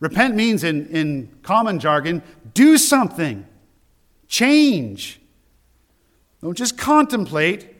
Repent 0.00 0.34
means, 0.34 0.64
in, 0.64 0.86
in 0.88 1.38
common 1.42 1.78
jargon, 1.78 2.22
do 2.54 2.78
something, 2.78 3.46
change. 4.28 5.20
Don't 6.42 6.56
just 6.56 6.78
contemplate, 6.78 7.74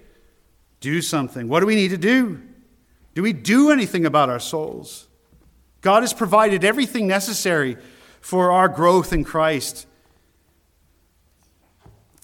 do 0.81 1.01
something. 1.01 1.49
What 1.49 1.61
do 1.61 1.67
we 1.67 1.77
need 1.77 1.89
to 1.89 1.99
do? 1.99 2.43
Do 3.15 3.23
we 3.23 3.33
do 3.33 3.71
anything 3.71 4.05
about 4.05 4.29
our 4.29 4.39
souls? 4.39 5.09
God 5.81 6.03
has 6.03 6.13
provided 6.13 6.65
everything 6.65 7.07
necessary 7.07 7.79
for 8.21 8.53
our 8.53 8.69
growth 8.69 9.13
in 9.13 9.25
Christ. 9.25 9.87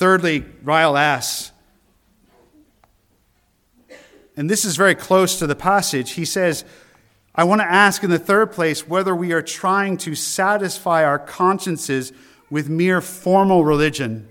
Thirdly, 0.03 0.44
Ryle 0.64 0.96
asks, 0.96 1.53
and 4.36 4.50
this 4.50 4.64
is 4.64 4.74
very 4.74 4.96
close 4.96 5.38
to 5.38 5.46
the 5.46 5.55
passage. 5.55 6.14
He 6.14 6.24
says, 6.24 6.64
I 7.36 7.44
want 7.44 7.61
to 7.61 7.70
ask 7.70 8.03
in 8.03 8.11
the 8.11 8.18
third 8.18 8.50
place 8.50 8.88
whether 8.88 9.14
we 9.14 9.30
are 9.32 9.42
trying 9.42 9.96
to 9.98 10.16
satisfy 10.16 11.05
our 11.05 11.20
consciences 11.20 12.12
with 12.50 12.68
mere 12.68 13.00
formal 13.00 13.64
religion. 13.64 14.26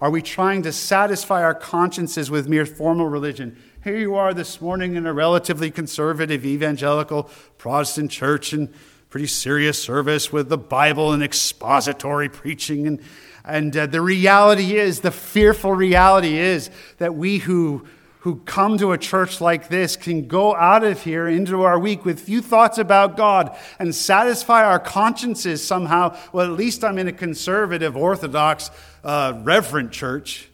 Are 0.00 0.10
we 0.10 0.20
trying 0.20 0.62
to 0.62 0.72
satisfy 0.72 1.44
our 1.44 1.54
consciences 1.54 2.28
with 2.28 2.48
mere 2.48 2.66
formal 2.66 3.06
religion? 3.06 3.62
Here 3.84 3.98
you 3.98 4.16
are 4.16 4.34
this 4.34 4.60
morning 4.60 4.96
in 4.96 5.06
a 5.06 5.12
relatively 5.12 5.70
conservative 5.70 6.44
evangelical 6.44 7.30
Protestant 7.56 8.10
church 8.10 8.52
and 8.52 8.68
pretty 9.12 9.26
serious 9.26 9.80
service 9.80 10.32
with 10.32 10.48
the 10.48 10.56
Bible 10.56 11.12
and 11.12 11.22
expository 11.22 12.30
preaching. 12.30 12.86
And, 12.86 13.02
and 13.44 13.76
uh, 13.76 13.84
the 13.84 14.00
reality 14.00 14.78
is, 14.78 15.00
the 15.00 15.10
fearful 15.10 15.74
reality 15.74 16.38
is 16.38 16.70
that 16.96 17.14
we 17.14 17.36
who 17.36 17.86
who 18.20 18.36
come 18.36 18.78
to 18.78 18.92
a 18.92 18.98
church 18.98 19.40
like 19.40 19.68
this 19.68 19.96
can 19.96 20.28
go 20.28 20.54
out 20.54 20.84
of 20.84 21.02
here 21.02 21.26
into 21.26 21.62
our 21.62 21.76
week 21.76 22.04
with 22.04 22.20
few 22.20 22.40
thoughts 22.40 22.78
about 22.78 23.16
God 23.16 23.54
and 23.80 23.92
satisfy 23.92 24.64
our 24.64 24.78
consciences 24.78 25.62
somehow. 25.66 26.16
Well, 26.32 26.46
at 26.46 26.56
least 26.56 26.84
I'm 26.84 26.98
in 26.98 27.08
a 27.08 27.12
conservative, 27.12 27.96
orthodox, 27.96 28.70
uh, 29.02 29.40
reverent 29.42 29.90
church. 29.90 30.48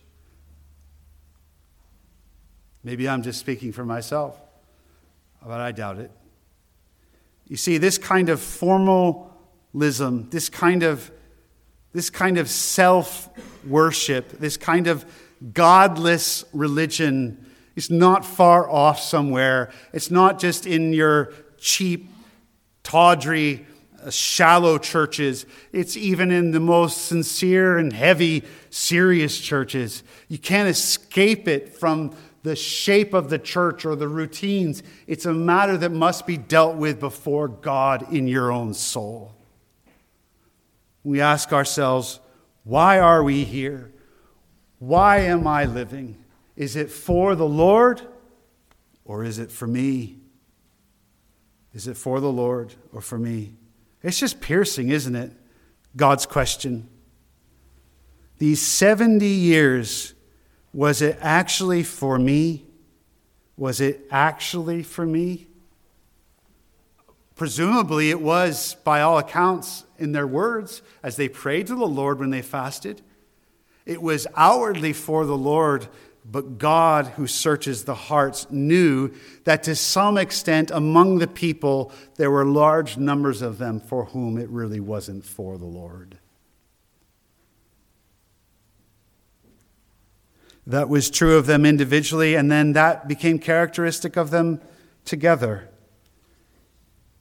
Maybe 2.83 3.07
I'm 3.07 3.23
just 3.23 3.39
speaking 3.39 3.71
for 3.71 3.85
myself, 3.85 4.41
but 5.47 5.61
I 5.61 5.73
doubt 5.73 5.99
it. 5.99 6.11
You 7.49 7.57
see, 7.57 7.78
this 7.78 7.99
kind 7.99 8.28
of 8.28 8.40
formalism, 8.40 10.28
this 10.30 10.49
kind 10.49 10.82
of, 10.82 11.11
this 11.92 12.11
kind 12.11 12.38
of 12.38 12.49
self 12.49 13.28
worship, 13.66 14.38
this 14.38 14.57
kind 14.57 14.86
of 14.86 15.05
godless 15.53 16.44
religion 16.53 17.46
is 17.74 17.90
not 17.90 18.24
far 18.24 18.68
off 18.68 19.01
somewhere. 19.01 19.70
It's 19.92 20.11
not 20.11 20.38
just 20.38 20.66
in 20.66 20.92
your 20.92 21.32
cheap, 21.59 22.11
tawdry, 22.82 23.66
uh, 24.03 24.11
shallow 24.11 24.78
churches. 24.78 25.46
It's 25.72 25.96
even 25.96 26.30
in 26.30 26.51
the 26.51 26.61
most 26.61 27.07
sincere 27.07 27.78
and 27.78 27.92
heavy, 27.92 28.44
serious 28.70 29.38
churches. 29.38 30.03
You 30.28 30.38
can't 30.38 30.68
escape 30.68 31.49
it 31.49 31.74
from 31.76 32.14
the 32.43 32.57
shape 32.57 33.14
of 33.14 33.30
the 33.30 33.39
church 33.39 33.84
or 33.84 33.97
the 33.97 34.09
routines. 34.09 34.82
It's 35.07 35.26
a 35.26 35.32
matter 35.32 35.76
that 35.78 35.91
must 35.91 36.26
be 36.26 36.36
dealt 36.36 36.76
with 36.76 37.01
before 37.01 37.49
God 37.49 38.12
in 38.12 38.28
your 38.28 38.53
own 38.53 38.74
soul. 38.74 39.34
We 41.03 41.20
ask 41.20 41.53
ourselves, 41.53 42.20
why 42.64 42.99
are 42.99 43.22
we 43.22 43.45
here? 43.45 43.93
Why 44.78 45.20
am 45.20 45.47
I 45.47 45.64
living? 45.64 46.22
Is 46.55 46.76
it 46.76 46.91
for 46.91 47.34
the 47.34 47.49
Lord 47.49 48.03
or 49.05 49.24
is 49.24 49.39
it 49.39 49.51
for 49.51 49.66
me? 49.66 50.18
Is 51.72 51.86
it 51.89 51.97
for 51.97 52.20
the 52.20 52.30
Lord 52.30 52.74
or 52.93 53.01
for 53.01 53.18
me? 53.18 53.55
It's 54.03 54.18
just 54.18 54.41
piercing, 54.41 54.91
isn't 54.91 55.16
it? 55.16 55.32
God's 55.97 56.26
question. 56.26 56.89
These 58.39 58.62
70 58.62 59.26
years 59.26 60.14
was 60.73 61.03
it 61.03 61.19
actually 61.21 61.83
for 61.83 62.19
me? 62.19 62.66
Was 63.57 63.81
it 63.81 64.07
actually 64.11 64.83
for 64.83 65.07
me? 65.07 65.49
Presumably, 67.35 68.11
it 68.11 68.21
was, 68.21 68.75
by 68.85 69.01
all 69.01 69.19
accounts, 69.19 69.85
in 69.99 70.12
their 70.12 70.27
words, 70.27 70.83
as 71.03 71.16
they 71.16 71.29
prayed 71.29 71.69
to 71.69 71.75
the 71.75 71.87
Lord 71.87 72.19
when 72.19 72.31
they 72.31 72.43
fasted. 72.43 73.03
It 73.87 74.03
was 74.03 74.27
outwardly 74.37 74.93
for 74.93 75.25
the 75.25 75.37
Lord, 75.37 75.89
but 76.25 76.59
God, 76.59 77.07
who 77.07 77.27
searches 77.27 77.85
the 77.85 77.95
hearts, 77.95 78.47
knew 78.51 79.12
that 79.45 79.62
to 79.62 79.75
some 79.75 80.19
extent 80.19 80.71
among 80.71 81.19
the 81.19 81.27
people, 81.27 81.93
there 82.16 82.31
were 82.31 82.45
large 82.45 82.99
numbers 82.99 83.41
of 83.41 83.59
them 83.59 83.81
for 83.81 84.07
whom 84.07 84.37
it 84.37 84.49
really 84.51 84.81
wasn't 84.81 85.25
for 85.25 85.57
the 85.57 85.64
Lord. 85.64 86.19
That 90.69 90.91
was 90.91 91.09
true 91.09 91.39
of 91.39 91.47
them 91.47 91.64
individually, 91.64 92.35
and 92.35 92.53
then 92.53 92.75
that 92.75 93.09
became 93.09 93.39
characteristic 93.39 94.16
of 94.16 94.31
them 94.31 94.61
together. 95.07 95.71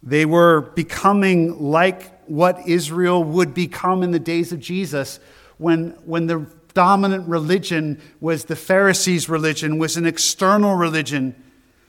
They 0.04 0.26
were 0.26 0.60
becoming 0.60 1.58
like 1.72 2.28
what 2.28 2.68
Israel 2.68 3.24
would 3.24 3.54
become 3.54 4.04
in 4.04 4.12
the 4.12 4.20
days 4.20 4.52
of 4.52 4.60
Jesus 4.60 5.22
when, 5.58 5.92
when 6.04 6.28
the 6.28 6.46
dominant 6.74 7.26
religion 7.30 8.02
was 8.20 8.46
the 8.46 8.56
Pharisees' 8.58 9.30
religion, 9.30 9.78
was 9.78 9.96
an 9.96 10.06
external 10.06 10.76
religion. 10.76 11.34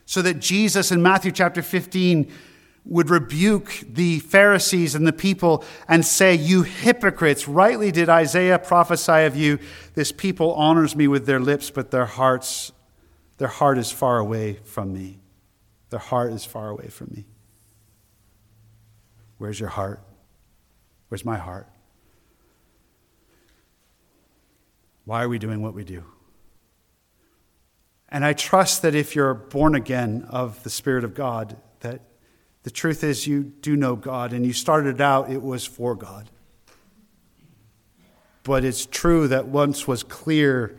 So 0.07 0.23
that 0.23 0.39
Jesus 0.39 0.93
in 0.93 1.03
Matthew 1.03 1.33
chapter 1.33 1.61
15 1.61 2.33
would 2.89 3.11
rebuke 3.11 3.83
the 3.87 4.19
Pharisees 4.21 4.95
and 4.95 5.07
the 5.07 5.13
people 5.13 5.63
and 5.87 6.05
say, 6.05 6.35
You 6.35 6.63
hypocrites, 6.63 7.47
rightly 7.47 7.93
did 7.93 8.09
Isaiah 8.09 8.59
prophesy 8.59 9.25
of 9.25 9.37
you. 9.37 9.59
This 9.95 10.11
people 10.11 10.55
honors 10.55 10.97
me 10.97 11.07
with 11.07 11.27
their 11.27 11.39
lips, 11.39 11.71
but 11.71 11.91
their 11.91 12.07
hearts, 12.07 12.73
their 13.37 13.49
heart 13.49 13.77
is 13.77 13.93
far 13.93 14.19
away 14.19 14.55
from 14.65 14.93
me. 14.93 15.21
Their 15.91 16.01
heart 16.01 16.33
is 16.33 16.47
far 16.47 16.71
away 16.71 16.89
from 16.89 17.09
me. 17.15 17.27
Where's 19.37 19.61
your 19.61 19.69
heart? 19.69 20.03
Where's 21.09 21.25
my 21.25 21.37
heart? 21.37 21.69
Why 25.05 25.23
are 25.23 25.29
we 25.29 25.39
doing 25.39 25.63
what 25.63 25.75
we 25.75 25.85
do? 25.85 26.05
And 28.09 28.25
I 28.25 28.33
trust 28.33 28.83
that 28.83 28.95
if 28.95 29.15
you're 29.15 29.35
born 29.35 29.75
again 29.75 30.27
of 30.31 30.63
the 30.63 30.71
Spirit 30.71 31.05
of 31.05 31.15
God, 31.15 31.57
that 31.81 32.01
the 32.69 32.75
truth 32.75 33.03
is, 33.03 33.27
you 33.27 33.45
do 33.45 33.77
know 33.77 33.97
God, 33.97 34.35
and 34.35 34.45
you 34.45 34.53
started 34.53 35.01
out, 35.01 35.31
it 35.31 35.43
was 35.43 35.65
for 35.65 35.95
God. 35.95 36.29
but 38.49 38.65
it's 38.65 38.87
true 38.87 39.29
that 39.29 39.47
once 39.47 39.87
was 39.87 40.03
clear, 40.03 40.75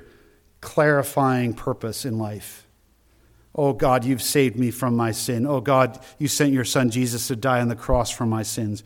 clarifying 0.59 1.53
purpose 1.53 2.03
in 2.03 2.17
life. 2.17 2.67
Oh 3.53 3.73
God, 3.73 4.03
you've 4.05 4.23
saved 4.23 4.57
me 4.57 4.71
from 4.71 4.95
my 4.95 5.11
sin. 5.11 5.45
Oh 5.45 5.61
God, 5.61 6.03
you 6.17 6.27
sent 6.27 6.51
your 6.51 6.65
son 6.65 6.89
Jesus 6.89 7.27
to 7.27 7.35
die 7.35 7.61
on 7.61 7.67
the 7.67 7.75
cross 7.75 8.09
for 8.09 8.25
my 8.25 8.41
sins. 8.41 8.83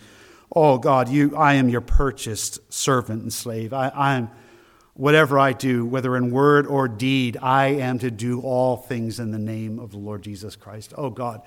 Oh 0.53 0.77
God, 0.77 1.07
you, 1.07 1.33
I 1.33 1.53
am 1.53 1.69
your 1.69 1.79
purchased 1.79 2.59
servant 2.73 3.21
and 3.21 3.31
slave. 3.31 3.71
I, 3.71 3.87
I 3.87 4.15
am, 4.15 4.29
whatever 4.95 5.39
I 5.39 5.53
do, 5.53 5.85
whether 5.85 6.17
in 6.17 6.29
word 6.31 6.67
or 6.67 6.89
deed, 6.89 7.37
I 7.41 7.67
am 7.67 7.99
to 7.99 8.11
do 8.11 8.41
all 8.41 8.75
things 8.75 9.17
in 9.17 9.31
the 9.31 9.39
name 9.39 9.79
of 9.79 9.91
the 9.91 9.97
Lord 9.97 10.23
Jesus 10.23 10.57
Christ. 10.57 10.93
Oh 10.97 11.09
God, 11.09 11.41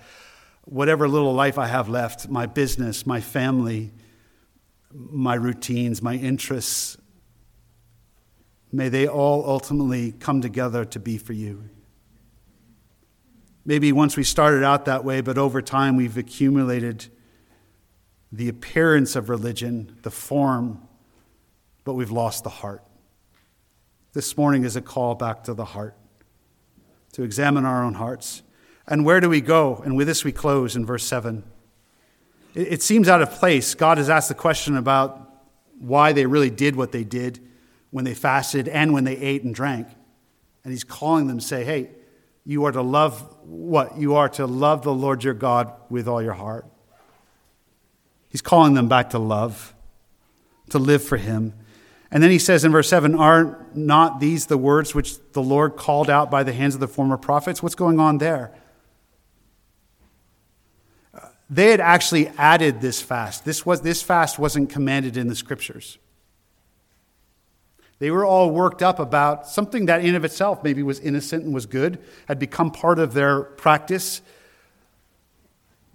whatever 0.66 1.08
little 1.08 1.32
life 1.32 1.58
I 1.58 1.68
have 1.68 1.88
left, 1.88 2.28
my 2.28 2.44
business, 2.44 3.06
my 3.06 3.20
family, 3.20 3.92
my 4.92 5.34
routines, 5.34 6.02
my 6.02 6.14
interests, 6.14 6.98
may 8.72 8.88
they 8.88 9.06
all 9.06 9.48
ultimately 9.48 10.12
come 10.12 10.42
together 10.42 10.84
to 10.84 10.98
be 10.98 11.18
for 11.18 11.32
you. 11.32 11.70
Maybe 13.64 13.92
once 13.92 14.16
we 14.16 14.24
started 14.24 14.64
out 14.64 14.84
that 14.84 15.04
way, 15.04 15.20
but 15.20 15.38
over 15.38 15.62
time 15.62 15.96
we've 15.96 16.18
accumulated 16.18 17.06
the 18.32 18.48
appearance 18.48 19.14
of 19.14 19.28
religion, 19.28 19.98
the 20.02 20.10
form, 20.10 20.86
but 21.84 21.94
we've 21.94 22.10
lost 22.10 22.42
the 22.42 22.50
heart. 22.50 22.82
This 24.12 24.36
morning 24.36 24.64
is 24.64 24.74
a 24.74 24.80
call 24.80 25.14
back 25.14 25.44
to 25.44 25.54
the 25.54 25.64
heart, 25.64 25.96
to 27.12 27.22
examine 27.22 27.64
our 27.64 27.84
own 27.84 27.94
hearts. 27.94 28.42
And 28.88 29.04
where 29.04 29.20
do 29.20 29.28
we 29.28 29.40
go? 29.40 29.82
And 29.84 29.96
with 29.96 30.06
this 30.06 30.24
we 30.24 30.32
close 30.32 30.76
in 30.76 30.86
verse 30.86 31.04
7. 31.04 31.42
It, 32.54 32.82
seems 32.82 33.08
out 33.08 33.20
of 33.20 33.32
place. 33.32 33.74
God 33.74 33.98
has 33.98 34.08
asked 34.08 34.28
the 34.28 34.34
question 34.34 34.76
about 34.76 35.30
why 35.78 36.12
they 36.12 36.24
really 36.24 36.48
did 36.48 36.74
what 36.74 36.90
they 36.90 37.04
did 37.04 37.38
when 37.90 38.04
they 38.04 38.14
fasted 38.14 38.66
and 38.66 38.94
when 38.94 39.04
they 39.04 39.16
ate 39.16 39.44
and 39.44 39.54
drank. 39.54 39.88
And 40.64 40.72
he's 40.72 40.84
calling 40.84 41.26
them 41.26 41.38
to 41.38 41.44
say, 41.44 41.64
hey, 41.64 41.90
you 42.46 42.64
are 42.64 42.72
to 42.72 42.80
love 42.80 43.36
what? 43.42 43.98
You 43.98 44.14
are 44.14 44.28
to 44.30 44.46
love 44.46 44.82
the 44.82 44.94
Lord 44.94 45.22
your 45.22 45.34
God 45.34 45.72
with 45.90 46.08
all 46.08 46.22
your 46.22 46.32
heart. 46.32 46.66
He's 48.30 48.40
calling 48.40 48.74
them 48.74 48.88
back 48.88 49.10
to 49.10 49.18
love, 49.18 49.74
to 50.70 50.78
live 50.78 51.02
for 51.02 51.16
him. 51.16 51.52
And 52.10 52.22
then 52.22 52.30
he 52.30 52.38
says 52.38 52.64
in 52.64 52.72
verse 52.72 52.88
7 52.88 53.14
Are 53.14 53.66
not 53.74 54.20
these 54.20 54.46
the 54.46 54.56
words 54.56 54.94
which 54.94 55.16
the 55.32 55.42
Lord 55.42 55.76
called 55.76 56.08
out 56.08 56.30
by 56.30 56.42
the 56.42 56.52
hands 56.52 56.74
of 56.74 56.80
the 56.80 56.88
former 56.88 57.16
prophets? 57.16 57.62
What's 57.62 57.74
going 57.74 58.00
on 58.00 58.18
there? 58.18 58.54
They 61.48 61.70
had 61.70 61.80
actually 61.80 62.28
added 62.28 62.80
this 62.80 63.00
fast. 63.00 63.44
This, 63.44 63.64
was, 63.64 63.80
this 63.82 64.02
fast 64.02 64.38
wasn't 64.38 64.70
commanded 64.70 65.16
in 65.16 65.28
the 65.28 65.36
scriptures. 65.36 65.98
They 67.98 68.10
were 68.10 68.24
all 68.24 68.50
worked 68.50 68.82
up 68.82 68.98
about 68.98 69.46
something 69.46 69.86
that, 69.86 70.04
in 70.04 70.14
of 70.14 70.24
itself, 70.24 70.62
maybe 70.62 70.82
was 70.82 71.00
innocent 71.00 71.44
and 71.44 71.54
was 71.54 71.66
good, 71.66 71.98
had 72.26 72.38
become 72.38 72.70
part 72.70 72.98
of 72.98 73.14
their 73.14 73.42
practice, 73.42 74.20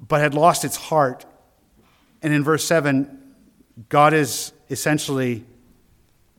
but 0.08 0.22
had 0.22 0.34
lost 0.34 0.66
its 0.66 0.78
heart. 0.78 1.26
And 2.24 2.34
in 2.34 2.44
verse 2.44 2.64
7, 2.64 3.20
God 3.90 4.14
is 4.14 4.54
essentially, 4.70 5.46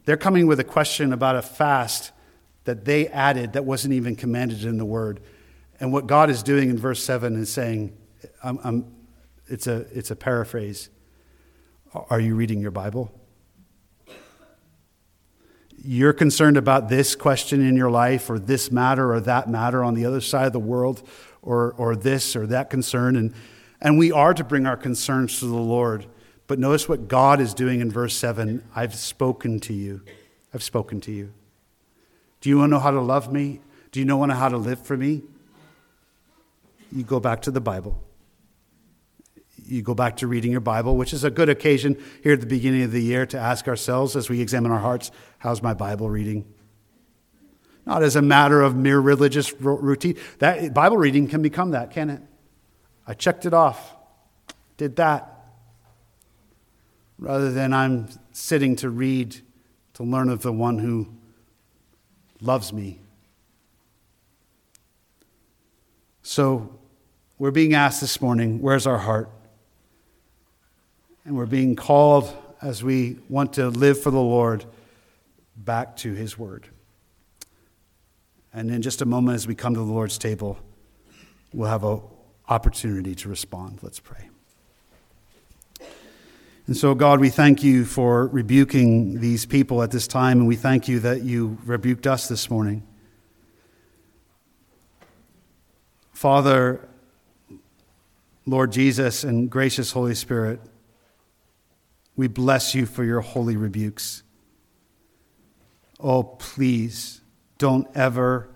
they're 0.05 0.17
coming 0.17 0.47
with 0.47 0.59
a 0.59 0.65
question 0.65 1.13
about 1.13 1.37
a 1.37 1.43
fast 1.43 2.13
that 2.65 2.85
they 2.85 3.09
added 3.09 3.53
that 3.53 3.65
wasn't 3.65 3.95
even 3.95 4.17
commanded 4.17 4.65
in 4.65 4.79
the 4.79 4.85
word. 4.85 5.21
And 5.79 5.93
what 5.93 6.07
God 6.07 6.31
is 6.31 6.43
doing 6.43 6.71
in 6.71 6.79
verse 6.79 7.03
7 7.03 7.37
is 7.37 7.53
saying, 7.53 7.97
I'm, 8.43 8.59
I'm 8.65 8.95
it's 9.49 9.67
a, 9.67 9.87
it's 9.97 10.11
a 10.11 10.17
paraphrase. 10.17 10.91
Are 11.95 12.21
you 12.21 12.35
reading 12.35 12.61
your 12.61 12.71
Bible? 12.71 13.13
You're 15.85 16.13
concerned 16.13 16.57
about 16.57 16.89
this 16.89 17.17
question 17.17 17.67
in 17.67 17.77
your 17.77 17.91
life, 17.91 18.31
or 18.31 18.39
this 18.39 18.71
matter, 18.71 19.13
or 19.13 19.21
that 19.21 19.51
matter 19.51 19.83
on 19.83 19.95
the 19.95 20.07
other 20.07 20.21
side 20.21 20.47
of 20.47 20.53
the 20.53 20.61
world, 20.61 21.07
or, 21.43 21.73
or 21.77 21.97
this 21.97 22.37
or 22.37 22.47
that 22.47 22.71
concern. 22.71 23.17
And, 23.17 23.35
and 23.81 23.99
we 23.99 24.13
are 24.13 24.33
to 24.33 24.45
bring 24.45 24.65
our 24.65 24.77
concerns 24.77 25.41
to 25.41 25.47
the 25.47 25.57
Lord. 25.57 26.07
But 26.47 26.59
notice 26.59 26.89
what 26.89 27.09
God 27.09 27.41
is 27.41 27.53
doing 27.53 27.81
in 27.81 27.91
verse 27.91 28.15
7 28.15 28.63
I've 28.75 28.95
spoken 28.95 29.59
to 29.61 29.73
you. 29.73 30.03
I've 30.55 30.63
spoken 30.63 31.01
to 31.03 31.13
you. 31.13 31.33
Do 32.41 32.49
you 32.49 32.59
want 32.59 32.71
to 32.71 32.77
know 32.77 32.81
how 32.81 32.91
to 32.91 33.01
love 33.01 33.33
me? 33.33 33.61
Do 33.91 34.01
you 34.01 34.07
know 34.07 34.25
how 34.27 34.49
to 34.49 34.57
live 34.57 34.81
for 34.81 34.97
me? 34.97 35.23
You 36.93 37.05
go 37.05 37.21
back 37.21 37.43
to 37.43 37.51
the 37.51 37.61
Bible 37.61 38.03
you 39.65 39.83
go 39.83 39.95
back 39.95 40.17
to 40.19 40.27
reading 40.27 40.51
your 40.51 40.61
Bible, 40.61 40.97
which 40.97 41.13
is 41.13 41.25
a 41.25 41.31
good 41.31 41.49
occasion 41.49 41.97
here 42.23 42.33
at 42.33 42.41
the 42.41 42.47
beginning 42.47 42.83
of 42.83 42.93
the 42.93 43.03
year 43.03 43.27
to 43.27 43.39
ask 43.39 43.69
ourselves 43.69 44.17
as 44.17 44.29
we 44.29 44.41
examine 44.41 44.71
our 44.71 44.79
hearts, 44.79 45.11
how's 45.39 45.63
my 45.63 45.75
Bible 45.75 46.11
reading? 46.11 46.45
Not 47.85 48.03
as 48.03 48.17
a 48.17 48.23
matter 48.23 48.63
of 48.63 48.77
mere 48.77 49.01
religious 49.01 49.53
routine. 49.61 50.17
That 50.39 50.73
Bible 50.73 50.97
reading 50.97 51.27
can 51.27 51.43
become 51.43 51.73
that, 51.73 51.91
can 51.91 52.11
it? 52.11 52.23
I 53.07 53.15
checked 53.15 53.45
it 53.47 53.55
off. 53.55 53.97
Did 54.77 54.97
that. 54.97 55.29
Rather 57.19 57.51
than 57.51 57.73
I'm 57.73 58.09
sitting 58.33 58.77
to 58.77 58.91
read 58.91 59.41
to 59.95 60.05
learn 60.05 60.29
of 60.29 60.43
the 60.43 60.53
one 60.53 60.79
who 60.79 61.09
loves 62.41 62.73
me. 62.73 63.01
So, 66.23 66.79
we're 67.39 67.51
being 67.51 67.75
asked 67.75 68.01
this 68.01 68.21
morning, 68.21 68.61
where's 68.63 68.87
our 68.87 68.99
heart? 68.99 69.29
And 71.25 71.37
we're 71.37 71.47
being 71.47 71.77
called 71.77 72.35
as 72.61 72.83
we 72.83 73.19
want 73.29 73.53
to 73.55 73.69
live 73.69 74.01
for 74.01 74.11
the 74.11 74.21
Lord 74.21 74.65
back 75.57 75.97
to 75.99 76.13
His 76.13 76.37
Word. 76.37 76.67
And 78.53 78.71
in 78.71 78.83
just 78.83 79.03
a 79.03 79.07
moment, 79.07 79.37
as 79.37 79.47
we 79.47 79.55
come 79.55 79.75
to 79.75 79.81
the 79.81 79.87
Lord's 79.87 80.19
table, 80.19 80.59
we'll 81.53 81.69
have 81.69 81.85
an 81.85 82.01
opportunity 82.49 83.15
to 83.15 83.29
respond. 83.29 83.79
Let's 83.83 84.01
pray. 84.01 84.29
And 86.67 86.77
so, 86.77 86.95
God, 86.95 87.19
we 87.19 87.29
thank 87.29 87.63
you 87.65 87.85
for 87.85 88.29
rebuking 88.29 89.21
these 89.21 89.47
people 89.47 89.83
at 89.83 89.91
this 89.91 90.07
time, 90.07 90.39
and 90.39 90.47
we 90.47 90.57
thank 90.57 90.87
you 90.87 91.01
that 91.01 91.23
you 91.23 91.59
rebuked 91.65 92.07
us 92.07 92.29
this 92.29 92.51
morning. 92.51 92.83
Father, 96.13 96.89
Lord 98.47 98.71
Jesus, 98.71 99.25
and 99.25 99.51
gracious 99.51 99.93
Holy 99.93 100.15
Spirit, 100.15 100.61
we 102.17 102.29
bless 102.29 102.75
you 102.75 102.87
for 102.87 103.05
your 103.05 103.21
holy 103.21 103.57
rebukes. 103.57 104.23
Oh, 105.99 106.23
please 106.23 107.21
don't 107.59 107.89
ever 107.95 108.49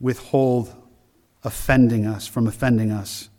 withhold 0.00 0.74
offending 1.44 2.06
us 2.06 2.26
from 2.26 2.46
offending 2.46 2.90
us. 2.90 3.30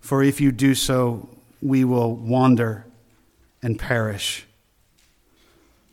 For 0.00 0.22
if 0.22 0.40
you 0.40 0.52
do 0.52 0.74
so, 0.74 1.28
we 1.60 1.84
will 1.84 2.14
wander 2.14 2.86
and 3.62 3.78
perish. 3.78 4.46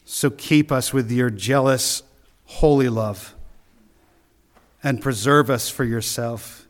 So 0.06 0.30
keep 0.30 0.72
us 0.72 0.94
with 0.94 1.12
your 1.12 1.30
jealous, 1.30 2.04
holy 2.46 2.90
love 2.90 3.34
and 4.84 5.02
preserve 5.02 5.50
us 5.50 5.68
for 5.68 5.84
yourself. 5.84 6.65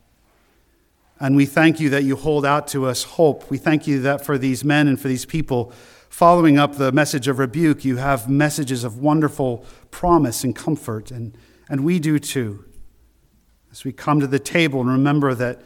And 1.18 1.34
we 1.34 1.46
thank 1.46 1.80
you 1.80 1.90
that 1.90 2.04
you 2.04 2.16
hold 2.16 2.44
out 2.44 2.68
to 2.68 2.86
us 2.86 3.02
hope. 3.02 3.50
We 3.50 3.58
thank 3.58 3.86
you 3.86 4.00
that 4.02 4.24
for 4.24 4.36
these 4.36 4.64
men 4.64 4.86
and 4.86 5.00
for 5.00 5.08
these 5.08 5.24
people, 5.24 5.72
following 6.10 6.58
up 6.58 6.76
the 6.76 6.92
message 6.92 7.26
of 7.26 7.38
rebuke, 7.38 7.84
you 7.84 7.96
have 7.96 8.28
messages 8.28 8.84
of 8.84 8.98
wonderful 8.98 9.64
promise 9.90 10.44
and 10.44 10.54
comfort. 10.54 11.10
And, 11.10 11.36
and 11.70 11.84
we 11.84 11.98
do 11.98 12.18
too. 12.18 12.64
As 13.72 13.84
we 13.84 13.92
come 13.92 14.20
to 14.20 14.26
the 14.26 14.38
table 14.38 14.80
and 14.80 14.90
remember 14.90 15.34
that 15.34 15.62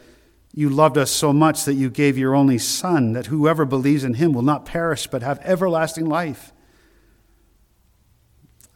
you 0.53 0.69
loved 0.69 0.97
us 0.97 1.11
so 1.11 1.31
much 1.31 1.63
that 1.65 1.73
you 1.73 1.89
gave 1.89 2.17
your 2.17 2.35
only 2.35 2.57
Son, 2.57 3.13
that 3.13 3.27
whoever 3.27 3.65
believes 3.65 4.03
in 4.03 4.15
him 4.15 4.33
will 4.33 4.41
not 4.41 4.65
perish 4.65 5.07
but 5.07 5.21
have 5.21 5.39
everlasting 5.39 6.05
life. 6.05 6.51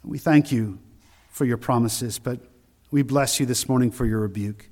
We 0.03 0.17
thank 0.17 0.51
you 0.51 0.79
for 1.29 1.45
your 1.45 1.57
promises, 1.57 2.19
but 2.19 2.39
we 2.91 3.01
bless 3.01 3.39
you 3.39 3.45
this 3.45 3.67
morning 3.67 3.91
for 3.91 4.05
your 4.05 4.19
rebuke. 4.19 4.69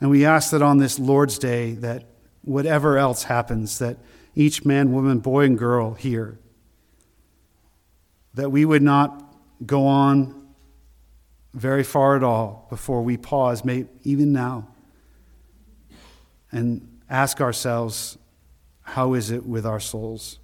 And 0.00 0.10
we 0.10 0.24
ask 0.24 0.50
that 0.50 0.62
on 0.62 0.78
this 0.78 0.98
Lord's 0.98 1.38
Day, 1.38 1.72
that 1.74 2.04
whatever 2.42 2.96
else 2.96 3.24
happens, 3.24 3.78
that 3.78 3.98
each 4.34 4.64
man, 4.64 4.92
woman, 4.92 5.18
boy, 5.18 5.44
and 5.44 5.58
girl 5.58 5.94
here, 5.94 6.38
that 8.34 8.50
we 8.50 8.64
would 8.64 8.82
not 8.82 9.22
go 9.66 9.86
on 9.86 10.48
very 11.52 11.82
far 11.82 12.16
at 12.16 12.22
all 12.22 12.66
before 12.70 13.02
we 13.02 13.16
pause, 13.16 13.64
maybe 13.64 13.88
even 14.04 14.32
now, 14.32 14.68
and 16.52 17.00
ask 17.08 17.40
ourselves, 17.40 18.16
how 18.82 19.14
is 19.14 19.30
it 19.30 19.44
with 19.44 19.66
our 19.66 19.80
souls? 19.80 20.38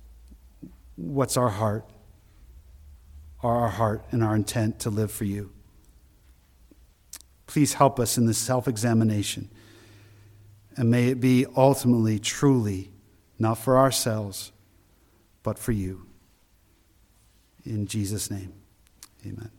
What's 0.97 1.37
our 1.37 1.49
heart? 1.49 1.89
Are 3.43 3.57
our 3.63 3.69
heart 3.69 4.05
and 4.11 4.23
our 4.25 4.35
intent 4.35 4.81
to 4.81 4.91
live 4.91 5.11
for 5.11 5.25
you? 5.25 5.53
Please 7.47 7.75
help 7.75 8.01
us 8.01 8.19
in 8.19 8.27
this 8.27 8.39
self 8.39 8.69
examination. 8.69 9.49
And 10.77 10.91
may 10.91 11.09
it 11.09 11.21
be 11.21 11.47
ultimately, 11.57 12.19
truly, 12.19 12.91
not 13.39 13.55
for 13.59 13.79
ourselves, 13.79 14.53
but 15.43 15.59
for 15.59 15.73
you. 15.73 16.07
In 17.65 17.87
Jesus' 17.87 18.31
name, 18.31 18.53
amen. 19.25 19.51